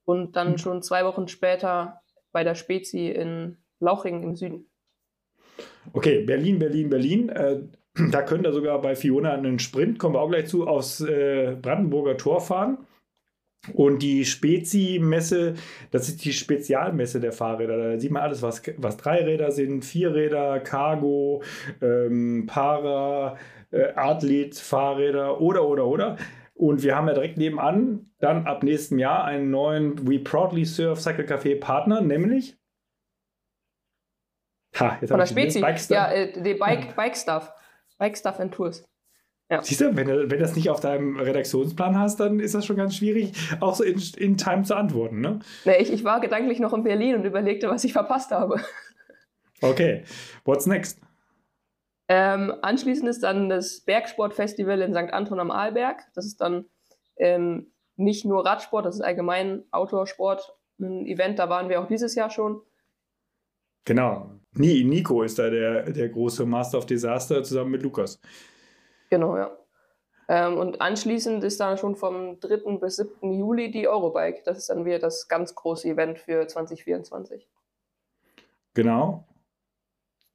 Und 0.05 0.37
dann 0.37 0.53
mhm. 0.53 0.59
schon 0.59 0.83
zwei 0.83 1.05
Wochen 1.05 1.29
später 1.29 2.01
bei 2.33 2.45
der 2.45 2.55
Spezi 2.55 3.09
in 3.09 3.59
Lauchringen 3.79 4.23
im 4.23 4.37
Süden. 4.37 4.71
Okay, 5.93 6.25
Berlin, 6.25 6.59
Berlin, 6.59 6.89
Berlin. 6.89 7.31
Da 8.13 8.23
können 8.23 8.43
da 8.43 8.53
sogar 8.53 8.81
bei 8.81 8.95
Fiona 8.95 9.33
einen 9.33 9.59
Sprint, 9.59 9.99
kommen 9.99 10.15
wir 10.15 10.21
auch 10.21 10.29
gleich 10.29 10.49
zu, 10.49 10.67
aufs 10.67 11.01
äh, 11.01 11.57
Brandenburger 11.61 12.17
Tor 12.17 12.41
fahren. 12.41 12.79
Und 13.73 14.03
die 14.03 14.25
Spezi-Messe, 14.25 15.55
das 15.91 16.09
ist 16.09 16.25
die 16.25 16.33
Spezialmesse 16.33 17.21
der 17.21 17.33
Fahrräder. 17.33 17.77
Da 17.77 17.99
sieht 17.99 18.13
man 18.13 18.23
alles, 18.23 18.43
was, 18.43 18.63
was 18.77 18.97
Dreiräder 18.97 19.51
sind, 19.51 19.85
Vierräder, 19.85 20.61
Cargo, 20.61 21.43
ähm, 21.81 22.45
Para, 22.47 23.37
äh, 23.73 23.93
Athlet, 23.95 24.57
Fahrräder 24.57 25.41
oder, 25.41 25.67
oder, 25.67 25.87
oder. 25.87 26.17
Und 26.55 26.83
wir 26.83 26.97
haben 26.97 27.09
ja 27.09 27.15
direkt 27.15 27.39
nebenan 27.39 28.11
dann 28.19 28.47
ab 28.47 28.63
nächstem 28.63 28.99
Jahr 28.99 29.25
einen 29.25 29.51
neuen 29.51 30.09
We 30.09 30.19
Proudly 30.21 30.65
Surf 30.65 31.01
Cycle 31.01 31.27
Café 31.27 31.59
Partner, 31.59 32.01
nämlich 32.01 32.57
Ha, 34.79 34.99
Von 35.07 35.19
der 35.19 35.27
Spezi. 35.27 35.61
Ja, 35.89 36.11
äh, 36.11 36.41
die 36.41 36.55
Bike, 36.55 36.95
Bike 36.97 37.17
Stuff. 37.17 37.51
Bike 37.99 38.17
Stuff 38.17 38.41
and 38.41 38.53
Tours. 38.55 38.85
Ja. 39.51 39.63
Siehst 39.63 39.81
du, 39.81 39.95
wenn 39.95 40.09
du 40.09 40.31
wenn 40.31 40.41
das 40.41 40.57
nicht 40.57 40.71
auf 40.71 40.81
deinem 40.81 41.19
Redaktionsplan 41.19 41.99
hast, 41.99 42.19
dann 42.19 42.41
ist 42.41 42.55
das 42.55 42.67
schon 42.67 42.77
ganz 42.77 42.97
schwierig, 42.97 43.33
auch 43.61 43.77
so 43.77 43.85
in, 43.85 44.03
in 44.17 44.37
Time 44.37 44.65
zu 44.65 44.75
antworten, 44.75 45.21
ne? 45.21 45.39
Nee, 45.65 45.77
ich, 45.77 45.93
ich 45.93 46.03
war 46.03 46.21
gedanklich 46.21 46.59
noch 46.59 46.73
in 46.73 46.83
Berlin 46.83 47.15
und 47.15 47.25
überlegte, 47.25 47.69
was 47.71 47.85
ich 47.85 47.93
verpasst 47.93 48.31
habe. 48.31 48.61
Okay, 49.63 50.05
what's 50.45 50.67
next? 50.67 51.01
Ähm, 52.09 52.53
anschließend 52.61 53.09
ist 53.09 53.23
dann 53.23 53.49
das 53.49 53.81
Bergsportfestival 53.81 54.83
in 54.83 54.93
St. 54.93 55.15
Anton 55.15 55.41
am 55.41 55.51
Arlberg. 55.51 56.03
Das 56.15 56.27
ist 56.27 56.43
dann 56.43 56.67
ähm, 57.17 57.73
nicht 57.97 58.27
nur 58.27 58.45
Radsport, 58.45 58.85
das 58.85 58.97
ist 58.97 59.01
allgemein 59.01 59.65
Outdoor-Sport, 59.71 60.55
ein 60.79 61.07
Event, 61.07 61.39
da 61.39 61.49
waren 61.49 61.71
wir 61.71 61.81
auch 61.81 61.89
dieses 61.89 62.15
Jahr 62.15 62.29
schon. 62.29 62.61
Genau. 63.87 64.31
Nico 64.53 65.23
ist 65.23 65.39
da 65.39 65.49
der, 65.49 65.91
der 65.91 66.09
große 66.09 66.45
Master 66.45 66.79
of 66.79 66.87
Disaster 66.87 67.43
zusammen 67.43 67.71
mit 67.71 67.83
Lukas. 67.83 68.21
Genau, 69.11 69.37
ja. 69.37 69.57
Ähm, 70.29 70.59
und 70.59 70.81
anschließend 70.81 71.45
ist 71.45 71.61
dann 71.61 71.79
schon 71.79 71.95
vom 71.95 72.41
3. 72.41 72.79
bis 72.79 72.97
7. 72.97 73.33
Juli 73.33 73.71
die 73.71 73.87
Eurobike. 73.87 74.43
Das 74.45 74.59
ist 74.59 74.71
dann 74.71 74.85
wieder 74.85 74.99
das 74.99 75.29
ganz 75.29 75.55
große 75.55 75.89
Event 75.89 76.19
für 76.19 76.47
2024. 76.49 77.49
Genau. 78.75 79.25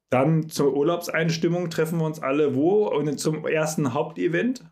Dann 0.08 0.48
zur 0.48 0.74
Urlaubseinstimmung 0.74 1.68
treffen 1.68 1.98
wir 1.98 2.06
uns 2.06 2.22
alle 2.22 2.54
wo? 2.54 2.88
Und 2.88 3.18
zum 3.18 3.46
ersten 3.46 3.92
Hauptevent? 3.92 4.64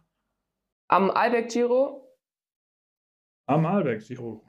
Am 0.88 1.10
Alberg 1.10 1.50
Giro. 1.50 2.16
Am 3.46 3.66
Alberg 3.66 4.00
Giro. 4.00 4.42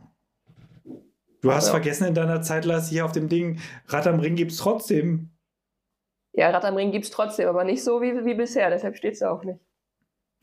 Du 1.42 1.52
hast 1.52 1.68
ja. 1.68 1.72
vergessen 1.72 2.08
in 2.08 2.14
deiner 2.14 2.42
Zeit, 2.42 2.66
Lars, 2.66 2.90
hier 2.90 3.04
auf 3.04 3.12
dem 3.12 3.28
Ding, 3.28 3.60
Rad 3.88 4.08
am 4.08 4.20
Ring 4.20 4.36
gibt 4.36 4.52
es 4.52 4.58
trotzdem. 4.58 5.32
Ja, 6.34 6.50
Rad 6.50 6.66
am 6.66 6.76
Ring 6.76 6.92
gibt 6.92 7.06
es 7.06 7.12
trotzdem, 7.12 7.50
aber 7.50 7.64
nicht 7.64 7.84
so 7.84 8.02
wie, 8.02 8.26
wie 8.26 8.36
bisher, 8.36 8.70
deshalb 8.70 8.96
steht 8.96 9.16
es 9.16 9.24
auch 9.24 9.44
nicht. 9.44 9.60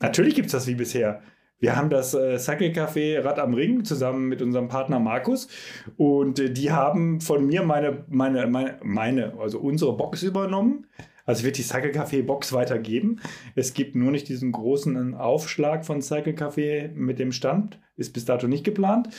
Natürlich 0.00 0.34
gibt 0.34 0.46
es 0.46 0.52
das 0.52 0.66
wie 0.66 0.74
bisher. 0.74 1.22
Wir 1.60 1.74
haben 1.74 1.90
das 1.90 2.14
äh, 2.14 2.38
Cycle 2.38 2.70
Café 2.70 3.24
Rad 3.24 3.38
am 3.38 3.54
Ring 3.54 3.84
zusammen 3.84 4.28
mit 4.28 4.42
unserem 4.42 4.68
Partner 4.68 5.00
Markus 5.00 5.48
und 5.96 6.38
äh, 6.38 6.50
die 6.50 6.70
haben 6.70 7.20
von 7.20 7.46
mir 7.46 7.62
meine, 7.62 8.04
meine, 8.08 8.46
meine, 8.46 8.78
meine, 8.82 9.34
also 9.40 9.58
unsere 9.58 9.96
Box 9.96 10.22
übernommen. 10.22 10.86
Also 11.26 11.44
wird 11.44 11.58
die 11.58 11.62
Cycle 11.62 11.90
Café 11.90 12.22
Box 12.22 12.54
weitergeben. 12.54 13.20
Es 13.54 13.74
gibt 13.74 13.94
nur 13.96 14.10
nicht 14.10 14.28
diesen 14.28 14.50
großen 14.50 15.14
Aufschlag 15.14 15.84
von 15.84 16.00
Cycle 16.00 16.32
Café 16.32 16.90
mit 16.94 17.18
dem 17.18 17.32
Stand. 17.32 17.78
Ist 17.96 18.14
bis 18.14 18.24
dato 18.24 18.46
nicht 18.46 18.64
geplant. 18.64 19.10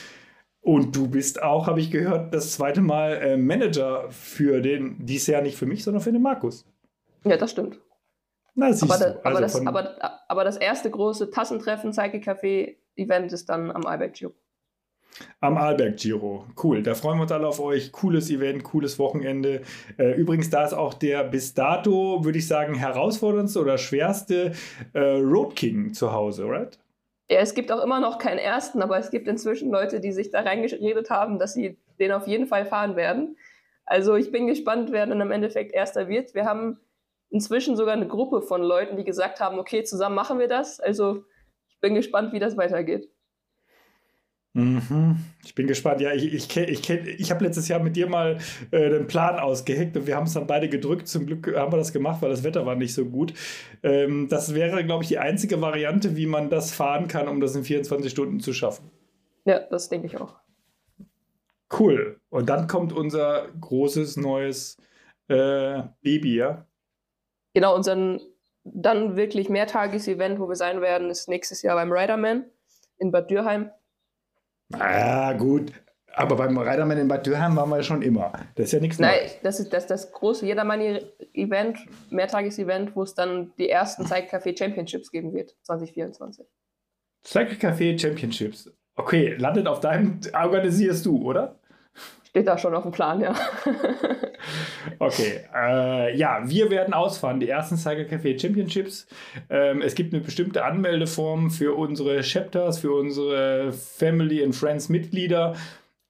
Und 0.62 0.94
du 0.94 1.08
bist 1.08 1.42
auch, 1.42 1.66
habe 1.66 1.80
ich 1.80 1.90
gehört, 1.90 2.34
das 2.34 2.52
zweite 2.52 2.82
Mal 2.82 3.12
äh, 3.14 3.36
Manager 3.36 4.10
für 4.10 4.60
den, 4.60 4.96
dies 5.06 5.26
Jahr 5.26 5.42
nicht 5.42 5.56
für 5.56 5.66
mich, 5.66 5.84
sondern 5.84 6.02
für 6.02 6.12
den 6.12 6.22
Markus. 6.22 6.66
Ja, 7.24 7.36
das 7.36 7.50
stimmt. 7.50 7.80
Na, 8.54 8.66
aber, 8.66 8.72
das, 8.72 8.82
also 8.82 9.06
aber, 9.22 9.40
das, 9.40 9.66
aber, 9.66 10.20
aber, 10.28 10.44
das 10.44 10.56
erste 10.56 10.90
große 10.90 11.30
Tassentreffen 11.30 11.92
Cycle 11.92 12.20
Café 12.20 12.76
Event 12.96 13.32
ist 13.32 13.48
dann 13.48 13.70
am 13.70 13.86
Alberg 13.86 14.14
Giro. 14.14 14.34
Am 15.40 15.56
Alberg 15.56 15.96
Giro. 15.96 16.46
Cool. 16.62 16.82
Da 16.82 16.94
freuen 16.94 17.18
wir 17.18 17.22
uns 17.22 17.32
alle 17.32 17.48
auf 17.48 17.60
euch. 17.60 17.92
Cooles 17.92 18.30
Event, 18.30 18.62
cooles 18.64 18.98
Wochenende. 18.98 19.62
Äh, 19.98 20.12
übrigens, 20.12 20.50
da 20.50 20.64
ist 20.64 20.72
auch 20.72 20.94
der 20.94 21.24
bis 21.24 21.54
dato, 21.54 22.24
würde 22.24 22.38
ich 22.38 22.46
sagen, 22.46 22.74
herausforderndste 22.74 23.60
oder 23.60 23.78
schwerste 23.78 24.52
äh, 24.92 25.00
Road 25.00 25.56
King 25.56 25.94
zu 25.94 26.12
Hause, 26.12 26.46
right? 26.46 26.78
Ja, 27.30 27.38
es 27.38 27.54
gibt 27.54 27.70
auch 27.70 27.80
immer 27.80 28.00
noch 28.00 28.18
keinen 28.18 28.38
ersten, 28.38 28.82
aber 28.82 28.98
es 28.98 29.12
gibt 29.12 29.28
inzwischen 29.28 29.70
Leute, 29.70 30.00
die 30.00 30.10
sich 30.10 30.30
da 30.30 30.40
reingeredet 30.40 31.10
haben, 31.10 31.38
dass 31.38 31.54
sie 31.54 31.78
den 32.00 32.10
auf 32.10 32.26
jeden 32.26 32.48
Fall 32.48 32.66
fahren 32.66 32.96
werden. 32.96 33.36
Also 33.86 34.16
ich 34.16 34.32
bin 34.32 34.48
gespannt, 34.48 34.90
wer 34.90 35.06
dann 35.06 35.20
im 35.20 35.30
Endeffekt 35.30 35.72
erster 35.72 36.08
wird. 36.08 36.34
Wir 36.34 36.44
haben 36.44 36.80
inzwischen 37.30 37.76
sogar 37.76 37.94
eine 37.94 38.08
Gruppe 38.08 38.42
von 38.42 38.62
Leuten, 38.62 38.96
die 38.96 39.04
gesagt 39.04 39.38
haben, 39.38 39.60
okay, 39.60 39.84
zusammen 39.84 40.16
machen 40.16 40.40
wir 40.40 40.48
das. 40.48 40.80
Also 40.80 41.22
ich 41.68 41.78
bin 41.78 41.94
gespannt, 41.94 42.32
wie 42.32 42.40
das 42.40 42.56
weitergeht. 42.56 43.08
Mhm. 44.52 45.16
Ich 45.44 45.54
bin 45.54 45.68
gespannt. 45.68 46.00
Ja, 46.00 46.12
ich, 46.12 46.32
ich, 46.34 46.56
ich, 46.56 46.90
ich 46.90 47.30
habe 47.30 47.44
letztes 47.44 47.68
Jahr 47.68 47.80
mit 47.80 47.94
dir 47.94 48.08
mal 48.08 48.38
äh, 48.72 48.90
den 48.90 49.06
Plan 49.06 49.38
ausgeheckt 49.38 49.96
und 49.96 50.06
wir 50.06 50.16
haben 50.16 50.26
es 50.26 50.32
dann 50.32 50.46
beide 50.46 50.68
gedrückt. 50.68 51.06
Zum 51.06 51.26
Glück 51.26 51.54
haben 51.54 51.72
wir 51.72 51.76
das 51.76 51.92
gemacht, 51.92 52.20
weil 52.20 52.30
das 52.30 52.42
Wetter 52.42 52.66
war 52.66 52.74
nicht 52.74 52.92
so 52.92 53.04
gut. 53.04 53.32
Ähm, 53.82 54.28
das 54.28 54.54
wäre, 54.54 54.84
glaube 54.84 55.04
ich, 55.04 55.08
die 55.08 55.18
einzige 55.18 55.60
Variante, 55.60 56.16
wie 56.16 56.26
man 56.26 56.50
das 56.50 56.72
fahren 56.72 57.06
kann, 57.06 57.28
um 57.28 57.40
das 57.40 57.54
in 57.54 57.62
24 57.62 58.10
Stunden 58.10 58.40
zu 58.40 58.52
schaffen. 58.52 58.90
Ja, 59.44 59.60
das 59.60 59.88
denke 59.88 60.08
ich 60.08 60.16
auch. 60.16 60.36
Cool. 61.78 62.20
Und 62.28 62.48
dann 62.48 62.66
kommt 62.66 62.92
unser 62.92 63.46
großes 63.60 64.16
neues 64.16 64.76
äh, 65.28 65.82
Baby, 66.02 66.34
ja? 66.36 66.66
Genau, 67.54 67.76
unser 67.76 68.18
dann 68.64 69.16
wirklich 69.16 69.48
Mehrtages-Event, 69.48 70.38
wo 70.38 70.48
wir 70.48 70.56
sein 70.56 70.80
werden, 70.80 71.08
ist 71.08 71.28
nächstes 71.28 71.62
Jahr 71.62 71.76
beim 71.76 71.92
Riderman 71.92 72.44
in 72.98 73.10
Bad 73.10 73.30
Dürheim. 73.30 73.70
Ah, 74.78 75.32
gut. 75.32 75.72
Aber 76.14 76.36
beim 76.36 76.58
Riderman 76.58 76.98
in 76.98 77.08
Bad 77.08 77.26
Dürheim 77.26 77.56
waren 77.56 77.70
wir 77.70 77.76
ja 77.76 77.82
schon 77.82 78.02
immer. 78.02 78.32
Das 78.56 78.66
ist 78.66 78.72
ja 78.72 78.80
nichts 78.80 78.98
Nein, 78.98 79.20
Neues. 79.20 79.36
das 79.42 79.60
ist 79.60 79.72
das, 79.72 79.86
das 79.86 80.10
große 80.12 80.44
Jedermann-Event, 80.44 81.78
Mehrtages-Event, 82.10 82.96
wo 82.96 83.02
es 83.04 83.14
dann 83.14 83.52
die 83.58 83.68
ersten 83.68 84.04
Cycle 84.06 84.28
Café 84.28 84.58
Championships 84.58 85.10
geben 85.10 85.32
wird, 85.32 85.56
2024. 85.62 86.46
Cycle 87.24 87.56
Café 87.56 87.98
Championships. 87.98 88.72
Okay, 88.96 89.36
landet 89.36 89.66
auf 89.68 89.80
deinem, 89.80 90.20
organisierst 90.34 91.06
du, 91.06 91.22
oder? 91.22 91.59
Steht 92.30 92.46
da 92.46 92.56
schon 92.56 92.76
auf 92.76 92.84
dem 92.84 92.92
Plan, 92.92 93.20
ja. 93.20 93.34
okay, 95.00 95.40
äh, 95.52 96.16
ja, 96.16 96.42
wir 96.44 96.70
werden 96.70 96.94
ausfahren, 96.94 97.40
die 97.40 97.48
ersten 97.48 97.76
Cycle 97.76 98.06
Café 98.06 98.40
Championships. 98.40 99.08
Ähm, 99.48 99.82
es 99.82 99.96
gibt 99.96 100.14
eine 100.14 100.22
bestimmte 100.22 100.64
Anmeldeform 100.64 101.50
für 101.50 101.76
unsere 101.76 102.22
Chapters, 102.22 102.78
für 102.78 102.92
unsere 102.92 103.72
Family 103.72 104.44
and 104.44 104.54
Friends 104.54 104.88
Mitglieder. 104.88 105.56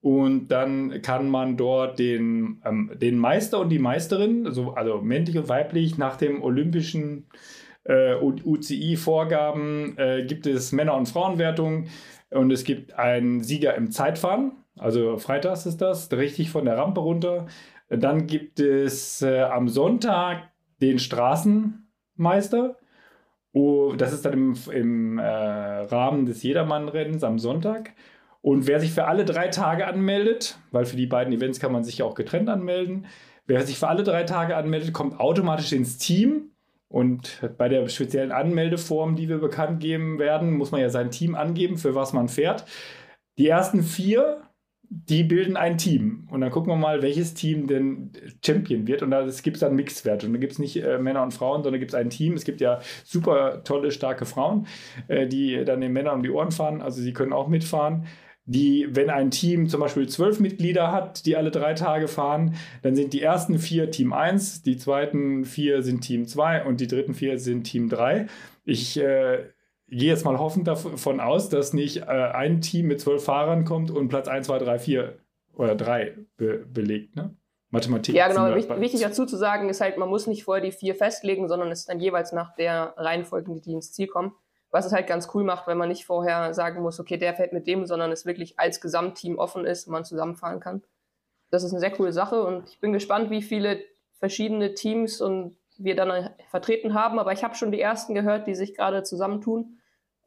Und 0.02 0.48
dann 0.48 1.00
kann 1.00 1.30
man 1.30 1.56
dort 1.56 1.98
den, 1.98 2.60
ähm, 2.66 2.90
den 3.00 3.18
Meister 3.18 3.58
und 3.58 3.70
die 3.70 3.78
Meisterin, 3.78 4.46
also, 4.46 4.72
also 4.72 5.00
männlich 5.00 5.38
und 5.38 5.48
weiblich, 5.48 5.96
nach 5.96 6.16
dem 6.16 6.42
olympischen 6.42 7.28
äh, 7.84 8.14
UCI-Vorgaben 8.14 9.96
äh, 9.96 10.26
gibt 10.26 10.46
es 10.46 10.72
Männer- 10.72 10.96
und 10.96 11.08
Frauenwertung 11.08 11.86
und 12.28 12.50
es 12.50 12.64
gibt 12.64 12.92
einen 12.98 13.42
Sieger 13.42 13.74
im 13.74 13.90
Zeitfahren. 13.90 14.52
Also 14.78 15.18
freitags 15.18 15.66
ist 15.66 15.78
das, 15.80 16.10
richtig 16.12 16.50
von 16.50 16.64
der 16.64 16.78
Rampe 16.78 17.00
runter. 17.00 17.46
Dann 17.88 18.26
gibt 18.26 18.60
es 18.60 19.22
äh, 19.22 19.42
am 19.42 19.68
Sonntag 19.68 20.50
den 20.80 20.98
Straßenmeister. 20.98 22.76
Oh, 23.52 23.94
das 23.96 24.12
ist 24.12 24.24
dann 24.24 24.32
im, 24.32 24.56
im 24.72 25.18
äh, 25.18 25.24
Rahmen 25.24 26.24
des 26.24 26.42
Jedermann-Rennens 26.42 27.24
am 27.24 27.38
Sonntag. 27.38 27.92
Und 28.42 28.66
wer 28.66 28.80
sich 28.80 28.92
für 28.92 29.06
alle 29.06 29.24
drei 29.24 29.48
Tage 29.48 29.86
anmeldet, 29.86 30.58
weil 30.70 30.86
für 30.86 30.96
die 30.96 31.06
beiden 31.06 31.32
Events 31.32 31.60
kann 31.60 31.72
man 31.72 31.84
sich 31.84 31.98
ja 31.98 32.04
auch 32.04 32.14
getrennt 32.14 32.48
anmelden, 32.48 33.06
wer 33.46 33.66
sich 33.66 33.78
für 33.78 33.88
alle 33.88 34.04
drei 34.04 34.22
Tage 34.22 34.56
anmeldet, 34.56 34.92
kommt 34.92 35.18
automatisch 35.18 35.72
ins 35.72 35.98
Team. 35.98 36.52
Und 36.88 37.40
bei 37.58 37.68
der 37.68 37.88
speziellen 37.88 38.32
Anmeldeform, 38.32 39.14
die 39.14 39.28
wir 39.28 39.38
bekannt 39.38 39.80
geben 39.80 40.18
werden, 40.18 40.56
muss 40.56 40.72
man 40.72 40.80
ja 40.80 40.88
sein 40.88 41.10
Team 41.10 41.34
angeben, 41.34 41.76
für 41.76 41.94
was 41.94 42.12
man 42.12 42.28
fährt. 42.28 42.64
Die 43.38 43.48
ersten 43.48 43.82
vier 43.82 44.42
die 44.92 45.22
bilden 45.22 45.56
ein 45.56 45.78
Team. 45.78 46.26
Und 46.30 46.40
dann 46.40 46.50
gucken 46.50 46.72
wir 46.72 46.76
mal, 46.76 47.00
welches 47.00 47.32
Team 47.34 47.68
denn 47.68 48.10
Champion 48.44 48.88
wird. 48.88 49.02
Und 49.02 49.12
da 49.12 49.24
gibt 49.24 49.56
es 49.56 49.60
dann 49.60 49.76
Mixwerte. 49.76 50.26
Und 50.26 50.32
da 50.32 50.40
gibt 50.40 50.52
es 50.52 50.58
nicht 50.58 50.76
äh, 50.82 50.98
Männer 50.98 51.22
und 51.22 51.32
Frauen, 51.32 51.62
sondern 51.62 51.78
gibt 51.78 51.92
es 51.92 51.94
ein 51.94 52.10
Team. 52.10 52.34
Es 52.34 52.44
gibt 52.44 52.60
ja 52.60 52.80
super 53.04 53.62
tolle, 53.62 53.92
starke 53.92 54.26
Frauen, 54.26 54.66
äh, 55.06 55.28
die 55.28 55.64
dann 55.64 55.80
den 55.80 55.92
Männern 55.92 56.16
um 56.16 56.22
die 56.24 56.30
Ohren 56.30 56.50
fahren. 56.50 56.82
Also 56.82 57.00
sie 57.00 57.12
können 57.12 57.32
auch 57.32 57.46
mitfahren. 57.46 58.06
Die, 58.46 58.88
wenn 58.90 59.10
ein 59.10 59.30
Team 59.30 59.68
zum 59.68 59.80
Beispiel 59.80 60.08
zwölf 60.08 60.40
Mitglieder 60.40 60.90
hat, 60.90 61.24
die 61.24 61.36
alle 61.36 61.52
drei 61.52 61.74
Tage 61.74 62.08
fahren, 62.08 62.56
dann 62.82 62.96
sind 62.96 63.12
die 63.12 63.22
ersten 63.22 63.60
vier 63.60 63.92
Team 63.92 64.12
1, 64.12 64.62
die 64.62 64.76
zweiten 64.76 65.44
vier 65.44 65.82
sind 65.82 66.00
Team 66.00 66.26
2 66.26 66.64
und 66.64 66.80
die 66.80 66.88
dritten 66.88 67.14
vier 67.14 67.38
sind 67.38 67.62
Team 67.62 67.88
3. 67.88 68.26
Ich 68.64 68.98
äh, 68.98 69.44
gehe 69.90 70.08
jetzt 70.08 70.24
mal 70.24 70.38
hoffend 70.38 70.66
davon 70.68 71.20
aus, 71.20 71.48
dass 71.48 71.72
nicht 71.72 71.98
äh, 71.98 72.04
ein 72.04 72.60
Team 72.60 72.86
mit 72.86 73.00
zwölf 73.00 73.24
Fahrern 73.24 73.64
kommt 73.64 73.90
und 73.90 74.08
Platz 74.08 74.28
1, 74.28 74.46
2, 74.46 74.58
3, 74.58 74.78
4 74.78 75.18
oder 75.54 75.74
3 75.74 76.16
be 76.36 76.64
belegt. 76.72 77.16
Ne? 77.16 77.36
Mathematik. 77.70 78.14
Ja, 78.14 78.28
genau. 78.28 78.54
Wichtig, 78.54 78.80
wichtig 78.80 79.00
dazu 79.00 79.26
zu 79.26 79.36
sagen 79.36 79.68
ist 79.68 79.80
halt, 79.80 79.96
man 79.96 80.08
muss 80.08 80.26
nicht 80.26 80.44
vorher 80.44 80.64
die 80.64 80.72
vier 80.72 80.94
festlegen, 80.94 81.48
sondern 81.48 81.70
es 81.70 81.80
ist 81.80 81.88
dann 81.88 82.00
jeweils 82.00 82.32
nach 82.32 82.54
der 82.56 82.94
Reihenfolge, 82.96 83.60
die 83.60 83.72
ins 83.72 83.92
Ziel 83.92 84.08
kommen. 84.08 84.34
Was 84.72 84.86
es 84.86 84.92
halt 84.92 85.06
ganz 85.06 85.28
cool 85.34 85.44
macht, 85.44 85.66
wenn 85.66 85.78
man 85.78 85.88
nicht 85.88 86.04
vorher 86.04 86.54
sagen 86.54 86.82
muss, 86.82 87.00
okay, 87.00 87.16
der 87.16 87.34
fährt 87.34 87.52
mit 87.52 87.66
dem, 87.66 87.86
sondern 87.86 88.12
es 88.12 88.26
wirklich 88.26 88.58
als 88.58 88.80
Gesamtteam 88.80 89.38
offen 89.38 89.64
ist 89.64 89.86
und 89.86 89.92
man 89.92 90.04
zusammenfahren 90.04 90.60
kann. 90.60 90.82
Das 91.50 91.64
ist 91.64 91.72
eine 91.72 91.80
sehr 91.80 91.90
coole 91.90 92.12
Sache 92.12 92.42
und 92.42 92.68
ich 92.68 92.78
bin 92.78 92.92
gespannt, 92.92 93.30
wie 93.30 93.42
viele 93.42 93.80
verschiedene 94.18 94.74
Teams 94.74 95.20
und 95.20 95.56
wir 95.76 95.96
dann 95.96 96.30
vertreten 96.50 96.94
haben. 96.94 97.18
Aber 97.18 97.32
ich 97.32 97.42
habe 97.42 97.56
schon 97.56 97.72
die 97.72 97.80
ersten 97.80 98.14
gehört, 98.14 98.46
die 98.46 98.54
sich 98.54 98.76
gerade 98.76 99.02
zusammentun 99.02 99.79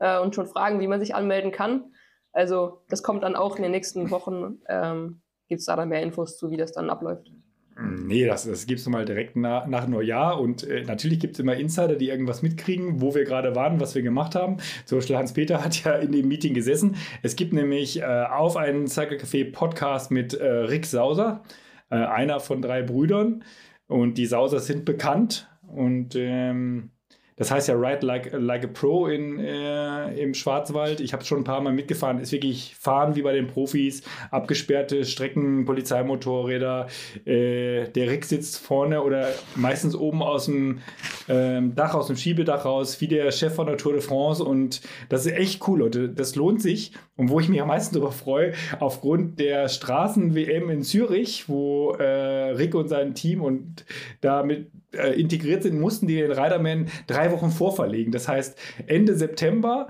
äh, 0.03 0.19
und 0.19 0.35
schon 0.35 0.47
fragen, 0.47 0.81
wie 0.81 0.87
man 0.87 0.99
sich 0.99 1.15
anmelden 1.15 1.51
kann. 1.51 1.85
Also 2.33 2.81
das 2.89 3.03
kommt 3.03 3.23
dann 3.23 3.35
auch 3.35 3.55
in 3.55 3.63
den 3.63 3.71
nächsten 3.71 4.11
Wochen. 4.11 4.59
Ähm, 4.67 5.21
Gibt 5.47 5.59
es 5.59 5.65
da 5.65 5.75
dann 5.75 5.89
mehr 5.89 6.01
Infos 6.01 6.37
zu, 6.37 6.51
wie 6.51 6.57
das 6.57 6.73
dann 6.73 6.89
abläuft? 6.89 7.31
Nee, 7.79 8.25
das, 8.25 8.45
das 8.45 8.67
gibt 8.67 8.81
es 8.81 8.87
mal 8.87 9.05
direkt 9.05 9.35
nach, 9.35 9.65
nach 9.65 9.87
Neujahr. 9.87 10.39
Und 10.39 10.67
äh, 10.67 10.83
natürlich 10.83 11.19
gibt 11.19 11.35
es 11.35 11.39
immer 11.39 11.55
Insider, 11.55 11.95
die 11.95 12.09
irgendwas 12.09 12.41
mitkriegen, 12.41 13.01
wo 13.01 13.15
wir 13.15 13.23
gerade 13.23 13.55
waren, 13.55 13.79
was 13.79 13.95
wir 13.95 14.01
gemacht 14.01 14.35
haben. 14.35 14.57
Zum 14.85 14.97
Beispiel 14.97 15.17
Hans-Peter 15.17 15.63
hat 15.63 15.83
ja 15.83 15.93
in 15.93 16.11
dem 16.11 16.27
Meeting 16.27 16.53
gesessen. 16.53 16.95
Es 17.23 17.35
gibt 17.35 17.53
nämlich 17.53 18.01
äh, 18.01 18.03
auf 18.03 18.57
einen 18.57 18.87
Cycle 18.87 19.17
Café 19.17 19.51
Podcast 19.51 20.11
mit 20.11 20.33
äh, 20.33 20.45
Rick 20.45 20.85
Sauser, 20.85 21.43
äh, 21.89 21.95
einer 21.95 22.39
von 22.39 22.61
drei 22.61 22.83
Brüdern. 22.83 23.43
Und 23.87 24.17
die 24.17 24.25
Sausers 24.25 24.67
sind 24.67 24.85
bekannt. 24.85 25.49
Und 25.67 26.15
ähm, 26.15 26.91
Das 27.35 27.51
heißt 27.51 27.67
ja 27.67 27.75
Ride 27.75 28.05
Like, 28.05 28.31
like 28.33 28.63
a 28.63 28.67
Pro 28.67 29.07
in, 29.07 29.39
äh, 29.39 30.13
im 30.21 30.33
Schwarzwald. 30.33 30.99
Ich 30.99 31.13
habe 31.13 31.25
schon 31.25 31.39
ein 31.39 31.43
paar 31.43 31.61
Mal 31.61 31.73
mitgefahren. 31.73 32.19
Ist 32.19 32.31
wirklich 32.31 32.75
Fahren 32.79 33.15
wie 33.15 33.21
bei 33.21 33.33
den 33.33 33.47
Profis. 33.47 34.03
Abgesperrte 34.31 35.05
Strecken, 35.05 35.65
Polizeimotorräder. 35.65 36.87
Äh, 37.25 37.89
der 37.89 38.09
Rick 38.09 38.25
sitzt 38.25 38.59
vorne 38.59 39.01
oder 39.01 39.29
meistens 39.55 39.95
oben 39.95 40.21
aus 40.21 40.45
dem 40.45 40.79
ähm, 41.27 41.75
Dach, 41.75 41.95
aus 41.95 42.07
dem 42.07 42.17
Schiebedach 42.17 42.65
raus, 42.65 43.01
wie 43.01 43.07
der 43.07 43.31
Chef 43.31 43.55
von 43.55 43.67
der 43.67 43.77
Tour 43.77 43.93
de 43.93 44.01
France. 44.01 44.43
Und 44.43 44.81
das 45.09 45.25
ist 45.25 45.33
echt 45.33 45.67
cool, 45.67 45.79
Leute. 45.79 46.09
Das 46.09 46.35
lohnt 46.35 46.61
sich. 46.61 46.93
Und 47.15 47.29
wo 47.29 47.39
ich 47.39 47.47
mich 47.47 47.61
am 47.61 47.67
meisten 47.67 47.93
darüber 47.93 48.11
freue, 48.11 48.53
aufgrund 48.79 49.39
der 49.39 49.69
Straßen-WM 49.69 50.69
in 50.69 50.81
Zürich, 50.81 51.47
wo 51.47 51.91
äh, 51.91 52.51
Rick 52.51 52.73
und 52.73 52.87
sein 52.87 53.13
Team 53.13 53.41
und 53.41 53.85
damit 54.21 54.71
äh, 54.93 55.19
integriert 55.19 55.63
sind, 55.63 55.79
mussten 55.79 56.07
die 56.07 56.15
den 56.15 56.31
Riderman 56.31 56.87
drei 57.07 57.31
Wochen 57.31 57.49
vorverlegen. 57.49 58.11
Das 58.11 58.27
heißt, 58.27 58.57
Ende 58.87 59.15
September 59.15 59.87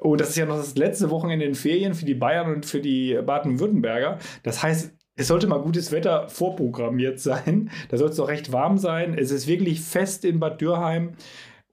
und 0.00 0.20
das 0.20 0.30
ist 0.30 0.36
ja 0.36 0.44
noch 0.44 0.56
das 0.56 0.76
letzte 0.76 1.10
Wochenende 1.10 1.46
in 1.46 1.54
Ferien 1.54 1.94
für 1.94 2.04
die 2.04 2.14
Bayern 2.14 2.52
und 2.52 2.66
für 2.66 2.80
die 2.80 3.18
Baden-Württemberger. 3.24 4.18
Das 4.42 4.62
heißt, 4.62 4.92
es 5.16 5.28
sollte 5.28 5.46
mal 5.46 5.62
gutes 5.62 5.92
Wetter 5.92 6.28
vorprogrammiert 6.28 7.20
sein. 7.20 7.70
Da 7.88 7.96
soll 7.96 8.10
es 8.10 8.16
doch 8.16 8.28
recht 8.28 8.52
warm 8.52 8.78
sein. 8.78 9.16
Es 9.16 9.30
ist 9.30 9.46
wirklich 9.46 9.80
fest 9.80 10.24
in 10.24 10.40
Bad 10.40 10.60
Dürheim. 10.60 11.12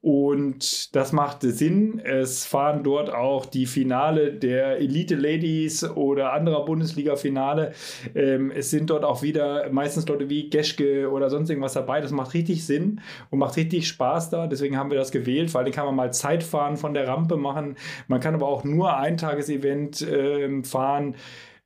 Und 0.02 0.96
das 0.96 1.12
macht 1.12 1.42
Sinn. 1.42 2.00
Es 2.00 2.44
fahren 2.44 2.82
dort 2.82 3.08
auch 3.14 3.46
die 3.46 3.66
Finale 3.66 4.32
der 4.34 4.78
Elite 4.78 5.14
Ladies 5.14 5.88
oder 5.88 6.32
anderer 6.32 6.64
Bundesliga-Finale. 6.64 7.72
Ähm, 8.16 8.50
es 8.50 8.70
sind 8.70 8.90
dort 8.90 9.04
auch 9.04 9.22
wieder 9.22 9.70
meistens 9.70 10.08
Leute 10.08 10.28
wie 10.28 10.50
Geschke 10.50 11.08
oder 11.08 11.30
sonst 11.30 11.50
irgendwas 11.50 11.74
dabei. 11.74 12.00
Das 12.00 12.10
macht 12.10 12.34
richtig 12.34 12.66
Sinn 12.66 13.00
und 13.30 13.38
macht 13.38 13.56
richtig 13.56 13.86
Spaß 13.86 14.30
da. 14.30 14.48
Deswegen 14.48 14.76
haben 14.76 14.90
wir 14.90 14.98
das 14.98 15.12
gewählt, 15.12 15.54
weil 15.54 15.62
dann 15.62 15.72
kann 15.72 15.86
man 15.86 15.94
mal 15.94 16.12
Zeitfahren 16.12 16.76
von 16.76 16.94
der 16.94 17.06
Rampe 17.06 17.36
machen. 17.36 17.76
Man 18.08 18.18
kann 18.18 18.34
aber 18.34 18.48
auch 18.48 18.64
nur 18.64 18.96
ein 18.96 19.16
Tagesevent 19.16 20.02
ähm, 20.02 20.64
fahren. 20.64 21.14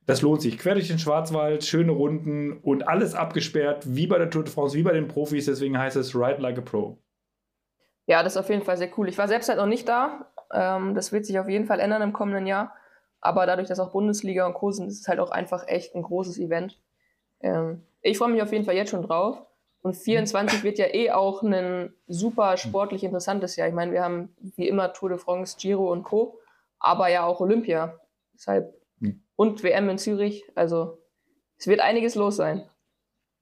Das 0.05 0.21
lohnt 0.21 0.43
sich. 0.43 0.59
Quer 0.59 0.75
durch 0.75 0.89
den 0.89 0.99
Schwarzwald, 0.99 1.65
schöne 1.65 1.91
Runden 1.91 2.53
und 2.53 2.87
alles 2.87 3.15
abgesperrt, 3.15 3.83
wie 3.87 4.05
bei 4.05 4.19
der 4.19 4.29
Tour 4.29 4.43
de 4.43 4.53
France, 4.53 4.77
wie 4.77 4.83
bei 4.83 4.93
den 4.93 5.07
Profis. 5.07 5.45
Deswegen 5.45 5.77
heißt 5.79 5.95
es 5.95 6.15
Ride 6.15 6.39
Like 6.39 6.59
a 6.59 6.61
Pro. 6.61 6.99
Ja, 8.07 8.23
das 8.23 8.33
ist 8.33 8.37
auf 8.37 8.49
jeden 8.49 8.63
Fall 8.63 8.77
sehr 8.77 8.89
cool. 8.97 9.09
Ich 9.09 9.17
war 9.17 9.27
selbst 9.27 9.49
halt 9.49 9.59
noch 9.59 9.65
nicht 9.67 9.87
da. 9.87 10.31
Ähm, 10.51 10.95
das 10.95 11.11
wird 11.11 11.25
sich 11.25 11.37
auf 11.39 11.49
jeden 11.49 11.65
Fall 11.65 11.79
ändern 11.79 12.01
im 12.01 12.13
kommenden 12.13 12.47
Jahr. 12.47 12.73
Aber 13.19 13.45
dadurch, 13.45 13.67
dass 13.67 13.79
auch 13.79 13.91
Bundesliga 13.91 14.45
und 14.45 14.53
Co. 14.53 14.71
sind, 14.71 14.87
ist 14.87 15.01
es 15.01 15.07
halt 15.07 15.19
auch 15.19 15.29
einfach 15.29 15.67
echt 15.67 15.93
ein 15.93 16.03
großes 16.03 16.39
Event. 16.39 16.79
Ähm, 17.41 17.83
ich 18.01 18.17
freue 18.17 18.31
mich 18.31 18.41
auf 18.41 18.51
jeden 18.53 18.63
Fall 18.63 18.75
jetzt 18.75 18.91
schon 18.91 19.01
drauf. 19.01 19.45
Und 19.81 19.95
24 19.95 20.63
wird 20.63 20.77
ja 20.79 20.87
eh 20.93 21.11
auch 21.11 21.43
ein 21.43 21.93
super 22.07 22.57
sportlich 22.57 23.03
interessantes 23.03 23.55
Jahr. 23.57 23.67
Ich 23.67 23.73
meine, 23.73 23.91
wir 23.91 24.03
haben 24.03 24.35
wie 24.55 24.67
immer 24.67 24.93
Tour 24.93 25.09
de 25.09 25.17
France, 25.17 25.57
Giro 25.59 25.91
und 25.91 26.03
Co. 26.03 26.39
Aber 26.79 27.09
ja 27.09 27.25
auch 27.25 27.41
Olympia. 27.41 27.99
Deshalb 28.33 28.73
hm. 28.99 29.21
und 29.35 29.63
WM 29.63 29.89
in 29.89 29.97
Zürich. 29.97 30.45
Also 30.55 30.99
es 31.57 31.67
wird 31.67 31.81
einiges 31.81 32.15
los 32.15 32.37
sein. 32.37 32.63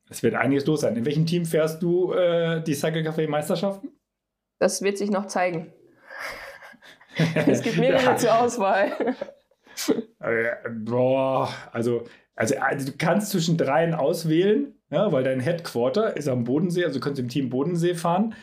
Es 0.09 0.24
wird 0.24 0.36
einiges 0.36 0.66
los 0.66 0.82
sein. 0.82 0.95
In 0.95 1.05
welchem 1.05 1.26
Team 1.26 1.45
fährst 1.45 1.82
du 1.82 2.13
äh, 2.13 2.63
die 2.63 2.76
Cycle 2.76 3.01
Café 3.01 3.28
Meisterschaften? 3.28 3.94
Das 4.59 4.81
wird 4.81 4.97
sich 4.97 5.11
noch 5.11 5.27
zeigen. 5.27 5.73
es 7.47 7.61
gibt 7.61 7.77
mehrere 7.77 8.03
ja. 8.03 8.17
zur 8.17 8.39
Auswahl. 8.39 9.15
Äh, 10.19 10.69
boah, 10.69 11.49
also, 11.71 12.05
also, 12.35 12.57
also, 12.57 12.91
du 12.91 12.97
kannst 12.97 13.31
zwischen 13.31 13.57
dreien 13.57 13.93
auswählen, 13.93 14.73
ja, 14.89 15.11
weil 15.11 15.23
dein 15.23 15.39
Headquarter 15.39 16.15
ist 16.17 16.27
am 16.27 16.43
Bodensee, 16.43 16.85
also 16.85 16.99
du 16.99 17.03
kannst 17.03 17.19
im 17.19 17.29
Team 17.29 17.49
Bodensee 17.49 17.95
fahren. 17.95 18.35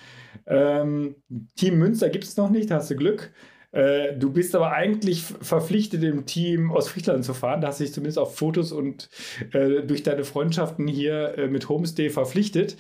Ähm, 0.47 1.17
Team 1.57 1.79
Münster 1.79 2.09
gibt 2.09 2.25
es 2.25 2.37
noch 2.37 2.51
nicht, 2.51 2.71
da 2.71 2.77
hast 2.77 2.91
du 2.91 2.97
Glück. 2.97 3.33
Äh, 3.73 4.17
du 4.19 4.31
bist 4.31 4.55
aber 4.55 4.73
eigentlich 4.73 5.23
verpflichtet, 5.23 6.03
im 6.03 6.27
Team 6.27 6.71
aus 6.71 6.89
Friedland 6.89 7.25
zu 7.25 7.33
fahren. 7.35 7.61
Da 7.61 7.69
hast 7.69 7.81
du 7.81 7.85
dich 7.85 7.95
zumindest 7.95 8.19
auf 8.19 8.37
Fotos 8.37 8.71
und 8.71 9.09
äh, 9.53 9.83
durch 9.83 10.03
deine 10.03 10.25
Freundschaften 10.25 10.87
hier 10.87 11.39
äh, 11.39 11.49
mit 11.49 11.69
Homestay 11.69 12.11
verpflichtet. 12.11 12.77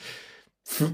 F 0.64 0.92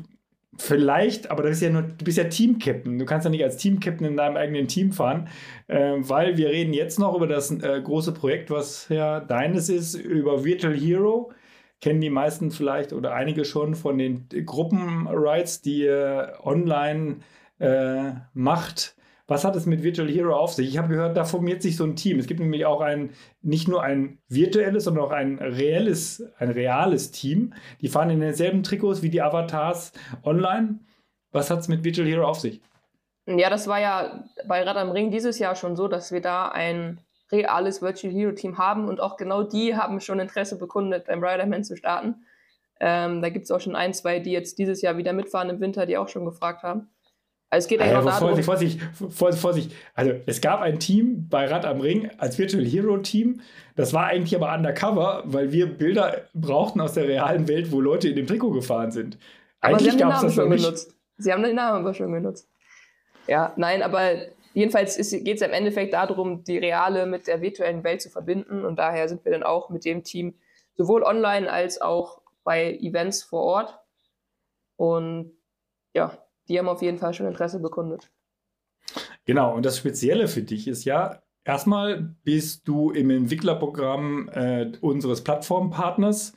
Vielleicht, 0.60 1.30
aber 1.30 1.44
das 1.44 1.52
ist 1.52 1.62
ja 1.62 1.70
nur, 1.70 1.82
du 1.82 2.04
bist 2.04 2.18
ja 2.18 2.24
Team-Captain. 2.24 2.98
Du 2.98 3.04
kannst 3.04 3.24
ja 3.24 3.30
nicht 3.30 3.44
als 3.44 3.58
Team-Captain 3.58 4.04
in 4.04 4.16
deinem 4.16 4.36
eigenen 4.36 4.66
Team 4.66 4.90
fahren, 4.90 5.28
äh, 5.68 5.94
weil 5.98 6.36
wir 6.36 6.48
reden 6.48 6.72
jetzt 6.72 6.98
noch 6.98 7.14
über 7.14 7.28
das 7.28 7.52
äh, 7.52 7.80
große 7.80 8.12
Projekt, 8.12 8.50
was 8.50 8.88
ja 8.88 9.20
deines 9.20 9.68
ist, 9.68 9.94
über 9.94 10.44
Virtual 10.44 10.74
Hero. 10.74 11.30
Kennen 11.80 12.00
die 12.00 12.10
meisten 12.10 12.50
vielleicht 12.50 12.92
oder 12.92 13.14
einige 13.14 13.44
schon 13.44 13.76
von 13.76 13.98
den 13.98 14.26
Gruppen-Rides, 14.28 15.62
die 15.62 15.82
ihr 15.82 16.38
online 16.42 17.18
äh, 17.60 18.14
macht 18.34 18.96
was 19.28 19.44
hat 19.44 19.54
es 19.54 19.66
mit 19.66 19.82
Virtual 19.82 20.08
Hero 20.08 20.34
auf 20.34 20.54
sich? 20.54 20.68
Ich 20.68 20.78
habe 20.78 20.88
gehört, 20.88 21.16
da 21.16 21.24
formiert 21.24 21.60
sich 21.60 21.76
so 21.76 21.84
ein 21.84 21.96
Team. 21.96 22.18
Es 22.18 22.26
gibt 22.26 22.40
nämlich 22.40 22.64
auch 22.64 22.80
ein, 22.80 23.10
nicht 23.42 23.68
nur 23.68 23.82
ein 23.82 24.18
virtuelles, 24.26 24.84
sondern 24.84 25.04
auch 25.04 25.12
ein 25.12 25.38
reelles, 25.38 26.24
ein 26.38 26.50
reales 26.50 27.10
Team. 27.10 27.52
Die 27.82 27.88
fahren 27.88 28.08
in 28.08 28.20
denselben 28.20 28.62
Trikots 28.62 29.02
wie 29.02 29.10
die 29.10 29.20
Avatars 29.20 29.92
online. 30.24 30.80
Was 31.30 31.50
hat 31.50 31.60
es 31.60 31.68
mit 31.68 31.84
Virtual 31.84 32.08
Hero 32.08 32.26
auf 32.26 32.40
sich? 32.40 32.62
Ja, 33.26 33.50
das 33.50 33.68
war 33.68 33.78
ja 33.78 34.24
bei 34.46 34.62
Rad 34.62 34.78
am 34.78 34.90
Ring 34.90 35.10
dieses 35.10 35.38
Jahr 35.38 35.54
schon 35.54 35.76
so, 35.76 35.88
dass 35.88 36.10
wir 36.10 36.22
da 36.22 36.48
ein 36.48 36.98
reales 37.30 37.82
Virtual 37.82 38.10
Hero 38.10 38.32
Team 38.32 38.56
haben 38.56 38.88
und 38.88 38.98
auch 38.98 39.18
genau 39.18 39.42
die 39.42 39.76
haben 39.76 40.00
schon 40.00 40.20
Interesse 40.20 40.56
bekundet, 40.56 41.06
beim 41.06 41.22
Riderman 41.22 41.64
zu 41.64 41.76
starten. 41.76 42.24
Ähm, 42.80 43.20
da 43.20 43.28
gibt 43.28 43.44
es 43.44 43.50
auch 43.50 43.60
schon 43.60 43.76
ein, 43.76 43.92
zwei, 43.92 44.20
die 44.20 44.32
jetzt 44.32 44.58
dieses 44.58 44.80
Jahr 44.80 44.96
wieder 44.96 45.12
mitfahren 45.12 45.50
im 45.50 45.60
Winter, 45.60 45.84
die 45.84 45.98
auch 45.98 46.08
schon 46.08 46.24
gefragt 46.24 46.62
haben. 46.62 46.88
Also 47.50 47.64
es 47.64 47.68
geht 47.68 47.80
eigentlich 47.80 47.92
ja, 47.92 48.02
darum. 48.02 48.42
Vorsicht, 48.42 48.80
Vorsicht, 49.10 49.40
Vorsicht. 49.40 49.72
Also 49.94 50.12
es 50.26 50.40
gab 50.40 50.60
ein 50.60 50.78
Team 50.78 51.28
bei 51.28 51.46
Rad 51.46 51.64
am 51.64 51.80
Ring 51.80 52.10
als 52.18 52.38
Virtual 52.38 52.64
Hero 52.64 52.98
Team. 52.98 53.40
Das 53.74 53.94
war 53.94 54.06
eigentlich 54.06 54.36
aber 54.36 54.54
undercover, 54.54 55.22
weil 55.24 55.50
wir 55.50 55.66
Bilder 55.66 56.22
brauchten 56.34 56.80
aus 56.80 56.92
der 56.92 57.08
realen 57.08 57.48
Welt, 57.48 57.72
wo 57.72 57.80
Leute 57.80 58.08
in 58.08 58.16
dem 58.16 58.26
Trikot 58.26 58.50
gefahren 58.50 58.90
sind. 58.90 59.18
Aber 59.60 59.76
eigentlich 59.76 59.96
gab 59.96 60.16
es 60.16 60.20
das 60.20 60.34
schon 60.34 60.50
nicht. 60.50 60.62
genutzt. 60.62 60.94
Sie 61.16 61.32
haben 61.32 61.42
den 61.42 61.56
Namen 61.56 61.78
aber 61.80 61.94
schon 61.94 62.12
genutzt. 62.12 62.50
Ja, 63.26 63.52
nein, 63.56 63.82
aber 63.82 64.12
jedenfalls 64.52 64.96
geht 64.96 65.36
es 65.36 65.42
im 65.42 65.52
Endeffekt 65.52 65.94
darum, 65.94 66.44
die 66.44 66.58
reale 66.58 67.06
mit 67.06 67.26
der 67.26 67.40
virtuellen 67.40 67.82
Welt 67.82 68.02
zu 68.02 68.10
verbinden. 68.10 68.64
Und 68.64 68.78
daher 68.78 69.08
sind 69.08 69.24
wir 69.24 69.32
dann 69.32 69.42
auch 69.42 69.70
mit 69.70 69.84
dem 69.84 70.04
Team 70.04 70.34
sowohl 70.76 71.02
online 71.02 71.50
als 71.50 71.80
auch 71.80 72.20
bei 72.44 72.74
Events 72.74 73.22
vor 73.22 73.42
Ort. 73.42 73.78
Und 74.76 75.32
ja, 75.94 76.16
die 76.48 76.58
haben 76.58 76.68
auf 76.68 76.82
jeden 76.82 76.98
Fall 76.98 77.14
schon 77.14 77.26
Interesse 77.26 77.60
bekundet. 77.60 78.10
Genau, 79.26 79.54
und 79.54 79.66
das 79.66 79.76
Spezielle 79.76 80.28
für 80.28 80.42
dich 80.42 80.66
ist 80.66 80.84
ja, 80.84 81.20
erstmal 81.44 82.14
bist 82.24 82.66
du 82.66 82.90
im 82.90 83.10
Entwicklerprogramm 83.10 84.30
äh, 84.32 84.72
unseres 84.80 85.22
Plattformpartners 85.22 86.32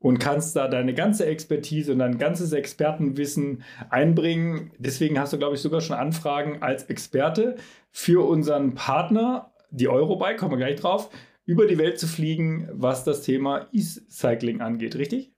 und 0.00 0.18
kannst 0.18 0.56
da 0.56 0.68
deine 0.68 0.94
ganze 0.94 1.26
Expertise 1.26 1.92
und 1.92 1.98
dein 2.00 2.18
ganzes 2.18 2.52
Expertenwissen 2.52 3.62
einbringen. 3.90 4.72
Deswegen 4.78 5.18
hast 5.18 5.32
du, 5.32 5.38
glaube 5.38 5.56
ich, 5.56 5.60
sogar 5.60 5.80
schon 5.80 5.96
Anfragen 5.96 6.62
als 6.62 6.84
Experte 6.84 7.56
für 7.90 8.26
unseren 8.28 8.74
Partner, 8.74 9.52
die 9.70 9.88
Eurobike, 9.88 10.36
kommen 10.36 10.52
wir 10.52 10.58
gleich 10.58 10.80
drauf, 10.80 11.10
über 11.44 11.66
die 11.66 11.78
Welt 11.78 11.98
zu 11.98 12.06
fliegen, 12.06 12.68
was 12.72 13.04
das 13.04 13.22
Thema 13.22 13.68
E-Cycling 13.72 14.60
angeht, 14.60 14.96
richtig? 14.96 15.32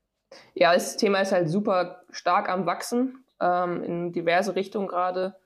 Ja, 0.54 0.74
das 0.74 0.96
Thema 0.96 1.20
ist 1.20 1.32
halt 1.32 1.48
super 1.48 2.02
stark 2.10 2.48
am 2.48 2.66
Wachsen 2.66 3.24
ähm, 3.40 3.82
in 3.82 4.12
diverse 4.12 4.54
Richtungen 4.54 4.88
gerade. 4.88 5.36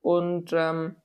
Und 0.00 0.52
ähm, 0.52 0.96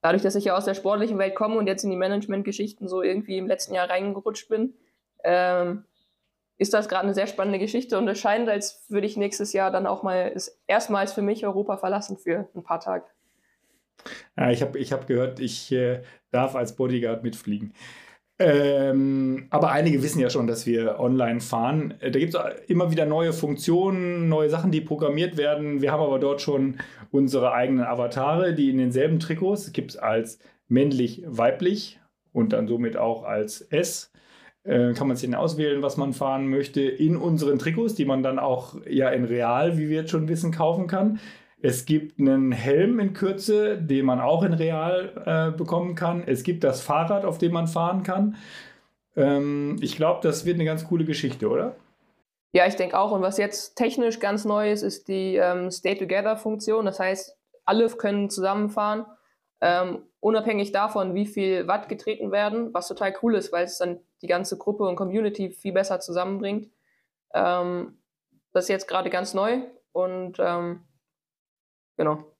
dadurch, 0.00 0.22
dass 0.22 0.34
ich 0.34 0.44
ja 0.44 0.56
aus 0.56 0.64
der 0.64 0.74
sportlichen 0.74 1.18
Welt 1.18 1.34
komme 1.34 1.56
und 1.56 1.66
jetzt 1.66 1.84
in 1.84 1.90
die 1.90 1.96
Management-Geschichten 1.96 2.88
so 2.88 3.02
irgendwie 3.02 3.38
im 3.38 3.46
letzten 3.46 3.74
Jahr 3.74 3.88
reingerutscht 3.88 4.48
bin, 4.48 4.74
ähm, 5.24 5.84
ist 6.58 6.74
das 6.74 6.88
gerade 6.88 7.04
eine 7.04 7.14
sehr 7.14 7.26
spannende 7.26 7.58
Geschichte 7.58 7.98
und 7.98 8.06
es 8.08 8.18
scheint, 8.18 8.48
als 8.48 8.84
würde 8.88 9.06
ich 9.06 9.16
nächstes 9.16 9.52
Jahr 9.52 9.70
dann 9.70 9.86
auch 9.86 10.02
mal 10.02 10.34
erstmals 10.66 11.12
für 11.12 11.22
mich 11.22 11.44
Europa 11.44 11.76
verlassen 11.76 12.18
für 12.18 12.48
ein 12.54 12.62
paar 12.62 12.80
Tage. 12.80 13.06
Ja, 14.36 14.50
ich 14.50 14.62
habe 14.62 14.78
ich 14.78 14.92
hab 14.92 15.06
gehört, 15.06 15.40
ich 15.40 15.72
äh, 15.72 16.02
darf 16.30 16.54
als 16.54 16.76
Bodyguard 16.76 17.22
mitfliegen. 17.22 17.74
Ähm, 18.38 19.46
aber 19.50 19.70
einige 19.70 20.02
wissen 20.02 20.18
ja 20.18 20.30
schon, 20.30 20.46
dass 20.46 20.66
wir 20.66 20.98
online 20.98 21.40
fahren. 21.40 21.94
Äh, 22.00 22.10
da 22.10 22.18
gibt 22.18 22.34
es 22.34 22.40
immer 22.66 22.90
wieder 22.90 23.06
neue 23.06 23.32
Funktionen, 23.32 24.28
neue 24.28 24.50
Sachen, 24.50 24.70
die 24.70 24.80
programmiert 24.80 25.36
werden. 25.36 25.82
Wir 25.82 25.92
haben 25.92 26.02
aber 26.02 26.18
dort 26.18 26.40
schon 26.40 26.78
unsere 27.10 27.52
eigenen 27.52 27.84
Avatare, 27.84 28.54
die 28.54 28.70
in 28.70 28.78
denselben 28.78 29.20
Trikots 29.20 29.72
gibt 29.72 29.92
es 29.92 29.96
als 29.96 30.38
männlich, 30.68 31.22
weiblich 31.26 32.00
und 32.32 32.52
dann 32.52 32.66
somit 32.66 32.96
auch 32.96 33.24
als 33.24 33.60
S. 33.60 34.10
Äh, 34.64 34.92
kann 34.94 35.08
man 35.08 35.16
sich 35.16 35.28
dann 35.28 35.38
auswählen, 35.38 35.82
was 35.82 35.96
man 35.96 36.12
fahren 36.12 36.48
möchte, 36.48 36.80
in 36.80 37.16
unseren 37.16 37.58
Trikots, 37.58 37.94
die 37.94 38.04
man 38.04 38.22
dann 38.22 38.38
auch 38.38 38.76
ja 38.88 39.10
in 39.10 39.24
real, 39.24 39.76
wie 39.76 39.88
wir 39.88 40.02
jetzt 40.02 40.10
schon 40.10 40.28
wissen, 40.28 40.52
kaufen 40.52 40.86
kann. 40.86 41.20
Es 41.62 41.86
gibt 41.86 42.18
einen 42.18 42.50
Helm 42.50 42.98
in 42.98 43.14
Kürze, 43.14 43.78
den 43.78 44.04
man 44.04 44.20
auch 44.20 44.42
in 44.42 44.52
Real 44.52 45.12
äh, 45.24 45.56
bekommen 45.56 45.94
kann. 45.94 46.24
Es 46.26 46.42
gibt 46.42 46.64
das 46.64 46.80
Fahrrad, 46.80 47.24
auf 47.24 47.38
dem 47.38 47.52
man 47.52 47.68
fahren 47.68 48.02
kann. 48.02 48.36
Ähm, 49.14 49.76
ich 49.80 49.94
glaube, 49.94 50.20
das 50.22 50.44
wird 50.44 50.56
eine 50.56 50.64
ganz 50.64 50.88
coole 50.88 51.04
Geschichte, 51.04 51.48
oder? 51.48 51.76
Ja, 52.52 52.66
ich 52.66 52.74
denke 52.74 52.98
auch. 52.98 53.12
Und 53.12 53.22
was 53.22 53.38
jetzt 53.38 53.76
technisch 53.76 54.18
ganz 54.18 54.44
neu 54.44 54.72
ist, 54.72 54.82
ist 54.82 55.06
die 55.06 55.36
ähm, 55.36 55.70
Stay-Together-Funktion. 55.70 56.84
Das 56.84 56.98
heißt, 56.98 57.38
alle 57.64 57.88
können 57.90 58.28
zusammenfahren, 58.28 59.06
ähm, 59.60 60.02
unabhängig 60.18 60.72
davon, 60.72 61.14
wie 61.14 61.26
viel 61.26 61.68
Watt 61.68 61.88
getreten 61.88 62.32
werden, 62.32 62.74
was 62.74 62.88
total 62.88 63.14
cool 63.22 63.36
ist, 63.36 63.52
weil 63.52 63.64
es 63.64 63.78
dann 63.78 64.00
die 64.20 64.26
ganze 64.26 64.58
Gruppe 64.58 64.82
und 64.82 64.96
Community 64.96 65.50
viel 65.50 65.72
besser 65.72 66.00
zusammenbringt. 66.00 66.68
Ähm, 67.32 67.98
das 68.52 68.64
ist 68.64 68.68
jetzt 68.68 68.88
gerade 68.88 69.10
ganz 69.10 69.32
neu 69.32 69.62
und 69.92 70.38
ähm, 70.40 70.80
genau. 71.96 72.32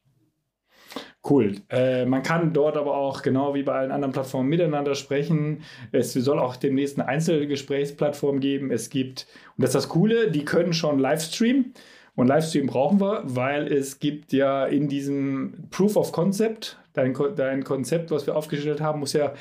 Cool. 1.28 1.54
Äh, 1.70 2.04
man 2.04 2.24
kann 2.24 2.52
dort 2.52 2.76
aber 2.76 2.96
auch 2.96 3.22
genau 3.22 3.54
wie 3.54 3.62
bei 3.62 3.72
allen 3.74 3.92
anderen 3.92 4.12
Plattformen 4.12 4.48
miteinander 4.48 4.96
sprechen. 4.96 5.62
Es 5.92 6.12
soll 6.12 6.40
auch 6.40 6.56
demnächst 6.56 6.98
eine 6.98 7.06
Einzelgesprächsplattform 7.08 8.40
geben. 8.40 8.72
Es 8.72 8.90
gibt, 8.90 9.28
und 9.56 9.62
das 9.62 9.70
ist 9.70 9.74
das 9.74 9.88
Coole, 9.88 10.32
die 10.32 10.44
können 10.44 10.72
schon 10.72 10.98
Livestreamen. 10.98 11.74
Und 12.16 12.26
Livestream 12.26 12.66
brauchen 12.66 13.00
wir, 13.00 13.22
weil 13.24 13.72
es 13.72 14.00
gibt 14.00 14.32
ja 14.32 14.66
in 14.66 14.88
diesem 14.88 15.68
Proof 15.70 15.96
of 15.96 16.12
Concept, 16.12 16.78
dein, 16.92 17.16
dein 17.36 17.62
Konzept, 17.62 18.10
was 18.10 18.26
wir 18.26 18.36
aufgestellt 18.36 18.80
haben, 18.80 19.00
muss 19.00 19.12
ja 19.12 19.32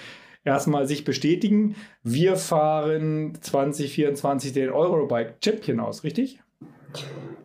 erstmal 0.44 0.88
sich 0.88 1.04
bestätigen. 1.04 1.76
Wir 2.04 2.36
fahren 2.36 3.38
2024 3.42 4.54
den 4.54 4.70
Eurobike 4.70 5.34
Champion 5.44 5.80
aus, 5.80 6.04
richtig? 6.04 6.40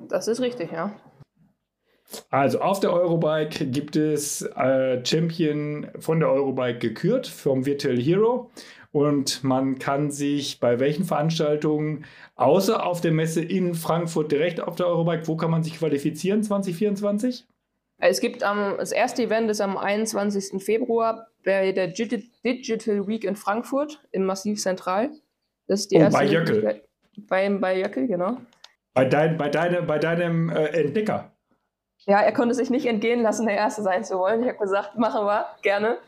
Das 0.08 0.28
ist 0.28 0.40
richtig, 0.40 0.72
ja. 0.72 0.94
Also 2.30 2.61
auf 2.61 2.80
der 2.80 2.92
Eurobike 2.92 3.66
gibt 3.66 3.96
es 3.96 4.42
äh, 4.42 5.04
Champion 5.04 5.88
von 5.98 6.20
der 6.20 6.30
Eurobike 6.30 6.78
gekürt 6.78 7.26
vom 7.26 7.66
Virtual 7.66 7.96
Hero 7.96 8.50
und 8.92 9.44
man 9.44 9.78
kann 9.78 10.11
sich 10.11 10.61
bei 10.61 10.80
welchen 10.80 11.04
Veranstaltungen 11.04 12.04
außer 12.36 12.84
auf 12.86 13.00
der 13.00 13.12
Messe 13.12 13.42
in 13.42 13.74
Frankfurt 13.74 14.32
direkt 14.32 14.61
auf 14.61 14.76
der 14.76 14.86
Eurobike, 14.86 15.26
wo 15.26 15.36
kann 15.36 15.50
man 15.50 15.62
sich 15.62 15.78
qualifizieren 15.78 16.42
2024? 16.42 17.46
Es 17.98 18.20
gibt 18.20 18.42
am, 18.42 18.74
das 18.78 18.92
erste 18.92 19.22
Event 19.22 19.50
ist 19.50 19.61
am 19.61 19.76
21. 19.76 20.62
Februar 20.62 21.28
bei 21.44 21.72
der 21.72 21.88
Digital 21.88 23.07
Week 23.07 23.24
in 23.24 23.36
Frankfurt 23.36 24.00
im 24.12 24.24
Massiv 24.24 24.61
Zentral. 24.61 25.11
Das 25.66 25.80
ist 25.80 25.90
die 25.90 25.96
oh, 25.96 26.00
erste 26.00 26.18
bei 26.18 26.24
Jöckel. 26.26 26.82
Bei, 27.28 27.48
bei 27.50 27.78
Jöckel, 27.78 28.07
genau. 28.07 28.38
Bei, 28.92 29.04
dein, 29.04 29.36
bei, 29.36 29.48
deine, 29.48 29.82
bei 29.82 29.98
deinem 29.98 30.50
äh, 30.50 30.66
Entdecker. 30.68 31.32
Ja, 32.07 32.20
er 32.20 32.32
konnte 32.32 32.54
sich 32.54 32.70
nicht 32.70 32.86
entgehen 32.86 33.22
lassen, 33.22 33.46
der 33.46 33.57
Erste 33.57 33.82
sein 33.82 34.04
zu 34.04 34.18
wollen. 34.18 34.42
Ich 34.42 34.48
habe 34.48 34.59
gesagt, 34.59 34.96
machen 34.96 35.26
wir, 35.26 35.46
gerne. 35.62 35.98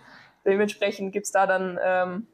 Dementsprechend 0.44 1.12
gibt 1.12 1.26
es 1.26 1.32
da 1.32 1.46
dann 1.46 1.78
ähm, 1.82 2.28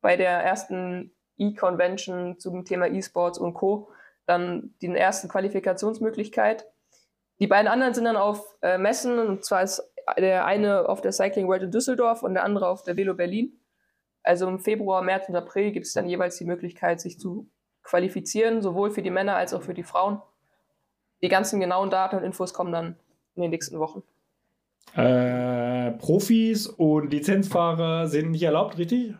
bei 0.00 0.16
der 0.16 0.30
ersten 0.30 1.12
E-Convention 1.36 2.38
zum 2.38 2.64
Thema 2.64 2.86
E-Sports 2.86 3.38
und 3.38 3.54
Co. 3.54 3.90
dann 4.26 4.74
die 4.80 4.86
erste 4.86 5.26
Qualifikationsmöglichkeit. 5.26 6.66
Die 7.40 7.48
beiden 7.48 7.68
anderen 7.68 7.92
sind 7.92 8.04
dann 8.04 8.16
auf 8.16 8.56
äh, 8.62 8.78
Messen, 8.78 9.18
und 9.18 9.44
zwar 9.44 9.62
ist 9.62 9.82
der 10.16 10.44
eine 10.44 10.88
auf 10.88 11.00
der 11.00 11.12
Cycling 11.12 11.48
World 11.48 11.64
in 11.64 11.70
Düsseldorf 11.72 12.22
und 12.22 12.34
der 12.34 12.44
andere 12.44 12.68
auf 12.68 12.84
der 12.84 12.96
Velo 12.96 13.14
Berlin. 13.14 13.60
Also 14.22 14.46
im 14.46 14.60
Februar, 14.60 15.02
März 15.02 15.28
und 15.28 15.36
April 15.36 15.72
gibt 15.72 15.86
es 15.86 15.92
dann 15.92 16.08
jeweils 16.08 16.36
die 16.36 16.44
Möglichkeit, 16.44 17.00
sich 17.00 17.18
zu 17.18 17.50
qualifizieren, 17.82 18.62
sowohl 18.62 18.90
für 18.90 19.02
die 19.02 19.10
Männer 19.10 19.36
als 19.36 19.54
auch 19.54 19.62
für 19.62 19.74
die 19.74 19.82
Frauen. 19.82 20.22
Die 21.22 21.28
ganzen 21.28 21.58
genauen 21.58 21.90
Daten 21.90 22.16
und 22.16 22.24
Infos 22.24 22.54
kommen 22.54 22.72
dann 22.72 22.96
in 23.38 23.50
den 23.50 23.50
nächsten 23.50 23.78
Wochen. 23.78 24.02
Äh, 24.94 25.92
Profis 25.92 26.66
und 26.66 27.10
Lizenzfahrer 27.10 28.08
sind 28.08 28.30
nicht 28.30 28.42
erlaubt, 28.42 28.78
richtig? 28.78 29.14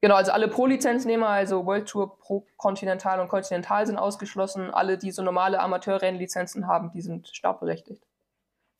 Genau, 0.00 0.14
also 0.14 0.30
alle 0.30 0.46
Pro-Lizenznehmer, 0.46 1.28
also 1.28 1.66
World 1.66 1.88
Tour, 1.88 2.18
Pro 2.18 2.46
Continental 2.56 3.20
und 3.20 3.28
Continental 3.28 3.84
sind 3.86 3.96
ausgeschlossen. 3.96 4.70
Alle, 4.70 4.96
die 4.96 5.10
so 5.10 5.22
normale 5.22 5.58
Amateurrennlizenzen 5.58 6.68
haben, 6.68 6.92
die 6.92 7.00
sind 7.00 7.28
startberechtigt. 7.28 8.02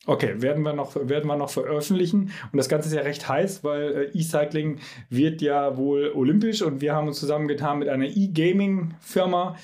Okay, 0.05 0.41
werden 0.41 0.63
wir, 0.63 0.71
noch, 0.71 0.95
werden 0.95 1.27
wir 1.27 1.35
noch 1.35 1.49
veröffentlichen. 1.49 2.31
Und 2.51 2.57
das 2.57 2.69
Ganze 2.69 2.87
ist 2.87 2.95
ja 2.95 3.01
recht 3.01 3.27
heiß, 3.27 3.65
weil 3.65 4.11
äh, 4.13 4.17
E-Cycling 4.17 4.79
wird 5.09 5.41
ja 5.41 5.75
wohl 5.75 6.13
olympisch 6.15 6.61
und 6.61 6.79
wir 6.79 6.95
haben 6.95 7.07
uns 7.09 7.19
zusammengetan 7.19 7.79
mit 7.79 7.89
einer 7.89 8.05
E-Gaming-Firma. 8.05 9.57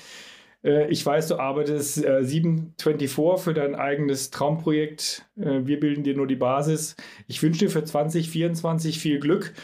Äh, 0.66 0.90
ich 0.90 1.06
weiß, 1.06 1.28
du 1.28 1.36
arbeitest 1.36 2.04
äh, 2.04 2.22
724 2.22 3.42
für 3.42 3.54
dein 3.54 3.74
eigenes 3.74 4.30
Traumprojekt. 4.30 5.24
Äh, 5.36 5.60
wir 5.64 5.80
bilden 5.80 6.02
dir 6.02 6.16
nur 6.16 6.26
die 6.26 6.36
Basis. 6.36 6.96
Ich 7.28 7.42
wünsche 7.42 7.60
dir 7.60 7.70
für 7.70 7.84
2024 7.84 8.98
viel 8.98 9.20
Glück 9.20 9.54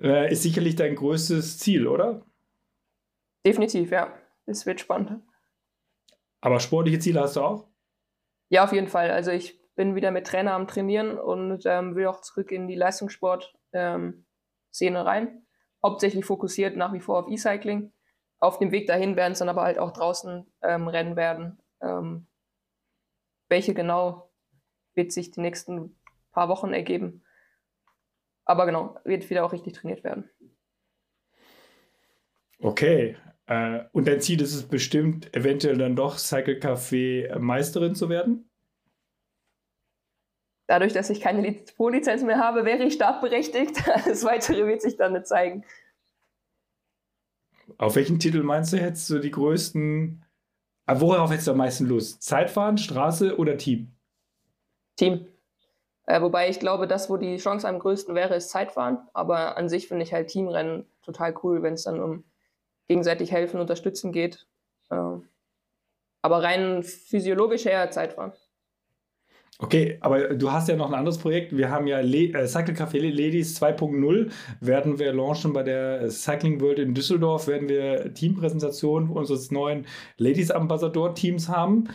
äh, 0.00 0.32
ist 0.32 0.42
sicherlich 0.42 0.76
dein 0.76 0.94
größtes 0.94 1.58
Ziel, 1.58 1.86
oder? 1.86 2.24
Definitiv, 3.44 3.90
ja. 3.90 4.12
Es 4.46 4.66
wird 4.66 4.80
spannend. 4.80 5.22
Aber 6.40 6.58
sportliche 6.60 6.98
Ziele 6.98 7.20
hast 7.20 7.36
du 7.36 7.42
auch? 7.42 7.68
Ja, 8.48 8.64
auf 8.64 8.72
jeden 8.72 8.88
Fall. 8.88 9.10
Also 9.10 9.30
ich 9.30 9.60
bin 9.76 9.94
wieder 9.94 10.10
mit 10.10 10.26
Trainer 10.26 10.54
am 10.54 10.66
Trainieren 10.66 11.18
und 11.18 11.64
ähm, 11.66 11.94
will 11.94 12.06
auch 12.06 12.20
zurück 12.22 12.50
in 12.50 12.66
die 12.66 12.74
Leistungssport-Szene 12.74 14.24
ähm, 14.80 14.96
rein. 14.96 15.46
Hauptsächlich 15.84 16.24
fokussiert 16.24 16.76
nach 16.76 16.92
wie 16.92 17.00
vor 17.00 17.20
auf 17.20 17.30
E-Cycling. 17.30 17.92
Auf 18.40 18.58
dem 18.58 18.72
Weg 18.72 18.86
dahin 18.86 19.16
werden 19.16 19.32
es 19.32 19.38
dann 19.38 19.50
aber 19.50 19.62
halt 19.62 19.78
auch 19.78 19.92
draußen 19.92 20.46
ähm, 20.62 20.88
Rennen 20.88 21.14
werden. 21.14 21.58
Ähm, 21.82 22.26
welche 23.48 23.74
genau 23.74 24.30
wird 24.94 25.12
sich 25.12 25.30
die 25.30 25.40
nächsten 25.40 25.96
paar 26.32 26.48
Wochen 26.48 26.72
ergeben. 26.72 27.22
Aber 28.44 28.66
genau, 28.66 28.98
wird 29.04 29.28
wieder 29.28 29.44
auch 29.44 29.52
richtig 29.52 29.74
trainiert 29.74 30.02
werden. 30.02 30.28
Okay. 32.58 33.16
Äh, 33.46 33.84
und 33.92 34.08
dein 34.08 34.20
Ziel 34.20 34.40
ist 34.40 34.54
es 34.54 34.66
bestimmt, 34.66 35.34
eventuell 35.36 35.76
dann 35.76 35.96
doch 35.96 36.18
Cycle 36.18 36.58
Café 36.58 37.38
Meisterin 37.38 37.94
zu 37.94 38.08
werden? 38.08 38.50
Dadurch, 40.66 40.92
dass 40.92 41.10
ich 41.10 41.20
keine 41.20 41.52
Pro-Lizenz 41.76 42.22
mehr 42.22 42.38
habe, 42.38 42.64
wäre 42.64 42.84
ich 42.84 42.94
startberechtigt. 42.94 43.82
Das 44.06 44.24
Weitere 44.24 44.66
wird 44.66 44.82
sich 44.82 44.96
dann 44.96 45.14
nicht 45.14 45.26
zeigen. 45.26 45.64
Auf 47.78 47.96
welchen 47.96 48.18
Titel 48.18 48.42
meinst 48.42 48.72
du, 48.72 48.78
hättest 48.78 49.08
du 49.10 49.18
die 49.18 49.30
größten. 49.30 50.24
Aber 50.86 51.00
worauf 51.00 51.30
hättest 51.30 51.46
du 51.46 51.52
am 51.52 51.58
meisten 51.58 51.86
Lust? 51.86 52.22
Zeitfahren, 52.22 52.78
Straße 52.78 53.36
oder 53.36 53.56
Team? 53.56 53.92
Team. 54.96 55.26
Äh, 56.06 56.20
wobei 56.20 56.48
ich 56.48 56.58
glaube, 56.58 56.86
das, 56.88 57.08
wo 57.08 57.16
die 57.16 57.36
Chance 57.36 57.68
am 57.68 57.78
größten 57.78 58.14
wäre, 58.14 58.34
ist 58.34 58.50
Zeitfahren. 58.50 58.98
Aber 59.12 59.56
an 59.56 59.68
sich 59.68 59.88
finde 59.88 60.02
ich 60.02 60.12
halt 60.12 60.28
Teamrennen 60.28 60.86
total 61.02 61.34
cool, 61.42 61.62
wenn 61.62 61.74
es 61.74 61.84
dann 61.84 62.00
um 62.00 62.24
gegenseitig 62.88 63.30
helfen, 63.30 63.60
unterstützen 63.60 64.10
geht. 64.10 64.46
Äh, 64.90 64.96
aber 66.22 66.42
rein 66.42 66.82
physiologisch 66.82 67.66
eher 67.66 67.90
Zeitfahren. 67.90 68.32
Okay, 69.58 69.98
aber 70.00 70.34
du 70.34 70.50
hast 70.50 70.68
ja 70.68 70.76
noch 70.76 70.88
ein 70.88 70.94
anderes 70.94 71.18
Projekt. 71.18 71.54
Wir 71.54 71.70
haben 71.70 71.86
ja 71.86 72.00
Le 72.00 72.32
äh, 72.32 72.46
Cycle 72.46 72.74
Café 72.74 72.98
Ladies 73.00 73.60
2.0 73.60 74.30
werden 74.60 74.98
wir 74.98 75.12
launchen 75.12 75.52
bei 75.52 75.62
der 75.62 76.10
Cycling 76.10 76.62
World 76.62 76.78
in 76.78 76.94
Düsseldorf. 76.94 77.46
Werden 77.46 77.68
wir 77.68 78.14
Teampräsentation 78.14 79.10
unseres 79.10 79.50
neuen 79.50 79.86
Ladies 80.16 80.50
Ambassador 80.50 81.14
Teams 81.14 81.50
haben. 81.50 81.88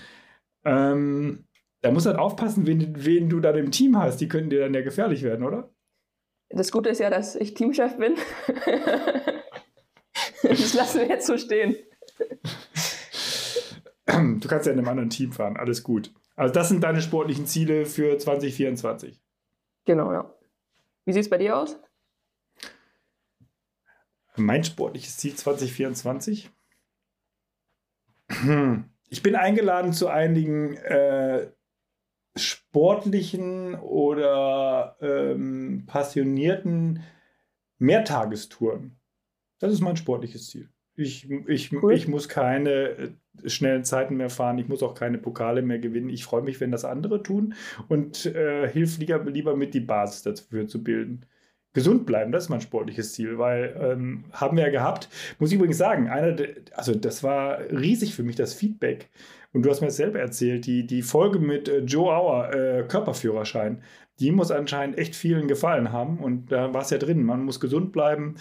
Ähm, 0.63 1.45
da 1.81 1.91
muss 1.91 2.05
halt 2.05 2.17
aufpassen, 2.17 2.67
wen, 2.67 2.93
wen 3.03 3.29
du 3.29 3.39
da 3.39 3.49
im 3.51 3.71
Team 3.71 3.97
hast. 3.97 4.17
Die 4.21 4.27
könnten 4.27 4.51
dir 4.51 4.59
dann 4.59 4.73
ja 4.73 4.81
gefährlich 4.81 5.23
werden, 5.23 5.43
oder? 5.45 5.71
Das 6.49 6.71
Gute 6.71 6.89
ist 6.89 6.99
ja, 6.99 7.09
dass 7.09 7.35
ich 7.35 7.55
Teamchef 7.55 7.97
bin. 7.97 8.15
das 10.43 10.73
lassen 10.73 11.01
wir 11.01 11.07
jetzt 11.07 11.25
so 11.25 11.37
stehen. 11.37 11.75
Du 14.05 14.47
kannst 14.47 14.67
ja 14.67 14.71
in 14.71 14.79
einem 14.79 14.87
anderen 14.87 15.09
Team 15.09 15.31
fahren, 15.31 15.57
alles 15.57 15.83
gut. 15.83 16.13
Also 16.35 16.53
das 16.53 16.69
sind 16.69 16.83
deine 16.83 17.01
sportlichen 17.01 17.45
Ziele 17.45 17.85
für 17.85 18.17
2024. 18.17 19.21
Genau, 19.85 20.11
ja. 20.11 20.33
Wie 21.05 21.13
sieht 21.13 21.21
es 21.21 21.29
bei 21.29 21.37
dir 21.37 21.57
aus? 21.57 21.79
Mein 24.35 24.63
sportliches 24.63 25.17
Ziel 25.17 25.35
2024? 25.35 26.49
Hm. 28.29 28.89
Ich 29.09 29.21
bin 29.21 29.35
eingeladen 29.35 29.93
zu 29.93 30.09
einigen 30.09 30.75
äh, 30.77 31.51
sportlichen 32.35 33.75
oder 33.75 34.97
ähm, 34.99 35.85
passionierten 35.85 37.03
Mehrtagestouren. 37.77 38.99
Das 39.59 39.71
ist 39.71 39.81
mein 39.81 39.95
sportliches 39.95 40.49
Ziel. 40.49 40.69
Ich, 40.95 41.29
ich, 41.29 41.71
cool. 41.73 41.93
ich 41.93 42.07
muss 42.07 42.27
keine 42.27 42.71
äh, 42.71 43.11
schnellen 43.45 43.83
Zeiten 43.83 44.17
mehr 44.17 44.29
fahren, 44.29 44.57
ich 44.57 44.67
muss 44.67 44.83
auch 44.83 44.93
keine 44.93 45.17
Pokale 45.17 45.61
mehr 45.61 45.79
gewinnen. 45.79 46.09
Ich 46.09 46.23
freue 46.23 46.41
mich, 46.41 46.59
wenn 46.59 46.71
das 46.71 46.85
andere 46.85 47.23
tun 47.23 47.53
und 47.87 48.25
äh, 48.25 48.67
hilf 48.69 48.97
lieber, 48.97 49.23
lieber 49.25 49.55
mit, 49.55 49.73
die 49.73 49.79
Basis 49.79 50.23
dafür 50.23 50.67
zu 50.67 50.83
bilden. 50.83 51.25
Gesund 51.73 52.05
bleiben, 52.05 52.31
das 52.31 52.45
ist 52.45 52.49
mein 52.49 52.61
sportliches 52.61 53.13
Ziel, 53.13 53.37
weil 53.37 53.75
ähm, 53.77 54.23
haben 54.31 54.55
wir 54.55 54.63
ja 54.63 54.71
gehabt. 54.71 55.09
Muss 55.39 55.51
ich 55.51 55.55
übrigens 55.57 55.77
sagen, 55.77 56.09
einer, 56.09 56.37
also 56.73 56.95
das 56.95 57.21
war 57.21 57.59
riesig 57.69 58.15
für 58.15 58.23
mich, 58.23 58.37
das 58.37 58.53
Feedback. 58.53 59.09
Und 59.51 59.63
du 59.63 59.69
hast 59.69 59.81
mir 59.81 59.87
das 59.87 59.97
selber 59.97 60.19
erzählt, 60.19 60.65
die, 60.65 60.87
die 60.87 61.01
Folge 61.01 61.39
mit 61.39 61.67
äh, 61.67 61.79
Joe 61.79 62.13
Auer, 62.13 62.53
äh, 62.53 62.83
Körperführerschein, 62.87 63.81
die 64.19 64.31
muss 64.31 64.51
anscheinend 64.51 64.97
echt 64.97 65.15
vielen 65.15 65.47
gefallen 65.47 65.91
haben. 65.91 66.19
Und 66.19 66.51
da 66.51 66.73
war 66.73 66.81
es 66.81 66.89
ja 66.91 66.97
drin, 66.97 67.23
man 67.23 67.43
muss 67.43 67.59
gesund 67.59 67.91
bleiben. 67.91 68.35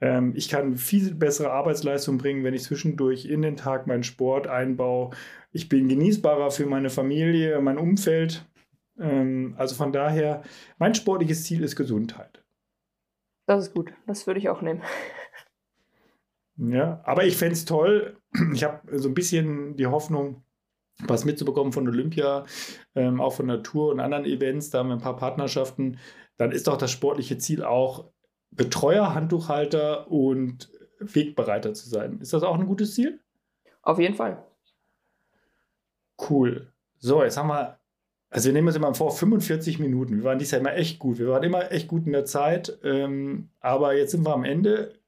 Ähm, 0.00 0.32
ich 0.36 0.48
kann 0.48 0.76
viel 0.76 1.14
bessere 1.14 1.52
Arbeitsleistung 1.52 2.18
bringen, 2.18 2.44
wenn 2.44 2.54
ich 2.54 2.64
zwischendurch 2.64 3.26
in 3.26 3.42
den 3.42 3.56
Tag 3.56 3.86
meinen 3.86 4.02
Sport 4.02 4.46
einbaue. 4.46 5.10
Ich 5.52 5.68
bin 5.68 5.88
genießbarer 5.88 6.50
für 6.50 6.66
meine 6.66 6.90
Familie, 6.90 7.60
mein 7.60 7.78
Umfeld. 7.78 8.46
Ähm, 8.98 9.54
also 9.56 9.74
von 9.74 9.92
daher, 9.92 10.42
mein 10.78 10.94
sportliches 10.94 11.44
Ziel 11.44 11.62
ist 11.62 11.76
Gesundheit. 11.76 12.44
Das 13.46 13.66
ist 13.66 13.74
gut. 13.74 13.92
Das 14.06 14.26
würde 14.26 14.40
ich 14.40 14.48
auch 14.48 14.62
nehmen. 14.62 14.82
Ja, 16.58 17.02
aber 17.04 17.24
ich 17.26 17.36
fände 17.36 17.52
es 17.52 17.66
toll. 17.66 18.16
Ich 18.54 18.64
habe 18.64 18.98
so 18.98 19.08
ein 19.08 19.14
bisschen 19.14 19.76
die 19.76 19.88
Hoffnung, 19.88 20.42
was 21.04 21.26
mitzubekommen 21.26 21.70
von 21.70 21.86
Olympia, 21.86 22.46
ähm, 22.94 23.20
auch 23.20 23.34
von 23.34 23.44
Natur 23.44 23.90
und 23.90 24.00
anderen 24.00 24.24
Events. 24.24 24.70
Da 24.70 24.78
haben 24.78 24.88
wir 24.88 24.94
ein 24.94 25.02
paar 25.02 25.16
Partnerschaften. 25.16 25.98
Dann 26.38 26.52
ist 26.52 26.66
doch 26.66 26.78
das 26.78 26.90
sportliche 26.90 27.36
Ziel 27.36 27.62
auch, 27.62 28.10
Betreuer, 28.50 29.14
Handtuchhalter 29.14 30.10
und 30.10 30.70
Wegbereiter 30.98 31.74
zu 31.74 31.88
sein. 31.88 32.20
Ist 32.20 32.32
das 32.32 32.42
auch 32.42 32.58
ein 32.58 32.66
gutes 32.66 32.94
Ziel? 32.94 33.20
Auf 33.82 33.98
jeden 33.98 34.14
Fall. 34.14 34.42
Cool. 36.28 36.72
So, 36.98 37.22
jetzt 37.22 37.36
haben 37.36 37.48
wir, 37.48 37.78
also 38.30 38.46
wir 38.46 38.52
nehmen 38.52 38.68
uns 38.68 38.76
immer 38.76 38.94
vor 38.94 39.10
45 39.10 39.78
Minuten. 39.78 40.16
Wir 40.16 40.24
waren 40.24 40.38
dieses 40.38 40.52
Jahr 40.52 40.60
immer 40.60 40.74
echt 40.74 40.98
gut. 40.98 41.18
Wir 41.18 41.28
waren 41.28 41.42
immer 41.42 41.70
echt 41.70 41.88
gut 41.88 42.06
in 42.06 42.12
der 42.12 42.24
Zeit. 42.24 42.78
Ähm, 42.82 43.50
aber 43.60 43.94
jetzt 43.94 44.12
sind 44.12 44.26
wir 44.26 44.34
am 44.34 44.44
Ende. 44.44 44.98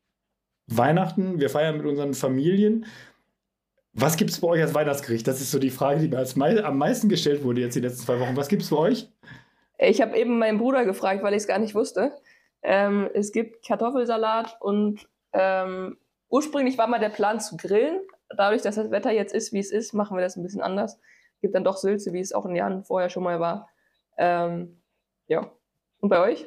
Weihnachten, 0.66 1.40
wir 1.40 1.48
feiern 1.48 1.78
mit 1.78 1.86
unseren 1.86 2.12
Familien. 2.12 2.84
Was 3.94 4.16
gibt 4.16 4.30
es 4.30 4.40
bei 4.40 4.48
euch 4.48 4.62
als 4.62 4.74
Weihnachtsgericht? 4.74 5.26
Das 5.26 5.40
ist 5.40 5.50
so 5.50 5.58
die 5.58 5.70
Frage, 5.70 6.00
die 6.00 6.08
mir 6.08 6.18
als 6.18 6.36
mei 6.36 6.62
am 6.62 6.76
meisten 6.76 7.08
gestellt 7.08 7.42
wurde 7.42 7.62
jetzt 7.62 7.74
die 7.74 7.80
letzten 7.80 8.04
zwei 8.04 8.20
Wochen. 8.20 8.36
Was 8.36 8.48
gibt 8.48 8.62
es 8.62 8.70
bei 8.70 8.76
euch? 8.76 9.10
Ich 9.78 10.00
habe 10.00 10.16
eben 10.16 10.38
meinen 10.38 10.58
Bruder 10.58 10.84
gefragt, 10.84 11.22
weil 11.22 11.32
ich 11.32 11.38
es 11.38 11.46
gar 11.48 11.58
nicht 11.58 11.74
wusste. 11.74 12.12
Ähm, 12.62 13.08
es 13.14 13.32
gibt 13.32 13.66
Kartoffelsalat 13.66 14.56
und 14.60 15.08
ähm, 15.32 15.98
ursprünglich 16.28 16.78
war 16.78 16.86
mal 16.86 17.00
der 17.00 17.08
Plan 17.08 17.40
zu 17.40 17.56
grillen. 17.56 18.00
Dadurch, 18.36 18.62
dass 18.62 18.74
das 18.74 18.90
Wetter 18.90 19.10
jetzt 19.10 19.34
ist, 19.34 19.52
wie 19.52 19.58
es 19.58 19.70
ist, 19.70 19.92
machen 19.94 20.16
wir 20.16 20.22
das 20.22 20.36
ein 20.36 20.42
bisschen 20.42 20.62
anders. 20.62 20.98
Gibt 21.40 21.54
dann 21.54 21.64
doch 21.64 21.76
Sülze, 21.76 22.12
wie 22.12 22.20
es 22.20 22.32
auch 22.32 22.46
in 22.46 22.56
Jahren 22.56 22.84
vorher 22.84 23.10
schon 23.10 23.22
mal 23.22 23.40
war. 23.40 23.68
Ähm, 24.16 24.82
ja. 25.26 25.50
Und 26.00 26.08
bei 26.08 26.20
euch? 26.20 26.46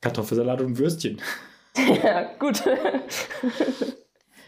Kartoffelsalat 0.00 0.60
und 0.60 0.78
Würstchen. 0.78 1.20
ja, 2.02 2.34
gut. 2.38 2.62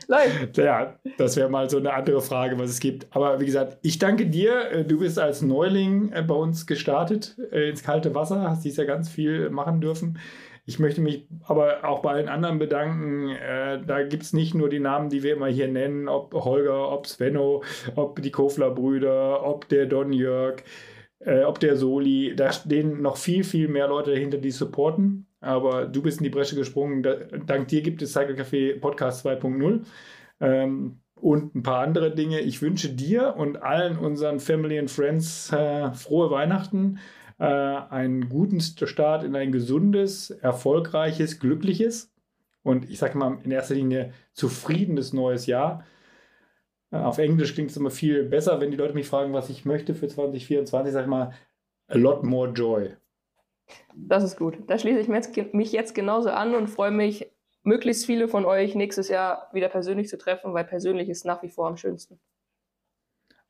Läuft. 0.09 0.57
Ja, 0.59 0.99
das 1.19 1.37
wäre 1.37 1.49
mal 1.49 1.69
so 1.69 1.79
eine 1.79 1.93
andere 1.93 2.21
Frage, 2.21 2.59
was 2.59 2.71
es 2.71 2.81
gibt. 2.81 3.07
Aber 3.11 3.41
wie 3.41 3.47
gesagt, 3.47 3.79
ich 3.83 3.99
danke 3.99 4.27
dir. 4.27 4.71
Äh, 4.71 4.85
du 4.85 5.01
bist 5.01 5.19
als 5.19 5.43
Neuling 5.43 6.13
äh, 6.13 6.23
bei 6.23 6.35
uns 6.35 6.67
gestartet 6.67 7.37
äh, 7.51 7.71
ins 7.71 7.83
kalte 7.83 8.15
Wasser, 8.15 8.43
hast 8.43 8.65
dies 8.65 8.77
ja 8.77 8.85
ganz 8.85 9.09
viel 9.09 9.51
machen 9.51 9.81
dürfen. 9.81 10.19
Ich 10.65 10.79
möchte 10.79 11.01
mich 11.01 11.27
aber 11.45 11.85
auch 11.85 12.01
bei 12.01 12.11
allen 12.11 12.29
anderen 12.29 12.59
bedanken. 12.59 13.37
da 13.87 14.03
gibt 14.03 14.25
es 14.25 14.33
nicht 14.33 14.53
nur 14.53 14.69
die 14.69 14.81
Namen, 14.81 15.11
die 15.11 15.23
wir 15.23 15.35
immer 15.35 15.47
hier 15.47 15.69
nennen, 15.69 16.09
ob 16.09 16.35
Holger, 16.35 16.91
ob 16.91 17.07
Svenno, 17.07 17.63
ob 17.95 18.21
die 18.21 18.33
Kofler-Brüder, 18.33 19.47
ob 19.47 19.69
der 19.69 19.87
Don 19.87 20.13
Jörg, 20.13 20.65
ob 21.47 21.61
der 21.61 21.77
Soli. 21.77 22.35
Da 22.35 22.51
stehen 22.51 23.01
noch 23.01 23.17
viel, 23.17 23.45
viel 23.45 23.69
mehr 23.69 23.87
Leute 23.87 24.11
dahinter, 24.11 24.39
die 24.39 24.51
supporten 24.51 25.26
aber 25.41 25.87
du 25.87 26.03
bist 26.03 26.18
in 26.18 26.24
die 26.24 26.30
Bresche 26.30 26.57
gesprungen. 26.57 27.03
dank 27.47 27.68
dir 27.68 27.82
gibt 27.82 28.03
es 28.03 28.12
Cycle 28.12 28.37
Café 28.37 28.78
Podcast 28.80 29.26
2.0 29.26 29.84
ähm, 30.41 31.01
und 31.14 31.55
ein 31.55 31.62
paar 31.62 31.80
andere 31.80 32.14
Dinge. 32.14 32.41
Ich 32.41 32.62
wünsche 32.62 32.89
dir 32.89 33.37
und 33.37 33.62
allen 33.62 33.99
unseren 33.99 34.41
Family 34.41 34.78
and 34.78 34.91
Friends 34.91 35.53
äh, 35.53 35.93
frohe 35.93 36.30
Weihnachten, 36.30 36.99
äh, 37.39 37.45
einen 37.45 38.28
guten 38.28 38.61
Start 38.61 39.24
in 39.24 39.37
ein 39.37 39.53
gesundes, 39.53 40.30
erfolgreiches, 40.30 41.39
glückliches 41.39 42.12
und 42.62 42.91
ich 42.91 42.99
sage 42.99 43.16
mal 43.16 43.39
in 43.45 43.51
erster 43.51 43.74
Linie 43.74 44.12
zufriedenes 44.32 45.12
neues 45.12 45.47
Jahr. 45.47 45.84
Äh, 46.91 46.97
auf 46.97 47.18
Englisch 47.18 47.55
klingt 47.55 47.70
es 47.70 47.76
immer 47.76 47.91
viel 47.91 48.24
besser, 48.24 48.61
wenn 48.61 48.70
die 48.70 48.76
Leute 48.76 48.95
mich 48.95 49.07
fragen, 49.07 49.32
was 49.32 49.51
ich 49.51 49.64
möchte 49.64 49.95
für 49.95 50.09
2024, 50.09 50.93
sage 50.93 51.05
ich 51.05 51.11
mal, 51.11 51.32
a 51.89 51.97
lot 51.97 52.24
more 52.24 52.51
joy. 52.51 52.97
Das 53.95 54.23
ist 54.23 54.37
gut. 54.37 54.59
Da 54.67 54.79
schließe 54.79 55.01
ich 55.01 55.53
mich 55.53 55.73
jetzt 55.73 55.95
genauso 55.95 56.31
an 56.31 56.55
und 56.55 56.69
freue 56.69 56.91
mich, 56.91 57.31
möglichst 57.62 58.07
viele 58.07 58.29
von 58.29 58.45
euch 58.45 58.75
nächstes 58.75 59.09
Jahr 59.09 59.51
wieder 59.53 59.69
persönlich 59.69 60.09
zu 60.09 60.19
treffen, 60.19 60.55
weil 60.55 60.64
persönlich 60.64 61.09
ist 61.09 61.25
nach 61.25 61.43
wie 61.43 61.49
vor 61.49 61.67
am 61.67 61.77
schönsten. 61.77 62.21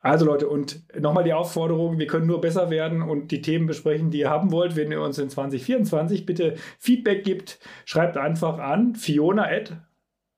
Also 0.00 0.24
Leute, 0.24 0.48
und 0.48 0.84
nochmal 0.98 1.24
die 1.24 1.32
Aufforderung, 1.32 1.98
wir 1.98 2.06
können 2.06 2.26
nur 2.26 2.40
besser 2.40 2.70
werden 2.70 3.02
und 3.02 3.32
die 3.32 3.42
Themen 3.42 3.66
besprechen, 3.66 4.10
die 4.10 4.20
ihr 4.20 4.30
haben 4.30 4.52
wollt. 4.52 4.76
Wenn 4.76 4.92
ihr 4.92 5.02
uns 5.02 5.18
in 5.18 5.28
2024 5.28 6.24
bitte 6.24 6.54
Feedback 6.78 7.24
gibt, 7.24 7.58
schreibt 7.84 8.16
einfach 8.16 8.58
an 8.58 8.94
fiona 8.94 9.48
at 9.48 9.72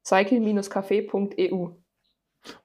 cycle-café.eu 0.06 1.68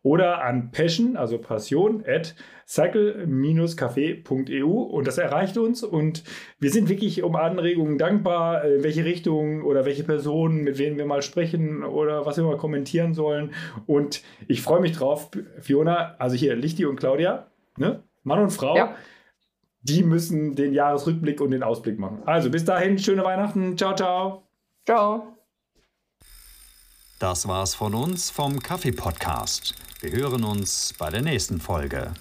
oder 0.02 0.44
an 0.44 0.72
passion, 0.72 1.16
also 1.18 1.38
passion, 1.38 2.04
at 2.08 2.36
cycle-café.eu 2.68 4.66
und 4.68 5.08
das 5.08 5.18
erreicht 5.18 5.58
uns 5.58 5.84
und 5.84 6.24
wir 6.60 6.70
sind 6.72 6.90
wirklich 6.90 7.24
um 7.24 7.36
Anregungen 7.36 7.98
dankbar, 7.98 8.64
in 8.64 8.80
äh, 8.80 8.84
welche 8.84 9.06
Richtung 9.06 9.64
oder 9.64 9.86
welche 9.86 10.04
Personen, 10.04 10.64
mit 10.64 10.78
wem 10.78 10.98
wir 10.98 11.06
mal 11.06 11.22
sprechen 11.22 11.84
oder 11.84 12.26
was 12.26 12.38
wir 12.38 12.44
mal 12.44 12.58
kommentieren 12.58 13.14
sollen 13.14 13.54
und 13.86 14.24
ich 14.48 14.62
freue 14.62 14.82
mich 14.82 14.94
drauf, 14.94 15.30
Fiona, 15.60 16.16
also 16.20 16.36
hier 16.36 16.56
Lichti 16.56 16.86
und 16.86 16.98
Claudia, 16.98 17.48
ne? 17.78 18.04
Mann 18.24 18.40
und 18.40 18.52
Frau, 18.52 18.78
ja. 18.78 18.96
die 19.82 20.02
müssen 20.04 20.56
den 20.56 20.74
Jahresrückblick 20.74 21.42
und 21.42 21.52
den 21.52 21.62
Ausblick 21.62 22.00
machen. 22.00 22.22
Also 22.26 22.50
bis 22.50 22.64
dahin, 22.64 22.98
schöne 22.98 23.24
Weihnachten, 23.26 23.78
ciao, 23.78 23.94
ciao. 23.96 24.44
Ciao. 24.86 25.34
Das 27.20 27.48
war's 27.48 27.76
von 27.76 27.94
uns 27.94 28.30
vom 28.30 28.60
Kaffee 28.60 28.92
Podcast. 28.92 29.76
Wir 30.02 30.12
hören 30.12 30.44
uns 30.44 30.94
bei 30.98 31.10
der 31.10 31.22
nächsten 31.22 31.60
Folge. 31.62 32.14